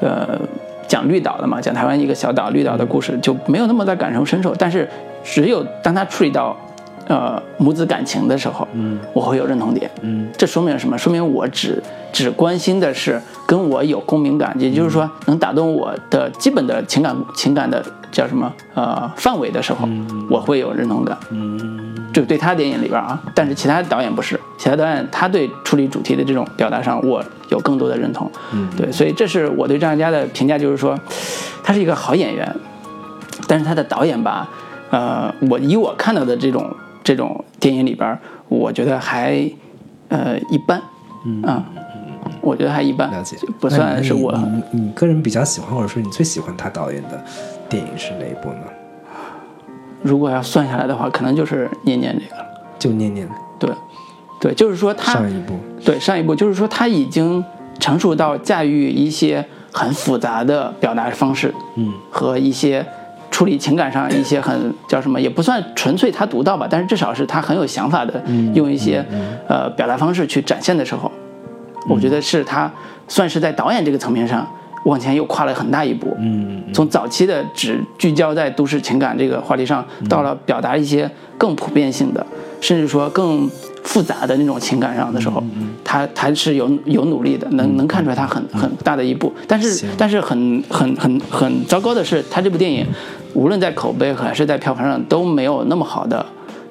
[0.00, 0.38] 呃，
[0.86, 4.54] 讲绿岛的嘛，讲台湾一个小岛绿岛的故事，就没有那么的感同身受。
[4.56, 4.88] 但是
[5.24, 6.56] 只有当他处理到
[7.08, 9.90] 呃母子感情的时候，嗯我会有认同点。
[10.02, 10.96] 嗯这说明什么？
[10.96, 11.82] 说明我只
[12.12, 19.88] 只关心的是跟我有共鸣感，也就是说能打动我的基本的情感情感的叫什么呃范围的时候，
[20.30, 21.16] 我会有认同感。
[21.30, 21.76] 嗯
[22.10, 28.28] 就对他电影里边啊，但是其他导演不是，其他导演他对处理主题的这种表达上，我有更多的认同。
[28.52, 30.98] 嗯对，所以这是我对张艾嘉的评价，就是说，
[31.62, 32.50] 他是一个好演员，
[33.46, 34.48] 但是他的导演吧，
[34.90, 36.74] 呃，我以我看到的这种
[37.08, 38.18] 这种电影里边，
[38.50, 39.50] 我觉得还
[40.08, 40.78] 呃一般，
[41.24, 41.42] 嗯。
[41.42, 41.64] 啊，
[42.42, 47.24] 我觉得还一般，了解，不算是我你你你个人比较喜欢，或者说你最喜欢他导演的
[47.66, 48.64] 电影是哪一部呢？
[50.02, 52.46] 如果要算下来的话，可能就是念念这个了。
[52.78, 53.26] 就念念。
[53.58, 53.70] 对，
[54.38, 57.42] 对，就是说他上一部，对上一部，就是说他已经
[57.80, 62.84] 成熟到驾驭一些很复杂的表达方式，嗯，和一些
[63.38, 68.20] 处理情感上一些很叫什么，也不算纯粹他独到吧，但是至少是他很有想法的，
[68.52, 69.04] 用一些
[69.46, 71.08] 呃表达方式去展现的时候，
[71.88, 72.68] 我觉得是他
[73.06, 74.44] 算是在导演这个层面上
[74.86, 82.26] 往前又跨了很大一步，嗯，从早期的只聚焦在都市情感这个话题上，到了表达一些更普遍性的，
[82.60, 83.48] 甚至说更
[83.84, 85.42] 复杂的那种情感上的时候，
[85.84, 89.32] 他他是有有努力的，能能看出来他很很大的一步。
[89.46, 92.86] 但是但是很很很很糟糕的是，他这部电影
[93.38, 96.24] 无论在口碑还是在票房上都没有那么好的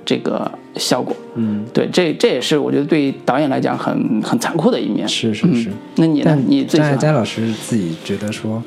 [0.06, 1.16] 这个效果。
[1.36, 5.08] 嗯，对，这这也是我觉得对导演来讲很很残酷的一面。
[5.08, 5.74] 是是是嗯。
[5.96, 6.38] 那你呢？
[6.48, 6.98] 你最喜欢？
[6.98, 8.62] 张艾嘉老师自己觉得说，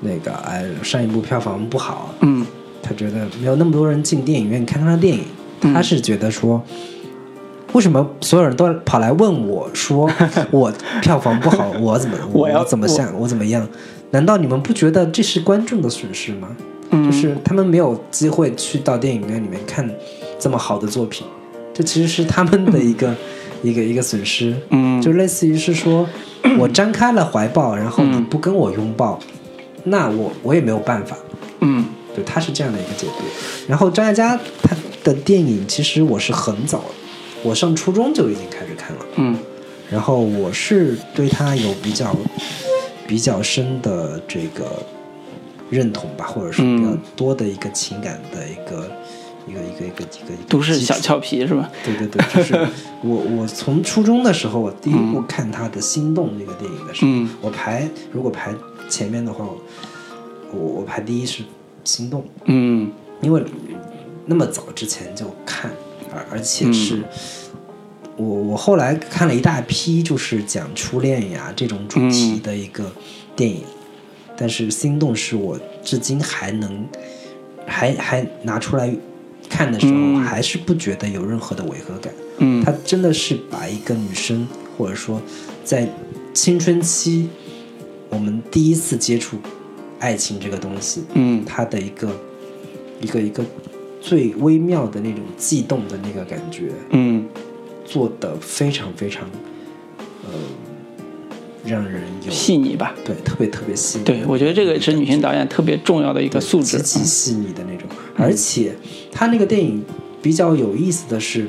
[0.00, 2.46] 那个哎，上一部票房不好，嗯
[2.82, 5.24] 他觉得没有那么多人进电影院看他的电影，
[5.62, 6.62] 嗯他是觉得说，
[7.72, 10.10] 为什么所有人都跑来问我说，
[10.50, 10.72] 我
[11.02, 13.66] 票房不好，我怎么 我要怎么想，我怎么样？
[14.12, 16.48] 难道你们不觉得这是观众的损失吗？
[16.94, 19.88] 嗯，就是他们没有机会去到电影院里面看
[20.38, 21.26] 这么好的作品，
[21.74, 23.14] 这其实是他们的一个
[23.62, 24.54] 一个一个损失。
[24.70, 26.08] 嗯就类似于是说，
[26.58, 29.18] 我张开了怀抱，然后你不跟我拥抱，
[29.84, 31.16] 那我我也没有办法。
[31.60, 31.84] 嗯
[32.14, 33.24] 对，他是这样的一个解读。
[33.66, 36.84] 然后张艾嘉他的电影，其实我是很早，
[37.42, 39.04] 我上初中就已经开始看了。
[39.16, 39.36] 嗯
[39.90, 42.16] 然后我是对他有比较
[43.06, 44.82] 比较深的这个
[45.74, 48.90] 认同吧，或者是比较嗯多的一个情感的一个、
[49.46, 51.70] 一个一个一个一个都市小俏皮是吧？
[51.84, 52.54] 对对对，就是
[53.02, 57.28] 我我从初中的时候，我第一部看他的《心动》这个电影的时候，嗯。
[57.42, 58.54] 我排如果排
[58.88, 59.44] 前面的话，
[60.52, 61.42] 我我排第一是
[61.84, 62.90] 《心动》，嗯。
[63.20, 63.42] 因为
[64.26, 65.70] 那么早之前就看，
[66.12, 67.02] 而而且是、
[68.16, 72.90] 我我后来看了一大批就是讲初恋呀这种主题的一个
[73.34, 73.62] 电影，
[74.36, 76.86] 但是《心动》是我至今还能
[77.66, 78.94] 还还拿出来
[79.48, 80.20] 看的时候，嗯。
[80.20, 82.12] 还是不觉得有任何的违和感。
[82.38, 82.64] 嗯。
[82.64, 84.46] 他真的是把一个女生，
[84.76, 85.20] 或者说
[85.64, 85.88] 在
[86.32, 87.28] 青春期
[88.08, 89.36] 我们第一次接触
[89.98, 91.44] 爱情这个东西，嗯。
[91.44, 92.10] 他的一个
[93.00, 93.44] 一个一个
[94.00, 97.26] 最微妙的那种悸动的那个感觉，嗯。
[97.86, 99.28] 做的非常非常，
[100.24, 100.30] 呃，
[101.66, 102.94] 让人有细腻吧。
[103.04, 104.04] 对特别特别细腻。
[104.04, 107.00] 对，我觉得这个是女性导演特别重要的一个素质极。
[107.00, 107.88] 其细腻的那种。
[108.16, 108.74] 而且
[109.10, 109.84] 他那个电影
[110.22, 111.48] 比较有意思的是，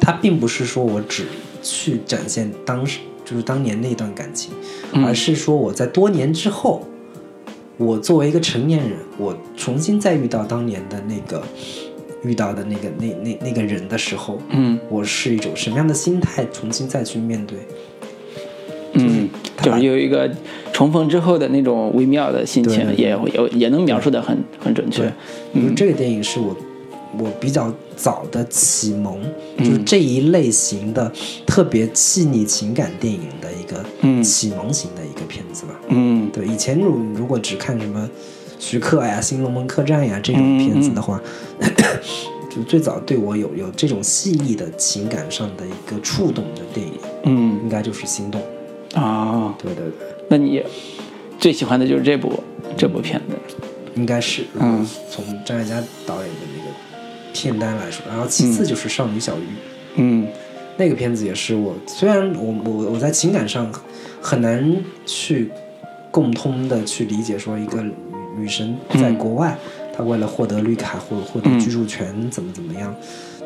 [0.00, 1.24] 他并不是说我只
[1.62, 4.52] 去展现当时就是当年那段感情，
[4.92, 6.86] 嗯而是说我在多年之后，
[7.76, 11.42] 我作为一个成年人，我重新再遇到当年的那个
[12.22, 17.58] 遇到的那个那那那个人的时候，嗯我是一种什么样的心态，重新再去面对。
[19.64, 20.30] 就是有一个
[20.72, 25.02] 重逢之后的那种微妙的心情，对也有也能描述的很很准确
[25.52, 25.62] 对。
[25.62, 26.56] 就是这个电影是我
[27.18, 29.18] 我比较早的启蒙，
[29.56, 31.10] 嗯就是这一类型的
[31.46, 34.22] 特别细腻情感电影的一个嗯。
[34.22, 35.74] 启蒙型的一个片子吧。
[35.88, 36.28] 嗯。
[36.32, 38.08] 对，以前如如果只看什么
[38.58, 41.20] 徐克呀、《新龙门客栈》呀这种片子的话，
[42.50, 47.60] 就最早对我有有这种细腻的情感上的一个触动的电影，嗯。
[47.62, 48.40] 应该就是《心动》。
[48.94, 50.62] 啊，对对对，那你
[51.38, 52.42] 最喜欢的就是这部
[52.76, 53.36] 这部片子。
[53.96, 54.44] 应该是。
[54.58, 56.70] 嗯，从张艾嘉导演的那个
[57.32, 59.40] 片单来说，然后其次就是《少女小鱼》。
[59.96, 60.26] 嗯。
[60.76, 63.72] 那个片子也是我，虽然我我我在情感上
[64.20, 64.76] 很难
[65.06, 65.48] 去
[66.10, 67.92] 共通的去理解，说一个女
[68.38, 69.56] 女神在国外，
[69.96, 72.92] 她为了获得绿卡或获得居住权怎么怎么样，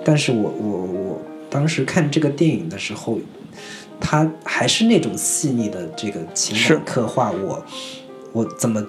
[0.02, 3.18] 但是我我我当时看这个电影的时候，
[4.00, 7.64] 它还是那种细腻的这个情感刻画我，
[8.32, 8.84] 我怎么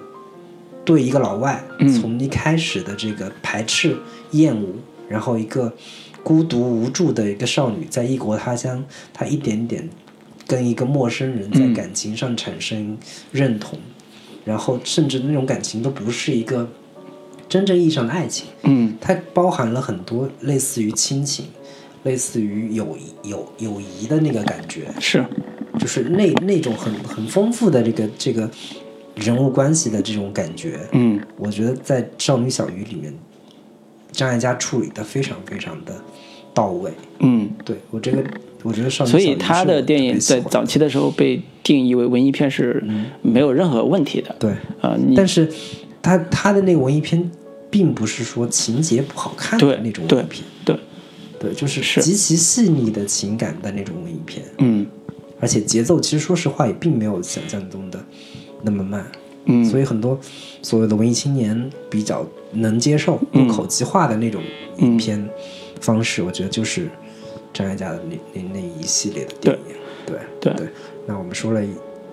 [0.84, 1.88] 对一个老外，嗯。
[1.88, 3.96] 从一开始的这个排斥、
[4.32, 4.68] 厌恶，
[5.08, 5.72] 然后一个
[6.22, 9.88] 孤独无助的一个少女，在异国他乡，她一点点
[10.46, 11.74] 跟一个陌生人在嗯。
[11.74, 12.96] 感情上产生
[13.32, 13.78] 认同，
[14.44, 16.68] 然后甚至那种感情都不是一个
[17.48, 18.96] 真正意义上的爱情，嗯。
[19.00, 21.46] 它包含了很多类似于亲情、
[22.04, 25.24] 类似于友谊、友友谊的那个感觉，是，
[25.78, 28.50] 就是那那种很很丰富的这个这个
[29.16, 30.80] 人物关系的这种感觉。
[30.92, 31.20] 嗯。
[31.36, 33.12] 我觉得在《少女小鱼》里面，
[34.12, 35.94] 张艾嘉处理的非常非常的
[36.52, 36.92] 到位。
[37.20, 38.22] 嗯，对我这个，
[38.62, 42.82] 我觉得《少女小鱼》所以他的电影在早期的时候被定义为文艺片是
[43.22, 44.34] 没有任何问题的。
[44.38, 45.50] 对，呃，但是
[46.02, 47.30] 他他的那个文艺片，
[47.70, 50.80] 并不是说情节不好看的那种文艺片，对，对，
[51.54, 52.02] 就是是。
[52.02, 54.86] 极其细腻的情感的那种文艺片，嗯。
[55.40, 57.98] 而且节奏其实说实话也并没有想象中的
[58.62, 59.10] 那么慢，
[59.46, 60.20] 嗯，所以很多
[60.60, 63.46] 所谓的文艺青年比较能接受嗯。
[63.46, 64.42] 不口技化的那种
[64.78, 65.26] 影片
[65.80, 66.90] 方式，我觉得就是
[67.54, 69.74] 张艾嘉的那那那一系列的电影。
[70.04, 70.66] 对对对，
[71.06, 71.62] 那我们说了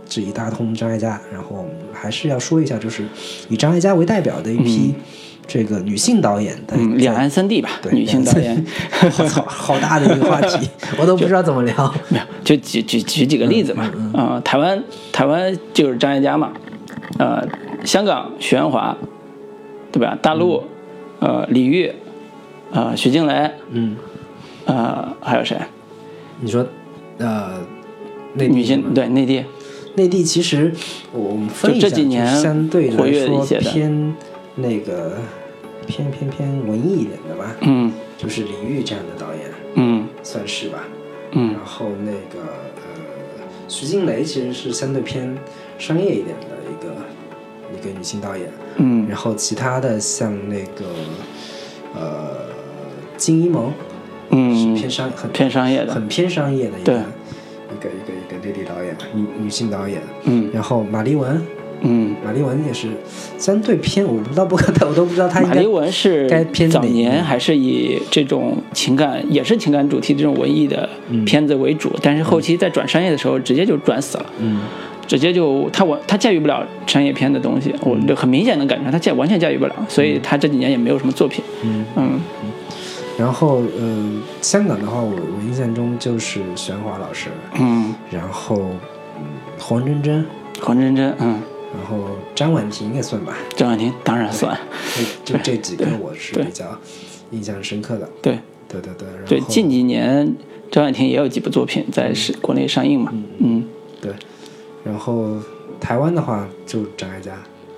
[0.07, 3.05] 这一大通张艾嘉，然后我们还是要说一下，就是
[3.49, 4.93] 以张艾嘉为代表的一批
[5.47, 8.65] 这个女性导演的嗯，两岸三地吧，对女性导演，
[9.01, 10.69] 我操， 好大的一个话题，
[10.99, 11.73] 我都不知道怎么聊。
[12.09, 13.89] 没有，就举举举几个例子嘛。
[14.13, 16.51] 啊、台湾台湾就是张艾嘉嘛，
[17.17, 17.47] 呃，
[17.85, 18.95] 香港许鞍华，
[19.91, 20.17] 对吧？
[20.21, 20.63] 大陆，
[21.19, 21.91] 呃，李玉，
[22.71, 23.95] 呃，徐静蕾，嗯，
[24.65, 25.57] 呃，还有谁？
[26.41, 26.65] 你说，
[27.19, 27.61] 呃，
[28.33, 29.43] 内地女性对内地，
[29.95, 30.73] 内地其实
[31.13, 34.15] 我们分一下，就这几年相对活来说跃一些的偏
[34.57, 35.17] 那个
[35.85, 37.93] 偏偏偏文艺一点的吧，嗯。
[38.17, 39.43] 就是李玉这样的导演
[39.75, 40.07] 嗯。
[40.23, 40.83] 算是吧。
[41.31, 41.53] 嗯。
[41.53, 42.43] 然后那个
[42.77, 45.37] 呃，徐静蕾其实是相对偏
[45.77, 46.95] 商业一点的一个
[47.79, 49.07] 一个女性导演，嗯。
[49.07, 50.85] 然后其他的像那个
[51.93, 52.47] 呃
[53.15, 53.71] 金一萌
[54.31, 54.55] 嗯。
[54.55, 60.01] 是嗯，偏商很偏商业的，很偏商业的一个一个一个一个内地导演，女女性导演。
[60.23, 60.49] 嗯。
[60.51, 61.39] 然后马丽雯，
[61.81, 62.15] 嗯。
[62.23, 62.87] 马丽文也是
[63.37, 70.89] 相对偏，我不知道不可我都不知道他马丽文是该偏早年还是以这种情感，也是情感主题这种文艺的
[71.25, 74.61] 片子为主，但是后期在转商业的时候，直接就转死了，嗯。
[75.07, 81.41] 直接就他我他驾驭不了商业片的东西，我就很明显能感觉到他驾完全驾驭不了，所以他这几年也没有什么作品。
[81.63, 81.85] 嗯。
[81.95, 82.19] 嗯。
[83.17, 84.05] 然后呃，
[84.41, 88.57] 香港的话，我我印象中就是玄华老师，嗯，然后
[89.17, 89.23] 嗯
[89.57, 90.25] 黄真真，
[90.61, 91.39] 黄真真，嗯，然
[91.87, 91.97] 后
[92.35, 94.57] 张婉婷也算吧，张婉婷当然算，
[95.25, 96.65] 就这几个我是比较
[97.31, 98.09] 印象深刻的。
[98.21, 98.39] 对。
[98.69, 100.35] 对对对，对，近几年
[100.69, 103.63] 张婉婷也有几部作品在是国内上映嘛，嗯
[104.01, 104.11] 对，
[104.83, 105.37] 然后
[105.79, 107.31] 台湾的话就张艾嘉，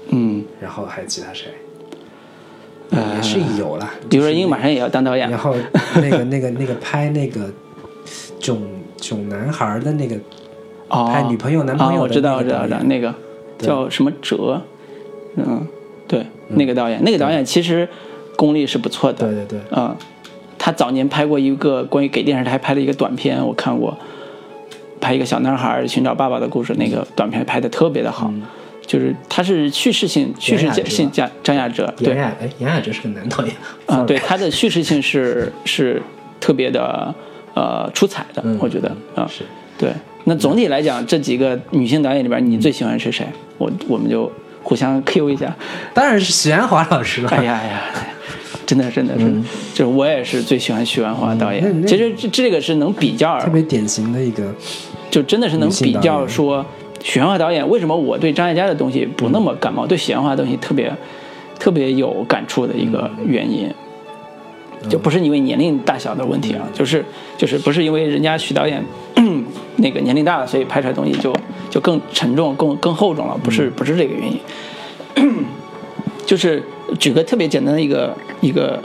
[0.08, 1.46] 嗯，然后还有其他谁？
[2.90, 5.30] 呃也是有啦，刘若英马上也要当导演。
[5.30, 5.56] 了，然后
[5.98, 7.54] 那个那个那个拍那个
[8.40, 8.60] 囧
[8.98, 10.16] 囧男孩的那个
[10.88, 13.12] 哦，拍女朋友男朋友啊，我知道，我知道，知道那个。
[13.12, 13.29] 对
[13.60, 14.62] 叫什么哲，
[15.36, 15.68] 嗯，
[16.08, 17.88] 对，那个导演，那个导演其实
[18.36, 19.96] 功力是不错的，对对对，嗯，
[20.58, 23.98] 他早年拍过一个关于给电视台拍的一个短片，我看过，
[25.00, 28.34] 拍一个小男孩寻找爸爸的故事，那个短片拍的特别的好，
[28.86, 33.56] 就是他是叙事性叙事性张张亚哲，对杨，雅哎杨雅哲是个男导演。
[33.86, 36.02] 啊，对，他的叙事性是是
[36.40, 37.14] 特别的
[37.54, 39.44] 呃出彩的，嗯我觉得啊，是。
[39.78, 39.92] 对。
[40.26, 43.26] 那总体来讲，这几个女性导演里边，你最喜欢是谁？
[43.58, 44.32] 我我们就
[44.62, 45.56] 互相 Q 一下。
[45.94, 47.30] 当然是许鞍华老师了。
[47.30, 47.82] 哎呀哎呀，
[48.66, 49.26] 真的真的是，
[49.74, 51.88] 就是我也是最喜欢许鞍华导演。
[51.88, 54.54] 其实这这个是能比较，特别典型的一个，
[55.10, 56.64] 就真的是能比较说，
[57.02, 60.94] 许鞍华导演为什么我对张艾嘉的东西不那么感冒，对许鞍华的东西特别
[61.58, 63.68] 特别有感触的一个原因。
[64.88, 67.04] 就不是因为年龄大小的问题啊，就是
[67.38, 68.82] 就是不是因为人家许导演
[69.78, 71.34] 那个年龄大了，所以拍出来东西就
[71.70, 74.40] 就更沉重、更更厚重了，不是不是这个原因。
[76.26, 76.64] 就是
[77.00, 78.82] 举个特别简单的一个一个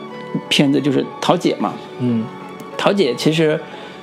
[0.49, 2.24] 片子，就是《桃姐》嘛，嗯
[2.78, 3.59] 桃姐其实，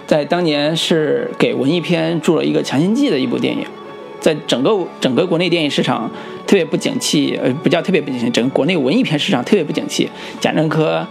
[0.06, 3.66] 在当年是给文艺片注了一个强心剂的一部电影，
[4.20, 6.10] 在整个整个国内电影市场
[6.46, 10.10] 特别不景气，呃，不叫特别不景气，整个国内文艺片市场特别不景气。
[10.40, 11.06] 贾樟柯、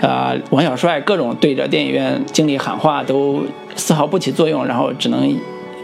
[0.00, 3.44] 呃，王小帅各种对着电影院经理喊话都
[3.74, 5.36] 丝毫不起作用，然后只能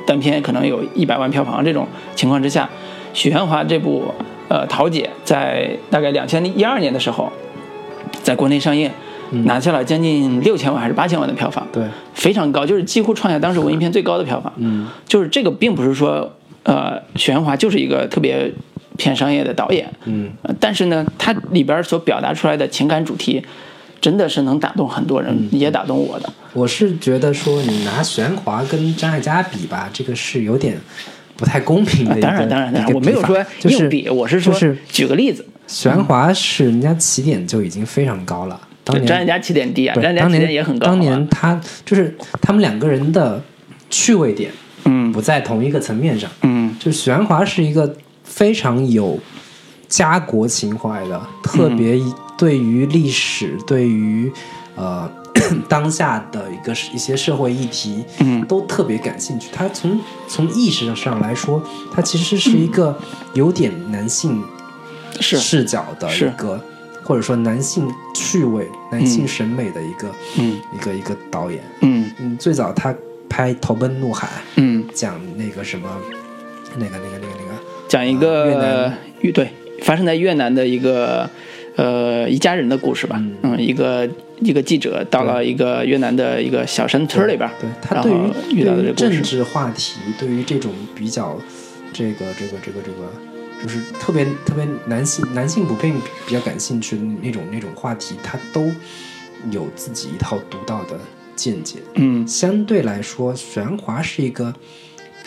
[0.06, 2.68] 单片可能有一百万票房这种情况之下，
[3.14, 4.12] 许鞍华这部
[4.48, 7.32] 呃《桃姐》在大概两千一二年的时候，
[8.22, 8.90] 在国内上映。
[9.47, 11.82] 拿下了将近六千万还是八千万的票房，对，
[12.12, 14.52] 非常高，就是几乎创下当时文艺片最高的票房。
[14.59, 16.30] 嗯，就是这个并不是说，
[16.64, 18.52] 呃，许鞍华就是一个特别
[18.98, 23.43] 偏商业的导演，嗯呃但是呢，他里边所表达出来的情感主题，
[24.03, 26.31] 真的是能打动很多人，嗯也打动我的。
[26.53, 30.77] 我是觉得说你拿许鞍华跟张艾嘉比吧，这个是有点
[31.37, 35.47] 不太公平的当然，当然，当然，我没有说就是硬比，我是说就是举个例子。
[35.69, 40.87] 许鞍华是人家起点就已经非常高了，当年张艾嘉起点低啊，张艾嘉起当年点也很高。
[40.89, 43.41] 当年他就是他们两个人的
[43.89, 44.51] 趣味点
[44.85, 46.29] 嗯不在同一个层面上。
[46.43, 49.19] 嗯就许鞍华是一个非常有
[49.89, 51.97] 家国情怀的，特别
[52.43, 54.28] 对于历史、对于
[54.74, 55.09] 呃
[55.69, 59.48] 当下的一个一些社会议题，嗯都特别感兴趣。
[59.52, 61.62] 他从从意识上来说，
[61.94, 62.98] 他其实是一个
[63.35, 64.43] 有点男性
[65.20, 66.60] 是视角的一个，
[67.05, 70.09] 或者说男性趣味、男性审美的一个、
[70.40, 71.62] 嗯一个一个导演。
[71.82, 72.93] 嗯嗯，最早他
[73.28, 75.89] 拍《投奔怒海》，嗯，讲那个什么，
[76.77, 77.62] 那个那个那个那个。
[77.86, 79.48] 讲一个南越对
[79.82, 81.28] 发生在越南的一个
[81.77, 83.16] 呃一家人的故事吧。
[83.19, 84.09] 嗯嗯，一个
[84.40, 88.16] 一个记者到了一个越南的一个小山村里边儿，对他然对于
[88.51, 91.39] 对于到的这个政治话题，对于这种比较
[91.93, 95.94] 这个这个这个这个，就是特别特别男性男性普遍
[96.27, 98.70] 比较感兴趣的那种那种话题，他都
[99.51, 100.99] 有自己一套独到的
[101.36, 101.78] 见解。
[101.94, 104.53] 嗯相对来说，许鞍华是一个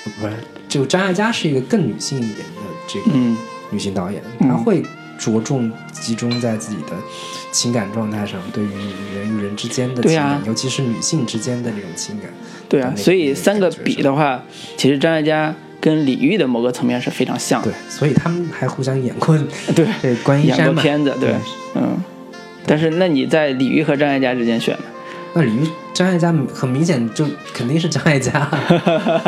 [0.03, 0.33] 不是
[0.67, 3.37] 就张艾嘉是一个更女性一点的这个嗯
[3.71, 4.83] 女性导演，嗯她会
[5.17, 6.93] 着重集中在自己的
[7.51, 8.69] 情感状态上，对于
[9.15, 12.29] 人与人之间的情感，尤其是女性之间的这种情感。
[12.67, 14.43] 对啊，所以三个比的话，
[14.77, 19.37] 其实张艾嘉跟李玉的某个层面是非常像的对。，所以他们还互相演过
[19.75, 21.35] 对 这观音演山片子，对，
[21.75, 21.97] 嗯。
[22.67, 24.83] 但是，那你在李玉和张艾嘉之间选呢？
[25.35, 27.23] 那李玉、张艾嘉很明显就
[27.53, 28.49] 肯定是张艾嘉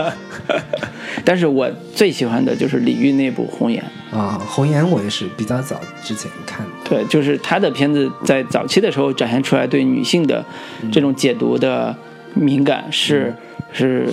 [1.26, 3.84] 但是我最喜欢的就是李玉那部《红颜》，
[4.18, 4.42] 啊。
[4.48, 10.44] 红颜我也是比较早之前看的，对，就是他的片子在早期的时候展现出来对女性的
[10.92, 11.96] 这种解读的
[12.34, 13.34] 敏感是、
[13.74, 14.08] 是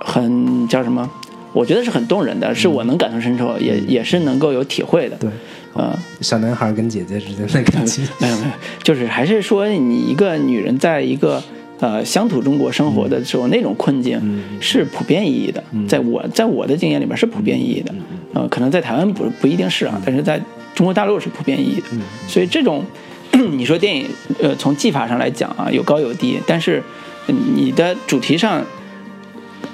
[0.00, 1.08] 很叫什么？
[1.52, 5.16] 我觉得是很动人的，是我能感同身受，也也是能够有体会的。
[5.16, 5.30] 对，
[5.74, 8.04] 呃，小男孩跟姐姐之间的感情。
[8.18, 8.50] 没有没有，
[8.82, 11.40] 就是还是说你一个女人在一个
[11.80, 17.94] 呃乡土中国生活的时候，那种困境嗯是普遍意义的，在我在我的经验里面是普遍意义的，
[18.32, 20.40] 呃，可能在台湾不不一定是啊，但是在
[20.74, 21.86] 中国大陆是普遍意义的，
[22.26, 22.84] 所以这种
[23.52, 24.06] 你说电影
[24.40, 26.82] 呃从技法上来讲啊有高有低，但是
[27.26, 28.64] 嗯你的主题上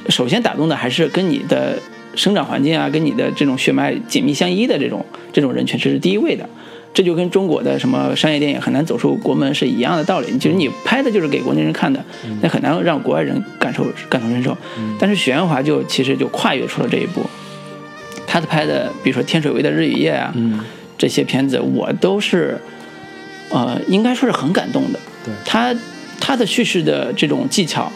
[0.08, 1.78] 首先打动的还是跟你的
[2.14, 6.48] 生长环境啊，跟你的这种血脉紧密相依的这种这种人群，这是第一位的。
[6.92, 10.36] 这就跟中国的什么商业电影很难走出国门是一样的道理。
[10.38, 12.04] 就是你拍的就是给国内人看的，
[12.42, 14.56] 那很难让国外人感受感同身受。
[14.98, 17.22] 但是许鞍华就其实就跨越出了这一步，
[18.26, 20.60] 他的拍的，比如说《天水围的日与夜》啊，嗯，
[20.98, 22.60] 这些片子我都是，
[23.50, 24.98] 呃，应该说是很感动的。
[25.24, 25.74] 对他
[26.20, 27.90] 他的叙事的这种技巧，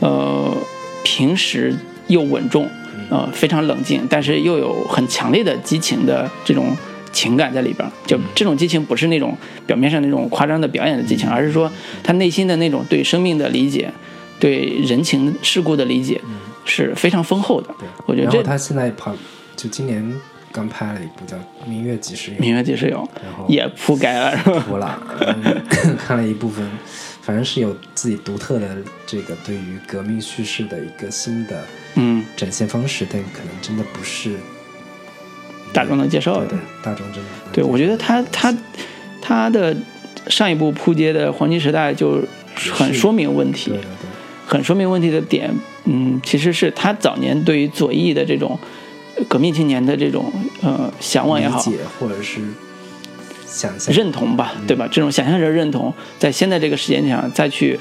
[0.00, 0.56] 呃，
[1.04, 1.74] 平时
[2.08, 2.68] 又稳重，
[3.08, 6.76] 呃，非常冷静，但是又有很强烈的激情的这种
[7.12, 7.92] 情感在里边儿。
[8.06, 9.36] 就这种激情不是那种
[9.66, 11.70] 表面上那种夸张的表演的激情，而是说
[12.02, 13.92] 他内心的那种对生命的理解，
[14.40, 16.20] 对人情世故的理解
[16.64, 17.68] 是非常丰厚的。
[17.78, 17.88] 对。
[18.06, 19.14] 我觉得这然后他现在跑，
[19.54, 20.14] 就今年
[20.50, 21.36] 刚拍了一部叫
[21.66, 24.64] 《明月几时有》，明月几时有然后也铺盖了，是吧？
[24.70, 25.02] 我了，
[25.44, 26.68] 嗯 看了一部分，
[27.22, 28.76] 反正是有自己独特的
[29.06, 31.64] 这个对于革命叙事的一个新的
[31.94, 34.36] 嗯，展现方式，但可能真的不是
[35.72, 36.48] 大众能接受的。
[36.82, 37.30] 大众真的。
[37.44, 38.54] 能对，我觉得他他
[39.20, 39.76] 他的
[40.28, 42.22] 上一部扑街的《黄金时代》就
[42.72, 43.72] 很说明问题
[44.46, 45.50] 很说明问题的点，
[45.84, 48.58] 嗯，其实是他早年对于左翼的这种
[49.28, 50.30] 革命青年的这种
[50.62, 52.40] 呃向往也好，理解或者是
[53.46, 53.94] 想象。
[53.94, 54.86] 认同吧，对吧？
[54.90, 57.78] 这种想象着认同，在现在这个时间点上再去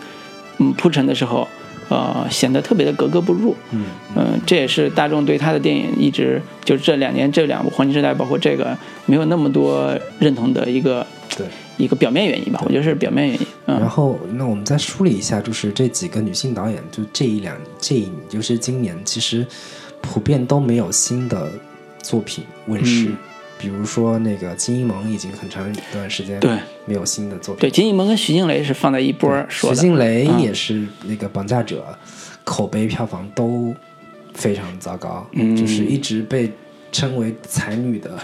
[0.59, 1.47] 嗯铺陈的时候，
[1.91, 3.53] 呃，显得特别的格格不入。
[3.72, 3.84] 嗯
[4.15, 11.05] 嗯，这也是大众对他的电影一直就这两年这两部《黄金时代》，包括这个没有那么多认同的一个
[11.38, 11.45] 对。
[11.77, 13.47] 一个表面原因吧，我觉得是表面原因。
[13.65, 19.43] 嗯然后，那我们再梳理一下，就是这几个女性导演，就这一两这一就是今年，其实
[19.99, 21.49] 普遍都没有新的
[22.03, 23.07] 作品问世。
[23.07, 23.18] 嗯
[23.61, 26.57] 比如说那个金一萌已经很长一段时间对。
[26.88, 27.61] 没有新的作品。
[27.61, 29.75] 对，金一萌跟徐静蕾是放在一波儿说的。
[29.75, 30.41] 徐静蕾嗯。
[30.41, 31.85] 也是那个《绑架者》，
[32.43, 33.73] 口碑票房都
[34.33, 35.55] 非常糟糕，嗯。
[35.55, 36.51] 就是一直被
[36.91, 38.17] 称为才女的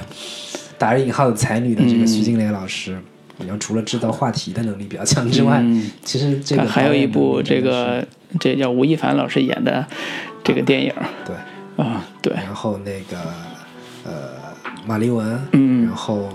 [0.80, 2.07] 打着引号的才女的这个嗯。
[2.07, 2.99] 徐静蕾老师，
[3.38, 5.91] 然后除了制造话题的能力比较强之外，嗯。
[6.03, 8.03] 其实这个还有一部这个
[8.39, 9.85] 这叫吴亦凡老师演的
[10.43, 10.91] 这个电影
[11.23, 11.35] 对，
[11.85, 13.18] 啊，对，然后那个
[14.03, 14.34] 呃
[14.88, 16.30] 马丽文，嗯然后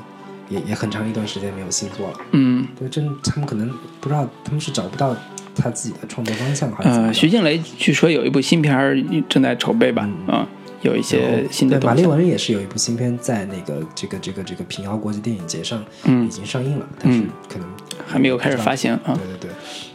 [0.48, 2.18] 也也很长一段时间没有新作了。
[2.32, 3.68] 嗯对，真他们可能
[4.00, 5.16] 不知道，他们是找不到
[5.54, 8.96] 他自己的创作方向，还是呃，徐静蕾据说有一部新片儿
[9.28, 10.46] 正在筹备吧，啊，
[10.82, 12.04] 有一些新的对，马丽。
[12.06, 17.68] 文也是有一部新片在那个这个这个这个平遥国际电影节上嗯已经上映了，但是嗯可能
[18.06, 19.50] 还没有开始发行啊对对对，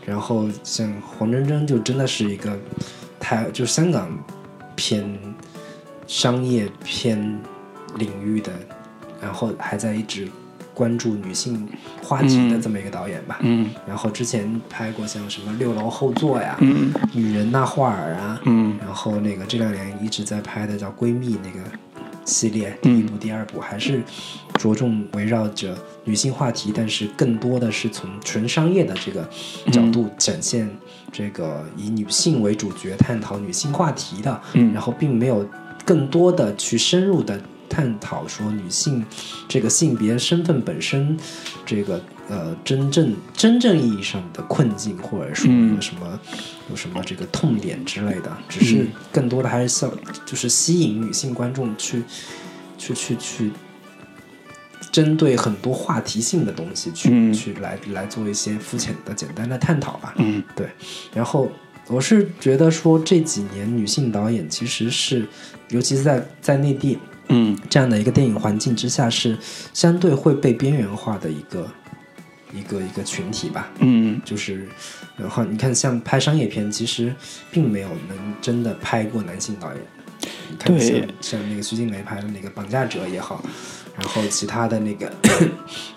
[0.06, 2.58] 然后像黄真真就真的是一个
[3.20, 4.10] 台，就是香港
[4.76, 5.18] 偏
[6.08, 7.40] 商业偏
[7.98, 8.52] 领域的，
[9.22, 10.28] 然后还在一直
[10.74, 11.68] 关注女性
[12.04, 13.40] 话题的这么一个导演吧。
[13.42, 13.70] 嗯。
[13.88, 18.78] 然后之前拍过像什么《六楼后座》呀，嗯女人那画儿》啊，嗯。
[18.80, 21.60] 然后那个这两年一直在拍的叫《闺蜜》那个
[22.26, 24.04] 系列，第一部、第二部还是
[24.60, 29.28] 着重围绕着女性话题，但是更多的是从纯商业的这个
[29.72, 30.70] 角度展现
[31.12, 34.74] 这个以女性为主角探讨女性话题的，嗯。
[34.74, 35.48] 然后并没有
[35.86, 39.06] 更多的去深入的探讨说女性
[39.48, 41.18] 这个性别身份本身
[41.66, 46.20] 这个呃真正真正意义上的困境，或者说嗯有什么、
[46.70, 49.92] 有什么这个痛点之类的，只是嗯更多的还是像
[50.26, 52.04] 就是吸引女性观众去
[52.78, 53.52] 去去去。
[54.90, 60.16] 针对很多话题性的东西去、嗯去来来做一些肤浅的简单的探讨吧。
[60.18, 60.68] 嗯对，
[61.14, 61.52] 然后
[61.88, 65.28] 我是觉得说这几年女性导演其实是，
[65.70, 66.98] 尤其是在在内地
[67.30, 69.38] 嗯这样的一个电影环境之下，是
[69.74, 71.70] 相对会被边缘化的一个
[72.54, 73.70] 一个一个群体吧。
[73.80, 74.68] 嗯就是，
[75.18, 77.14] 然后你看，像拍商业片，其实
[77.52, 79.82] 并没有能真的拍过男性导演。
[80.50, 83.44] 你看对像像那个徐静蕾拍的那个《绑架者》也好，
[84.00, 85.12] 然后其他的那个，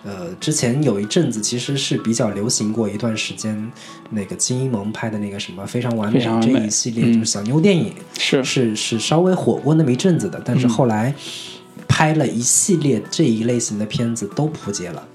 [0.05, 3.71] 呃，之前有一阵子其实是比较流行过一段时间，
[4.09, 7.13] 那个金一萌拍的那个什么《非常完美这一系列，嗯。
[7.13, 8.43] 就是小妞电影，是。
[8.43, 11.15] 是是稍微火过那么一阵子的，但是后来
[11.87, 15.07] 拍了一系列这一类型的片子都扑街了，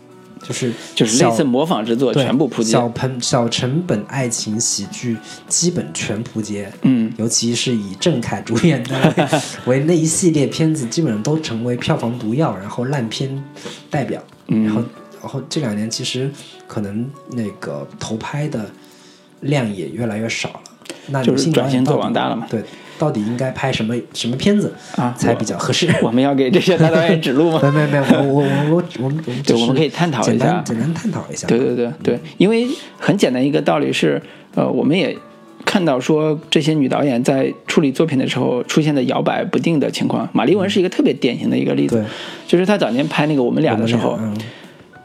[0.48, 2.72] 就是就是小类似模仿之作全部扑街。
[2.74, 5.18] 小盆小成本爱情喜剧
[5.48, 6.72] 基本全扑街。
[6.84, 9.16] 嗯尤其是以郑恺主演的
[9.66, 13.44] 为那一系列片子，基本上都成为票房毒药，然后烂片
[13.90, 14.22] 代表。
[14.48, 14.84] 嗯然后，
[15.22, 16.30] 然后这两年其实
[16.68, 18.70] 可能那个投拍的
[19.42, 20.60] 量也越来越少了。
[21.08, 22.64] 那就是女性导转型做演到底网大了嘛对，
[22.98, 25.90] 到底应该拍什么什么片子啊才比较合适？
[26.02, 27.60] 我们要给这些大导演指路吗？
[27.74, 30.66] 没有没有没，我我我我我们我们我们可以探讨一简下单。
[30.66, 31.48] 简单探讨一下。
[31.48, 32.68] 对对对对，因为
[32.98, 34.22] 很简单一个道理是，
[34.54, 35.16] 呃，我们也
[35.66, 40.30] 看到说这些女导演在处理作品的时候出现的摇摆不定的情况。
[40.32, 42.06] 马丽文是一个特别典型的一个例子，对
[42.48, 44.38] 就是她早年拍那个《我们俩》的时候，嗯，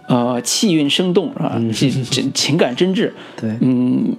[0.09, 1.61] 呃，气韵生动是吧？
[1.73, 3.11] 是情情感真挚，
[3.41, 4.17] 对，嗯，很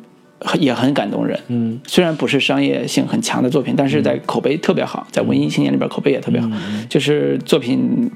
[0.59, 1.39] 也很感动人。
[1.47, 1.79] 嗯。
[1.87, 6.49] 虽然不是商业性很强的作品，但是在口碑特别好，在文艺青年里边口碑也特别好，
[6.89, 8.09] 就是作品，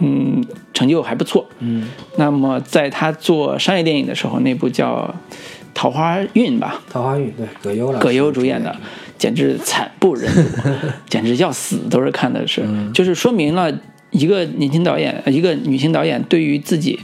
[0.00, 1.46] 嗯，成就还不错。
[1.58, 5.14] 嗯，那么在他做商业电影的时候，那部叫
[5.74, 8.74] 《桃花运》吧，桃花运对葛优了，葛优主演的，
[9.16, 10.42] 简直惨不忍睹，
[11.08, 12.62] 简直要死，都是看的是，
[12.94, 13.72] 就是说明了
[14.10, 16.98] 一个年轻导演，呃一个女性导演对于自己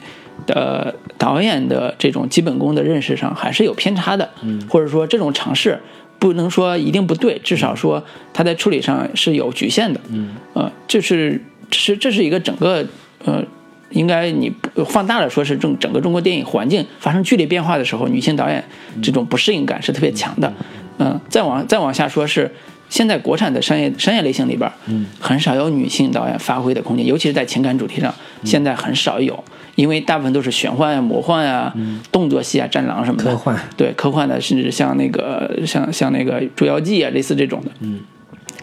[0.47, 4.61] 的导演的这种基本功的认识上还是有偏差的，嗯。
[4.69, 5.81] 或者说这种尝试
[6.19, 12.87] 不能说一定不对，至少说他在处理上是有局限的，嗯，呃，这是这是这是一个整个
[13.25, 13.45] 呃。
[13.91, 14.53] 应该你
[14.87, 18.65] 放大了说，是整整个中国电影环境发生剧烈变化的时候，女性导演
[19.01, 20.53] 这种不适应感是特别强的。
[20.99, 22.51] 嗯，再往再往下说是
[22.89, 28.13] 现在国产的商业商业类型里边，嗯，很少有女性导演发挥的空间，尤其是在情感主题上，
[28.43, 31.75] 现在很少有，因为大部分都是玄幻啊、魔幻啊、
[32.13, 33.59] 动作戏啊、战狼什么的，科幻。
[33.77, 38.01] 对科幻的，甚至像那个像像那个《捉妖记》啊，类似这种的，嗯，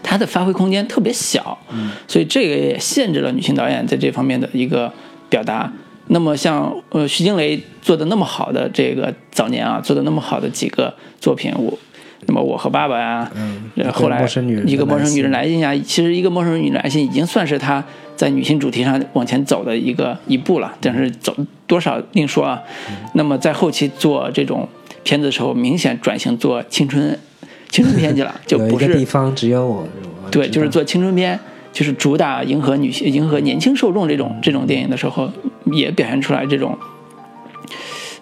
[0.02, 4.92] 它的发挥空间特别小，嗯，所以这个也限制了女性导演在这方面的一个
[5.28, 5.72] 表达。
[6.08, 11.78] 那么像呃徐静蕾做的那么好的这个早年啊，做的那么好的几个作品，我
[12.26, 14.26] 那么我和爸爸呀，嗯后来
[14.66, 17.82] 一个陌生女人来来信啊，其实一个陌生女人来信已经算是她
[18.16, 21.34] 在女性主题上往前走的一个一步了，但是走
[21.66, 22.62] 多少另说啊。
[23.14, 24.68] 那么在后期做这种
[25.02, 27.18] 片子的时候，明显转型做青春
[27.68, 29.88] 青春片去了，就 不是个地方只有我，
[30.30, 31.38] 对，就是做青春片，
[31.72, 35.30] 就是主打迎合女性、迎合年轻受众这种这种电影的时候，
[35.72, 36.78] 也表现出来这种，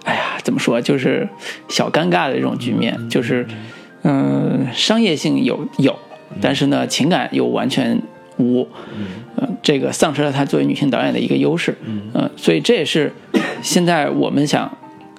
[0.05, 1.29] 哎呀，怎么说，就是
[1.69, 3.47] 小尴尬的这种局面，就是，
[4.05, 5.99] 嗯、商业性有有，
[6.41, 8.01] 但是呢，情感又完全
[8.41, 8.67] 无，
[9.39, 13.13] 嗯、这个丧失了她作为女性导演的一个优势，嗯、所以这也是
[13.63, 14.77] 现在我们想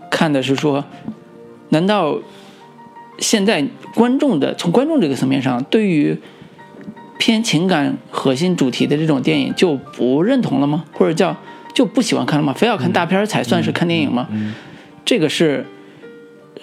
[0.09, 0.83] 看的是说，
[1.69, 2.17] 难道
[3.19, 3.65] 现在
[3.95, 6.17] 观众的从观众这个层面上，对于
[7.19, 10.83] 偏情感核心主题的这种电影就不认同了吗？
[10.91, 11.37] 或者叫
[11.73, 12.51] 就不喜欢看了吗？
[12.51, 14.27] 非要看大片才算是看电影吗？
[15.05, 15.65] 这个是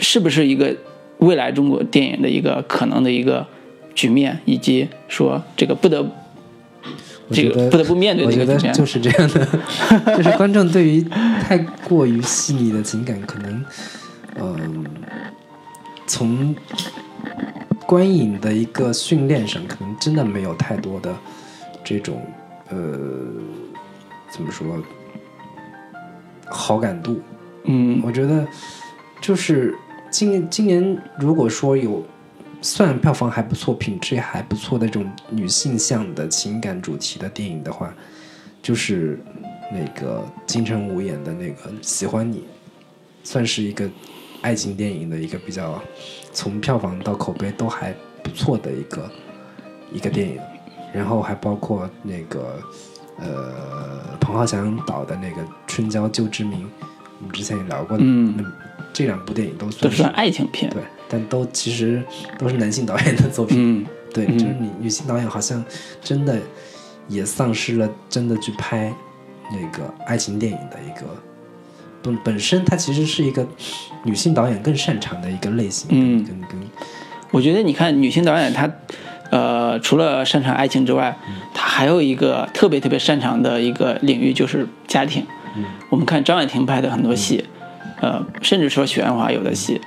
[0.00, 0.76] 是不是一个
[1.18, 3.46] 未来中国电影的一个可能的一个
[3.94, 6.04] 局面，以及说这个不得
[7.30, 8.74] 这我觉得个不得不面对我觉得的一个局面。
[8.74, 13.64] 就是这样的，就是观众对于太过于细腻的情感，可能，
[14.40, 14.84] 嗯、
[16.06, 16.54] 从
[17.86, 21.14] 观影的一个训练上，可能真的没有太多的
[21.84, 22.22] 这种
[22.68, 22.98] 呃，
[24.30, 24.82] 怎么说，
[26.46, 27.20] 好感度。
[27.64, 28.46] 嗯我觉得
[29.20, 29.76] 就是
[30.10, 32.02] 今年今年如果说有
[32.60, 37.94] 算票房还不错、品质也还不错的这种女性向的情感主题的电影的话，
[38.60, 39.18] 就是
[39.72, 42.38] 那个金城武演的那个《喜欢你》，
[43.22, 43.88] 算是一个
[44.42, 45.80] 爱情电影的一个比较
[46.32, 49.10] 从票房到口碑都还不错的一个
[49.92, 50.40] 一个电影，
[50.92, 52.60] 然后还包括那个
[53.18, 56.66] 呃彭浩翔导的那个《春娇救志明》，
[57.20, 58.44] 我们之前也聊过的，嗯那
[58.92, 60.70] 这两部电影都都算是算爱情片。
[60.70, 62.02] 对，但都其实
[62.38, 63.56] 都是男性导演的作品。
[63.58, 64.38] 嗯对，嗯。
[64.38, 65.64] 就是女女性导演好像
[66.02, 66.38] 真的
[67.08, 68.92] 也丧失了真的去拍
[69.50, 71.06] 那个爱情电影的一个
[72.02, 73.46] 本本身它其实是一个
[74.04, 76.24] 女性导演更擅长的一个类型，嗯。
[76.24, 76.60] 跟跟跟
[77.30, 78.70] 我觉得你看女性导演她，
[79.30, 81.14] 呃，除了擅长爱情之外，
[81.52, 85.26] 她还有一个特别特别擅长的一个领域就是家庭。
[85.54, 85.64] 嗯。
[85.90, 87.44] 我们看张婉婷拍的很多戏，
[88.00, 89.78] 呃，甚至说许鞍华有的戏，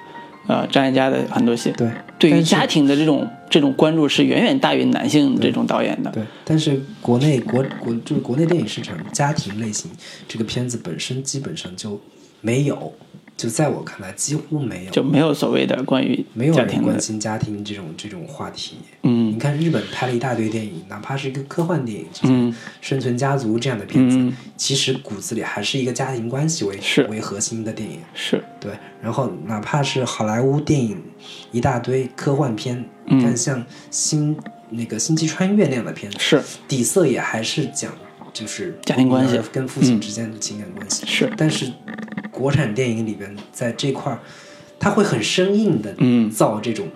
[0.48, 6.12] 呃，张艾嘉的很多戏，对对于家庭的这种这种关注是远远大于男性这种导演的。
[6.12, 9.90] 对，但是国内国国就是国内电影市场家庭类型
[10.28, 12.00] 这个片子本身基本上就
[12.42, 12.92] 没有，
[13.42, 18.76] 就在我看来几乎没有，就没有所谓的关于没有人关，心家庭这种这种话题。
[19.02, 19.32] 嗯。
[19.32, 22.56] 你看日本拍了一大堆电影，哪怕是一个科幻电影，嗯。
[22.82, 24.32] 生存家族》这样的片子，嗯。
[24.56, 27.02] 其实骨子里还是一个家庭关系为是。
[27.06, 27.98] 为核心的电影。
[28.14, 31.02] 是，对，然后哪怕是好莱坞电影
[31.52, 32.78] 一大堆科幻片，
[33.08, 33.18] 嗯。
[33.18, 34.38] 你看像星
[34.70, 36.40] 那个星际穿越那样的片子，是。
[36.68, 37.92] 底色也还是讲
[38.34, 41.06] 就是家庭关系跟父亲嗯之间的情感关系。
[41.06, 41.72] 是，但是
[42.32, 44.20] 国产电影里边，在这块儿，
[44.80, 46.88] 他会很生硬的嗯造这种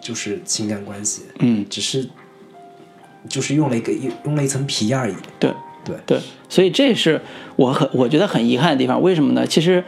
[0.00, 2.08] 就是情感关系，嗯，只是
[3.28, 3.92] 就是用了一个
[4.24, 5.14] 用了一层皮而已。
[5.38, 5.52] 对。
[5.86, 7.20] 对，对，所以这是
[7.56, 9.02] 我很我觉得很遗憾的地方。
[9.02, 9.46] 为什么呢？
[9.46, 9.84] 其实，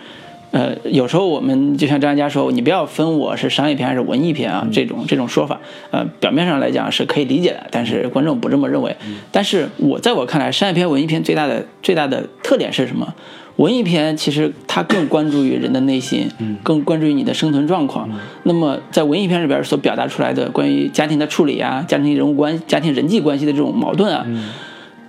[0.53, 5.61] 呃，有时候我们就像张家说，你不要分我是商业片还是文艺片啊，这种这种说法，
[5.91, 8.97] 呃，表面上来讲是可以理解的，但是观众不这么认为。
[9.31, 13.15] 但是我在我看来，商业片、文艺片最大的最大的特点是什么？
[13.57, 16.29] 文艺片其实它更关注于人的内心，
[16.63, 18.07] 更关注于你的生存状况。
[18.43, 24.27] 那么在文艺片里边所表达出来的关于家庭的处理啊、家庭人物关、家庭人际关系的这种矛盾啊，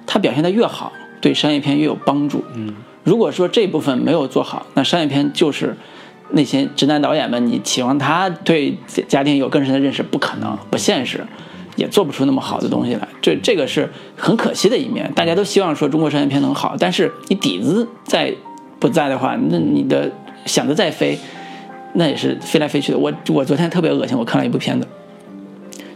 [0.06, 2.42] 它表现的越好，对商业片越有帮助。
[3.08, 5.76] 嗯，如果说这部分没有做好，那商业片就是
[6.32, 11.26] 那些直男导演们，你期望他对家家庭有更深的认识，不可能，不现实，
[11.78, 13.08] 也做不出那么好的东西来。
[13.22, 15.10] 这这个是很可惜的一面。
[15.16, 18.34] 大家都希望说中国商业片能好，但是你底子在
[18.80, 20.12] 不在的话，那你的
[20.46, 21.18] 想的再飞，
[21.94, 22.98] 那也是飞来飞去的。
[22.98, 24.88] 我我昨天特别恶心，我看了一部片子，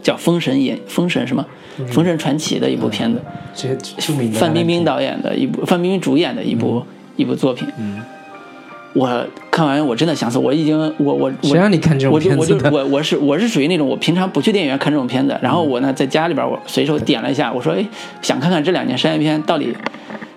[0.02, 1.44] 叫《封神演封神》什么
[1.92, 3.20] 《封神传奇》的一部片子。
[3.54, 3.68] 这
[4.32, 6.84] 范冰冰，导演的一部，范冰冰主演的一部、
[7.16, 7.68] 一部作品。
[7.78, 8.00] 嗯，
[8.94, 12.70] 我看完我真的想死，我已经我我我谁让你看这种我就我就片子的？
[12.70, 17.86] 我我是我是属于那种我平常不去电影院看这种片子，然后我呢在家里边我随手点了一下，我说哎
[18.20, 19.74] 想看看这两年商业片到底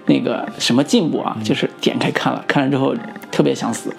[0.06, 2.96] 那个什么进步嗯啊，就是点开看了，看了之后
[3.32, 3.94] 特别想死。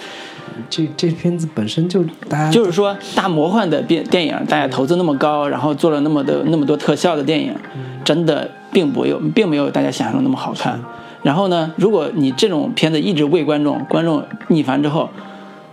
[0.70, 7.54] 这这片子本身就大家就是说大魔幻的电电影，大家投资那么高，然后做了那么的那么多特效的电影，
[8.02, 10.80] 真的并不有并没有大家想象中那么好看。
[11.26, 15.10] 然后呢，如果你这种片子一直喂观众，观众腻烦之后，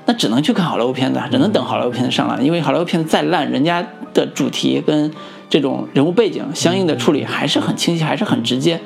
[0.08, 3.86] 那只能去看好莱坞片子，只能等好莱坞片子上来，因为好莱坞片子再烂，人家
[4.16, 5.12] 的主题跟
[5.48, 8.82] 这种人物背景相应的处理还是很清晰，还是很直接，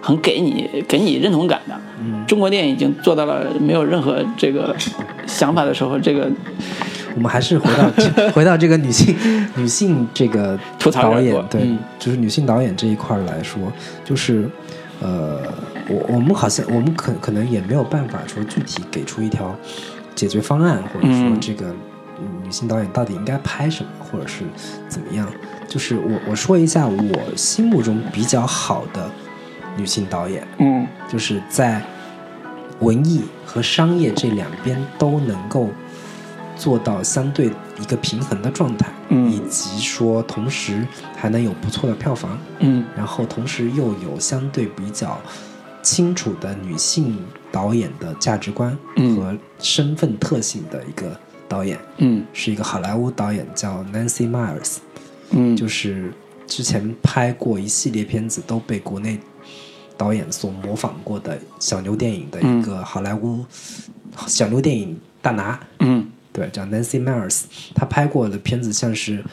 [0.00, 1.74] 很给你给你认同感的。
[2.28, 4.76] 中国电影已经做到了没有任何这个
[5.26, 6.30] 想法的时候，这个
[7.16, 9.16] 我们还是回到回到这个女性
[9.56, 13.60] 女性这个吐槽导演对，嗯就是女性导演这一块来说，
[14.04, 14.48] 就是
[15.00, 15.40] 呃，
[15.88, 19.54] 我我们好像我们可可能也没有办法说具体给出一条
[20.14, 21.66] 解决方案，或者说嗯这个
[22.20, 24.44] 嗯女性导演到底应该拍什么，或者是
[24.88, 25.28] 怎么样。
[25.68, 29.10] 就是我我说一下我心目中比较好的
[29.76, 30.86] 女性导演，嗯。
[31.08, 31.82] 就是在
[32.80, 35.68] 文艺和商业这两边都能够
[36.56, 37.50] 做到相对
[37.80, 39.30] 一个平衡的状态，嗯。
[39.30, 40.86] 以及说同时
[41.16, 42.84] 还能有不错的票房，嗯。
[42.96, 45.18] 然后同时又有相对比较
[45.82, 47.18] 清楚的女性
[47.50, 49.16] 导演的价值观嗯。
[49.16, 51.18] 和身份特性的一个
[51.48, 52.24] 导演，嗯。
[52.32, 54.76] 是一个好莱坞导演叫 Nancy Myers。
[55.30, 55.56] 嗯。
[55.56, 56.12] 就是
[56.46, 59.18] 之前拍过一系列片子都被国内
[59.96, 63.44] 导演所模仿过的小牛电影的一个好莱坞
[64.26, 66.08] 小牛电影大拿，嗯。
[66.32, 67.42] 对，叫 Nancy Meyers，
[67.74, 69.18] 他拍过的片子像是《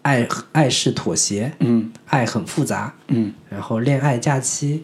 [0.00, 3.32] 爱爱是妥协》，嗯爱很复杂，嗯。
[3.50, 4.78] 然后《恋爱假期》，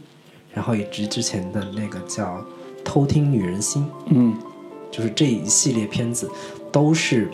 [0.54, 2.36] 然后以及之前的那个叫
[2.84, 4.34] 《偷听女人心》，嗯。
[4.90, 6.30] 就是这一系列片子
[6.70, 7.28] 都是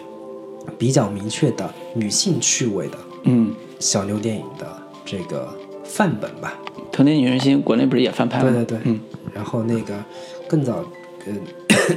[0.79, 4.67] 比较明确的女性趣味的嗯，小妞电影的
[5.05, 6.59] 这个范本吧。
[6.91, 8.45] 《偷听女人心》国内不是也翻拍了？
[8.45, 8.53] 吗？
[8.53, 9.01] 对对对，嗯。
[9.35, 10.03] 然后那个
[10.49, 10.83] 更早，
[11.27, 11.35] 呃，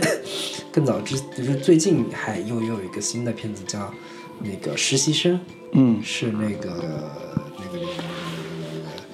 [0.70, 3.90] 更早之就是最近还又又有一个新的片子叫
[4.41, 5.40] 那个实习生，
[5.72, 7.10] 嗯，是那个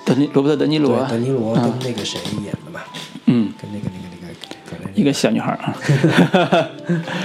[0.09, 2.81] 德尼罗伯特·德尼罗，德尼罗跟啊那个谁演的嘛，
[3.27, 4.33] 嗯，跟那个那个
[4.71, 5.77] 那个一个小女孩啊，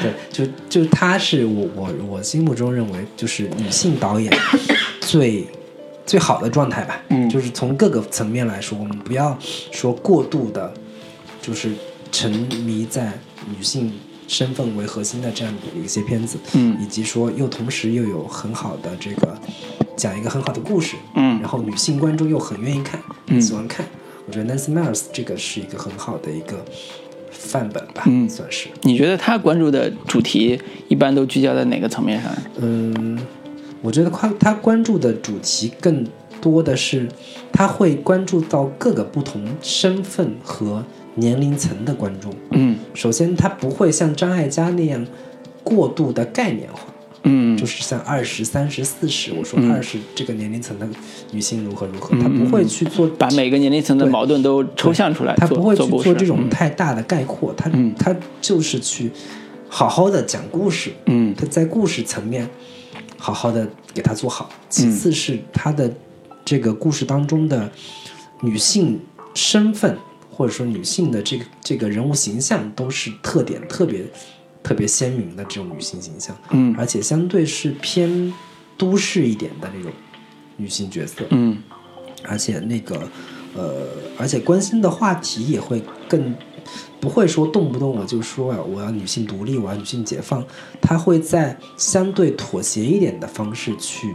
[0.02, 4.30] 对，就就她是我我我心目中认为就是女性导演
[5.00, 5.46] 最
[6.04, 7.00] 最好的状态吧。
[7.08, 7.26] 嗯。
[7.30, 10.70] 就是从各个层面来说，我们不要说过度的，
[11.40, 11.72] 就是
[12.12, 13.12] 沉迷在
[13.56, 13.90] 女性
[14.26, 19.38] 身份为核心的这样的一些片子，嗯以及说又同时又有很好的这个
[19.96, 23.86] 讲一个很好的故事，嗯然后女性观众又很愿意看，嗯很喜欢看。
[24.26, 26.64] 我觉得 Nancy Meyers 这个是一个很好的一个
[27.30, 28.68] 范本吧，嗯算是。
[28.82, 32.32] 你觉得他关注的主题一般都聚焦在哪个层面上？
[32.56, 33.18] 嗯，
[33.82, 36.06] 我觉得他他关注的主题更
[36.40, 37.06] 多的是，
[37.52, 40.82] 他会关注到各个不同身份和
[41.16, 42.34] 年龄层的观众。
[42.50, 42.76] 嗯。
[42.94, 45.06] 首先，他不会像张艾嘉那样
[45.62, 46.80] 过度的概念化，
[47.22, 49.72] 嗯，就是像二十三十四十，我说嗯。
[49.72, 50.86] 二十这个年龄层的
[51.30, 57.94] 女性如何如何，他不会去做把每个年龄层的矛盾都抽象出来，做他不会去做这种嗯太大的概括，他嗯。
[57.98, 59.10] 他就是去
[59.68, 61.34] 好好的讲故事，嗯。
[61.34, 62.48] 他在故事层面
[63.16, 64.50] 好好的给他做好。
[64.68, 65.90] 其次是他的
[66.44, 67.70] 这个故事当中的
[68.42, 69.00] 女性
[69.34, 69.96] 身份，
[70.34, 74.04] 或者说女性的这个这个人物形象，都是特点特别
[74.62, 76.74] 特别鲜明的这种女性形象，嗯。
[76.76, 78.32] 而且相对是偏
[78.76, 79.92] 都市一点的那种
[80.56, 81.24] 女性角色。
[81.30, 81.62] 嗯。
[82.24, 83.08] 而且那个
[83.54, 83.86] 呃，
[84.18, 86.34] 而且关心的话题也会更
[86.98, 90.42] 不会说动不动我就说啊，我要女性独立，我要女性解放，
[90.80, 94.14] 她会在相对妥协一点的方式去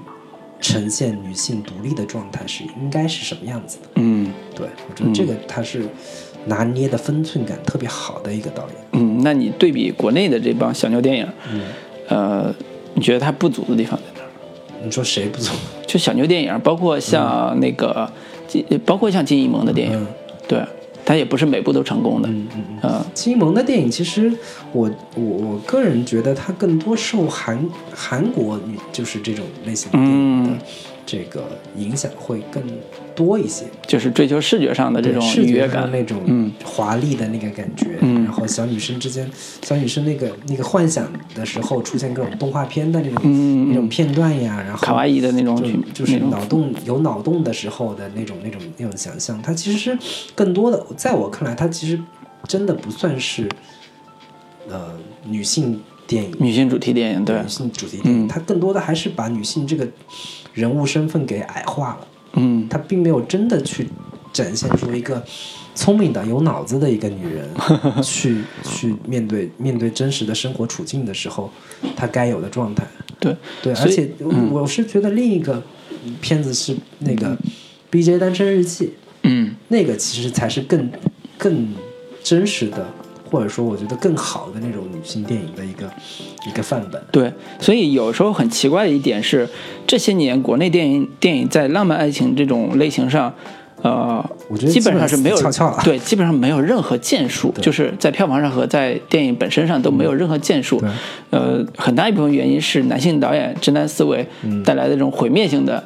[0.61, 3.87] 呈现女性独立的状态是应该是什么样子的。
[3.95, 5.85] 嗯对我觉得这个他是
[6.45, 8.75] 拿捏的分寸感特别好的一个导演。
[8.93, 11.61] 嗯，那你对比国内的这帮小妞电影，嗯，
[12.07, 12.55] 呃，
[12.93, 14.29] 你觉得它不足的地方在哪儿？
[14.83, 15.51] 你说谁不足？
[15.85, 18.09] 就小妞电影，包括像那个，
[18.47, 20.07] 金包括像金一萌的电影，嗯
[20.47, 20.63] 对，
[21.09, 22.79] 它也不是每部都成功的，嗯嗯嗯。
[22.83, 24.31] 呃金蒙的电影，其实
[24.71, 27.59] 我我我个人觉得它更多受韩
[27.91, 28.59] 韩国
[28.91, 30.59] 就是这种类型的电影的嗯。
[31.07, 32.61] 这个影响会更
[33.19, 33.65] 多一些。
[33.85, 36.51] 就是追求视觉上的这种视愉悦感，觉上那种嗯。
[36.63, 38.23] 华丽的那个感觉，嗯。
[38.23, 39.29] 然后小女生之间，
[39.61, 45.61] 小女生那个那个幻想的时候出现各种动画片的那种、嗯那种片段呀，然后卡哇伊的那种
[45.93, 49.97] 就就是脑洞有脑洞的时候的那种那种那种想象，它其实
[50.33, 51.99] 更多的，在我看来，它其实
[52.47, 53.49] 真的不算是
[54.69, 54.93] 呃
[55.25, 57.41] 女性电影，女性主题电影，对。
[57.41, 58.27] 女，性主题电影，嗯。
[58.27, 59.87] 它更多的还是把女性这个
[60.53, 63.87] 人物身份给矮化了，嗯她并没有真的去
[64.31, 65.23] 展现出一个
[65.75, 67.47] 聪明的、有脑子的一个女人
[68.03, 71.49] 去去面对面对真实的生活处境的时候，
[71.95, 72.85] 她该有的状态。
[73.19, 75.61] 对，对，而且嗯我是觉得另一个
[76.21, 77.27] 片子是那个
[77.89, 78.17] 《B.J.
[78.17, 78.85] 单身日记》，
[79.23, 80.89] 嗯那个其实才是更
[81.37, 81.67] 更
[82.23, 82.87] 真实的，
[83.29, 85.89] 或者说我觉得更好的那种女性电影的一个
[86.47, 87.01] 一个范本。
[87.11, 89.47] 对，所以有时候很奇怪的一点是，
[89.85, 93.33] 这些年国内电影电影在浪漫爱情这种类型上，
[93.83, 95.37] 呃，我觉得基本上是没有
[95.83, 100.79] 对，基本上没有任何建树，就是在票房上和在电影本身上都没有任何建树。
[100.79, 100.89] 对
[101.29, 105.83] 呃，很大一部分原因是男性导演直男思维嗯带来的这种毁灭性的。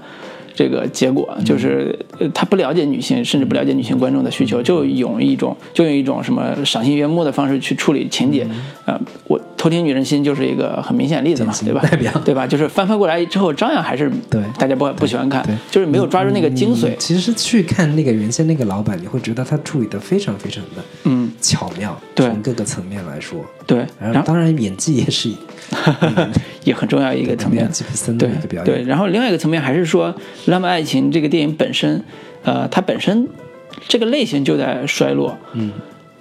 [0.55, 8.47] 这个结果就是，呃他不了解女性，甚至不了解女性观众的需求，就用一种就用一种什么赏心悦目的方式去处理情节。
[8.85, 11.81] 呃，我偷听女人心就是一个很明显的例子嘛，对吧？
[11.81, 12.45] 代表对吧？
[12.45, 16.95] 就是翻翻过来之后，照样还是对大家不不喜欢看对，就是没有抓住那个精髓嗯。
[16.99, 23.45] 其实去看那个原先那个老板，你会觉得他处理的非常非常的嗯，巧妙，对从各个层面来说。
[23.67, 25.29] 对，然后当然演技也是
[26.63, 27.69] 也很重要一个层面。
[28.63, 30.13] 对，然后另外一个层面还是说，
[30.45, 32.01] 《浪漫爱情》这个电影本身，
[32.43, 33.27] 呃，它本身
[33.87, 35.37] 这个类型就在衰落。
[35.53, 35.71] 嗯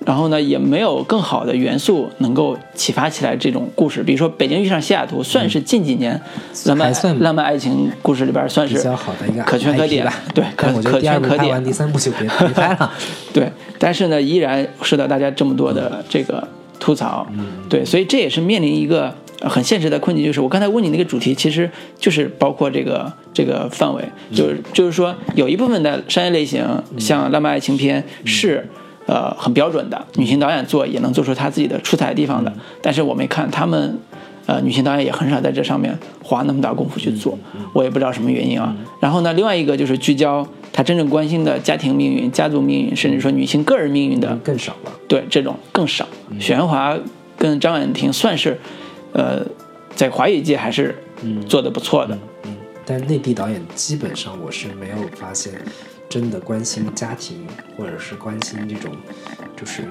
[0.04, 4.02] 然后呢，也没有更好的元素能够启发起来这种故事。
[4.02, 6.20] 比如说《北京遇上西雅图》，算是近几年
[6.66, 11.62] 浪漫浪漫爱情故事里边算是比较好的一个可圈可点吧，对，可圈可点。
[11.64, 12.92] 第三部就别别拍了。
[13.32, 16.46] 对，但是呢，依然受到大家这么多的这个
[16.80, 17.26] 吐槽。
[17.32, 26.66] 嗯对，所以这也是面临一个呃很现实的困境，就是我刚才问你那个主题，其实就是包括这个这个范围，嗯就是就是说有一部分的商业类型，
[26.98, 28.68] 像浪漫爱情片嗯是。
[29.06, 33.98] 呃，很标准的女性导演做也能做出她自己的出彩的地方的，嗯但是我们看他们，
[34.46, 38.74] 呃，女性导演也很少在这上面花那么大功夫去做，嗯我也不知道什么原因啊。
[39.00, 44.92] 然后呢，另外一个就是聚焦她真正关心的家庭命运、家族命运，甚至说女性个人命运的更少了。
[45.08, 46.06] 对这种更少。
[46.38, 46.96] 许鞍华
[47.36, 48.58] 跟张婉婷算是，
[49.12, 49.44] 呃，
[49.94, 50.96] 在华语界还是
[51.48, 52.16] 做的不错的。
[52.44, 52.56] 嗯，
[52.86, 55.52] 但是内地导演基本上我是没有发现
[56.12, 57.38] 真的关心家庭，
[57.74, 58.92] 或者是关心这种
[59.56, 59.82] 就是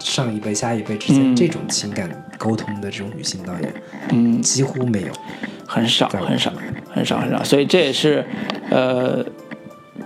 [0.00, 3.72] 上一辈、下一辈之间嗯这种情感沟通的这种女性导演，
[4.08, 5.12] 嗯，几乎没有。
[5.68, 6.52] 很少很少
[6.92, 8.26] 很少很少，所以这也是，
[8.68, 9.24] 呃，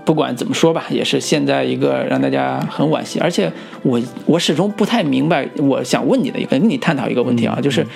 [0.05, 3.19] 不管怎么说吧，也是现在一个让大家很惋惜。
[3.19, 3.51] 而且
[3.83, 7.87] 我我始终不太明白，我想问你的一个跟你探讨一个问题啊，就是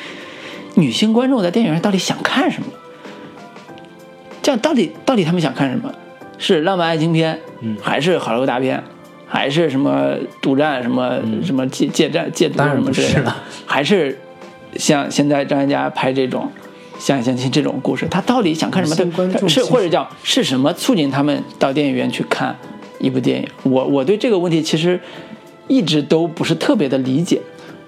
[0.76, 2.68] 女性观众在电影院到底想看什么？
[4.40, 5.92] 这样到底到底他们想看什么？
[6.38, 8.82] 是浪漫爱情片，嗯还是好莱坞大片，
[9.26, 13.34] 还是什么赌战、什么、什么借借战、借赌什么之类的
[13.66, 14.18] 还是
[14.76, 16.50] 像现在张艾嘉拍这种
[17.04, 19.30] 《相爱相亲》这种故事，他到底想看什么？
[19.32, 22.56] 他是或者叫是什么促进他们到电影院去看
[22.98, 23.48] 一部电影？
[23.64, 24.98] 我我对这个问题其实
[25.66, 27.40] 一直都不是特别的理解。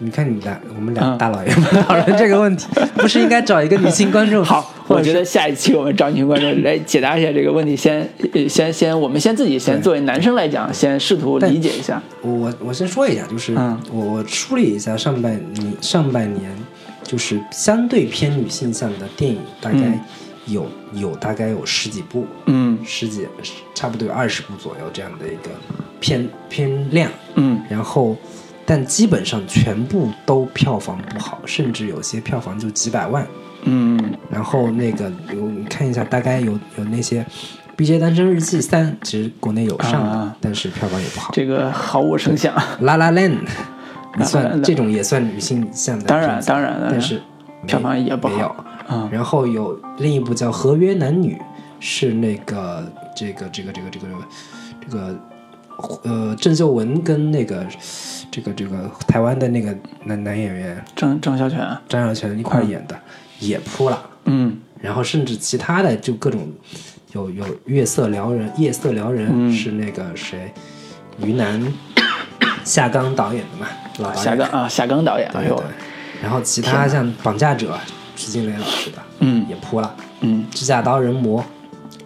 [0.02, 4.42] 你看你们俩，我们嗯俩大老爷们讨论这个问题，不是应该找一个女性观众？
[4.42, 7.76] 好，我觉得下一期我们找女性观众来解答一下这个问题。
[7.76, 8.00] 先，
[8.32, 12.02] 呃先，先，我们先自己先作为男生来讲，先试图理解一下。
[12.22, 16.50] 我我先说一下，就是嗯我我梳理一下上半年上半年，
[17.02, 20.00] 就是相对偏女性向的电影，大概嗯
[20.46, 23.28] 有、有大概有十几部，嗯十几
[23.74, 25.50] 差不多有二十部左右这样的一个
[26.00, 28.16] 偏偏量，嗯然后
[28.70, 33.26] 但基本上全部都票房不好，甚至有些票房就几百万。
[33.64, 33.98] 嗯
[34.30, 37.20] 然后那个有你看一下，大概有有那些
[37.76, 41.32] 《BJ 单身日记三》，其实国内有上的，啊但是票房也不好。
[41.32, 42.54] 这个毫无声响。
[42.82, 43.38] La La Land，
[44.16, 47.20] 你算这种也算女性向的当然当然但是
[47.66, 48.56] 票房也不好没有。
[48.88, 51.34] 嗯然后有另一部叫《合约男女》，
[51.80, 54.06] 是那个这个这个这个这个
[54.80, 55.20] 这个
[56.04, 57.66] 呃郑秀文跟那个
[58.30, 59.74] 这个这个台湾的那个
[60.04, 60.84] 男男演员。
[60.94, 61.58] 张张孝全。
[61.58, 62.98] 啊张小泉一块儿演的，
[63.38, 64.02] 也扑了。
[64.24, 64.58] 嗯。
[64.80, 66.48] 然后甚至其他的就各种
[67.12, 69.52] 有有月色撩人，夜色撩人、嗯。
[69.52, 70.52] 是那个谁，
[71.18, 71.60] 云南
[72.64, 73.66] 夏刚导演的嘛，
[73.98, 75.30] 老夏刚啊，夏刚导演。
[75.32, 75.56] 对对，。
[76.22, 77.78] 然后其他像绑架者，
[78.16, 79.44] 徐静蕾老师的，嗯。
[79.48, 80.46] 也扑了，嗯。
[80.50, 81.44] 指甲刀人魔，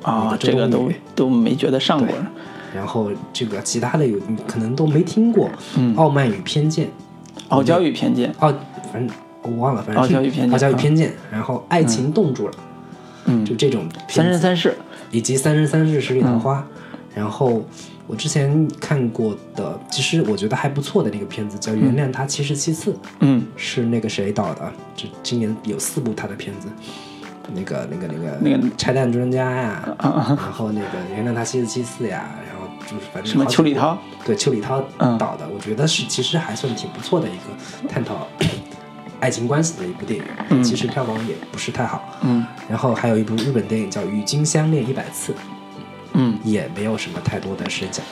[0.02, 2.09] 啊，个这个都都没觉得上过。
[2.09, 2.16] 对。
[2.74, 6.86] 然后这个其他的有你可能都没听过，嗯傲慢与偏见》，
[7.48, 8.34] 傲娇与偏见。
[8.40, 8.52] 傲，
[8.92, 12.55] 反正我忘了，反正傲娇与偏见傲娇与啊偏见，然后爱情冻住了，
[13.26, 14.74] 嗯就，这种三生三世。
[15.10, 16.66] 以及《三生三世十里桃花》嗯
[17.14, 17.64] 然后
[18.09, 22.90] 我之前看过的，其实我觉得还不错的那个片子叫《原谅他七十七次》，
[23.20, 24.72] 嗯是那个谁导的？
[24.96, 26.66] 这今年有四部他的片子，
[27.55, 32.28] 那个那个那个那个拆弹专家呀，然后那个原谅他七十七次呀，
[32.86, 33.97] 就是反正什么邱礼涛？
[34.24, 38.27] 对邱礼涛嗯导的，我觉得是其实还算挺不错的一个探讨
[39.20, 42.02] 爱情关系的一部电影，嗯其实票房也不是太好。
[42.23, 45.32] 嗯然后还有一部日本电影叫《与君相恋一百次》，
[46.12, 48.05] 嗯也没有什么太多的声响。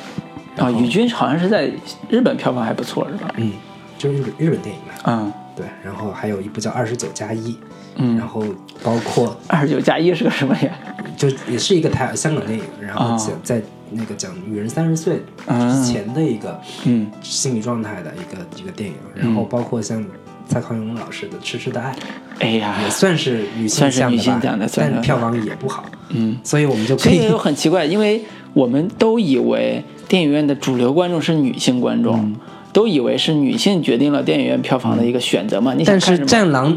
[0.59, 1.71] 啊，与君好像是在
[2.09, 3.29] 日本票房还不错，是吧？
[3.37, 3.53] 嗯，
[3.97, 4.95] 就是日本日本电影嘛。
[5.05, 7.53] 嗯对，然后还有一部叫《二十九加一》，
[7.97, 8.43] 嗯然后
[8.83, 10.73] 包括二十九加一是个什么呀？
[11.17, 13.61] 就也是一个台香港电影，然后哦在
[13.95, 17.11] 那个讲女人三十岁嗯之前的一个嗯。
[17.23, 20.05] 心理状态的一个一个电影，然后包括像
[20.49, 21.93] 蔡康永老师的《痴痴的爱》，
[22.41, 32.37] 哎呀，也算是女性算是女向的吧，性向的但票房也不好，嗯，所以我们就可以所以又很奇怪，因为我们都以为电影院的主流观众是女性观众，嗯。
[32.73, 35.75] 都以为是女性决定了电影院票房的一个选择嘛。
[35.75, 36.27] 你是《看？
[36.27, 36.73] 战狼》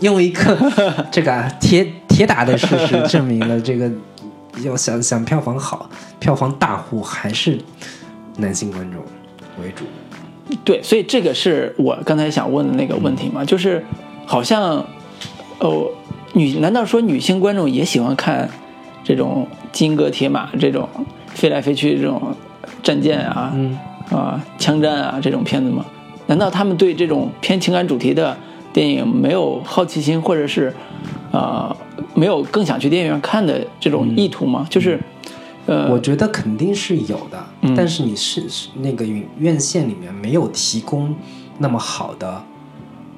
[0.00, 3.90] 用一个这个啊铁铁打的事实证明了，这个
[4.62, 5.88] 要想想票房好，
[6.18, 7.58] 票房大户还是
[8.36, 9.00] 男性观众
[9.62, 9.84] 为主。
[10.64, 13.84] 对，所以这个是我刚才想问的那个问题嘛，就是
[14.26, 14.84] 好像
[15.58, 15.88] 哦，
[16.34, 18.48] 女难道说女性观众也喜欢看
[19.02, 20.88] 这种金戈铁马这种
[21.28, 22.34] 飞来飞去这种
[22.82, 23.78] 战舰啊、嗯，
[24.10, 25.84] 啊枪战啊这种片子吗？
[26.28, 28.36] 难道他们对这种偏情感主题的
[28.72, 30.74] 电影没有好奇心，或者是
[31.30, 31.76] 呃
[32.14, 34.66] 没有更想去电影院看的这种意图吗？
[34.70, 34.98] 就是
[35.66, 37.74] 呃，我觉得肯定是有的，嗯。
[37.74, 41.14] 但是你是是那个院院线里面没有提供
[41.58, 42.42] 那么好的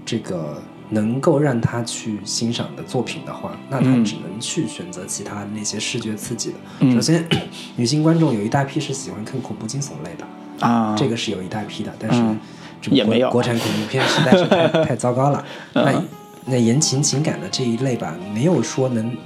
[0.06, 6.56] 这个能够让他去欣赏的作品的话，那他嗯只能去选择其他那些视觉刺激的。
[6.80, 6.94] 嗯。
[6.94, 7.26] 首先，
[7.76, 12.22] 女性观众有一大批是喜欢看恐怖惊悚类的，啊，这个是有一大批的，但是
[12.90, 13.28] 也没有。
[13.28, 15.44] 国产恐怖片实在是太 太糟糕了。
[15.74, 15.84] 嗯。
[15.84, 16.02] 那
[16.48, 19.16] 那言情情感的这一类吧，没有说能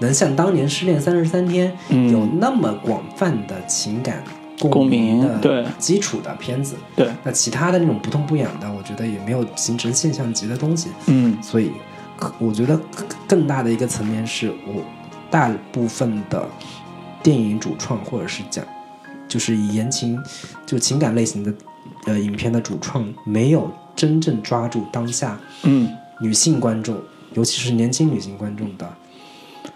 [0.00, 2.10] 能像当年《失恋三十三天》嗯。
[2.10, 4.22] 有那么广泛的情感
[4.58, 5.62] 共鸣鸣对。
[5.62, 6.76] 的基础的片子。
[6.96, 10.88] 对，那其他的那种不痛不痒的，我觉得也没有形成现象级的东西。
[11.06, 11.36] 嗯。
[11.42, 11.70] 所以，
[12.16, 14.82] 可我觉得更更大的一个层面是我
[15.30, 16.46] 大部分的
[17.22, 18.64] 电影主创或者是讲，
[19.26, 20.18] 就是以言情
[20.64, 21.52] 就情感类型的
[22.06, 25.88] 呃影片的主创，没有真正抓住当下嗯，
[26.20, 26.96] 女性观众，
[27.34, 28.88] 尤其是年轻女性观众的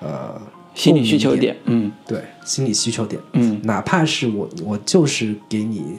[0.01, 0.41] 呃
[0.75, 1.91] 心理需求点，嗯。
[2.07, 3.21] 对心理需求点。
[3.33, 3.61] 嗯。
[3.65, 5.99] 哪怕是我我就是给你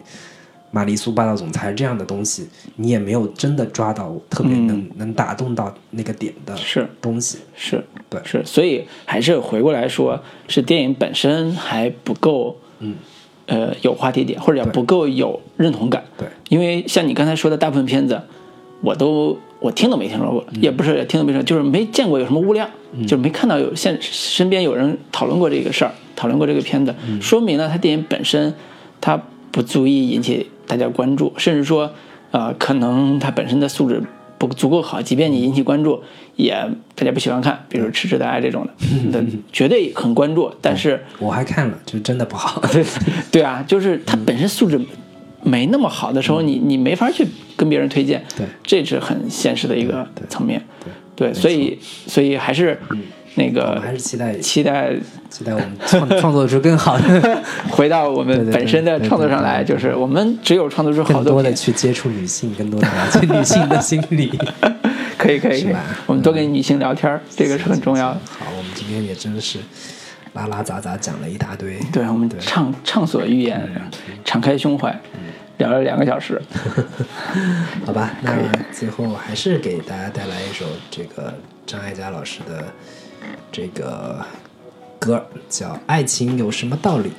[0.71, 6.89] 玛丽苏霸道总裁这样的东西，你也没有真的抓到特别能、能打动到那个点的嗯是。
[7.01, 7.39] 东西。
[7.55, 8.21] 是，对。
[8.23, 12.95] 是，所以还是回过来说，是电影本身还不够，嗯，
[13.47, 16.03] 呃，有话题点，或者叫不够有认同感。
[16.17, 18.21] 对，因为像你刚才说的大部分片子，
[18.81, 22.67] 我都我听都没听说过，嗯也不是听都没说，就是没见过有什么物料，
[23.03, 28.53] 就是没看到有现身边有人讨论过这个事儿，讨论过这个片子，嗯说明呢，他电影本身
[29.01, 29.21] 它
[29.51, 31.91] 不足以引起大家关注，甚至说，
[32.31, 34.01] 呃，可能他本身的素质
[34.37, 36.01] 不足够好，即便你引起关注，
[36.35, 36.53] 也
[36.95, 38.73] 大家不喜欢看，比如《痴痴的爱》这种的，
[39.11, 39.19] 那
[39.51, 41.03] 绝对很关注，但是。
[41.19, 42.61] 我还看了，就真的不好。
[43.31, 44.79] 对啊，就是他本身素质
[45.43, 47.25] 没那么好的时候，你你没法去
[47.55, 48.45] 跟别人推荐，对。
[48.63, 50.61] 这是很现实的一个层面，
[51.15, 52.79] 对对，所以所以还是
[53.35, 54.93] 那个还是期待期待
[55.29, 64.37] 期待我们创 创作出更好的， 回到我们本身的创作上来，就是我们只有创作出好更多的，去接触女性，更多的了解女性的心理。
[65.17, 65.67] 可以可以
[66.05, 68.13] 我们多跟女性聊天儿，这个是很重要。
[68.13, 68.21] 的。
[68.39, 69.59] 好，我们今天也真的是
[70.31, 71.77] 拉拉杂杂讲了一大堆。
[71.91, 73.69] 对我们畅畅所欲言，
[74.23, 74.97] 敞开胸怀，
[75.59, 76.41] 聊了两个小时。
[77.85, 78.31] 好吧，那
[78.73, 81.33] 最后还是给大家带来一首这个
[81.67, 82.65] 张艾嘉老师的
[83.51, 84.25] 这个
[84.97, 87.09] 歌，叫《爱情有什么道理》。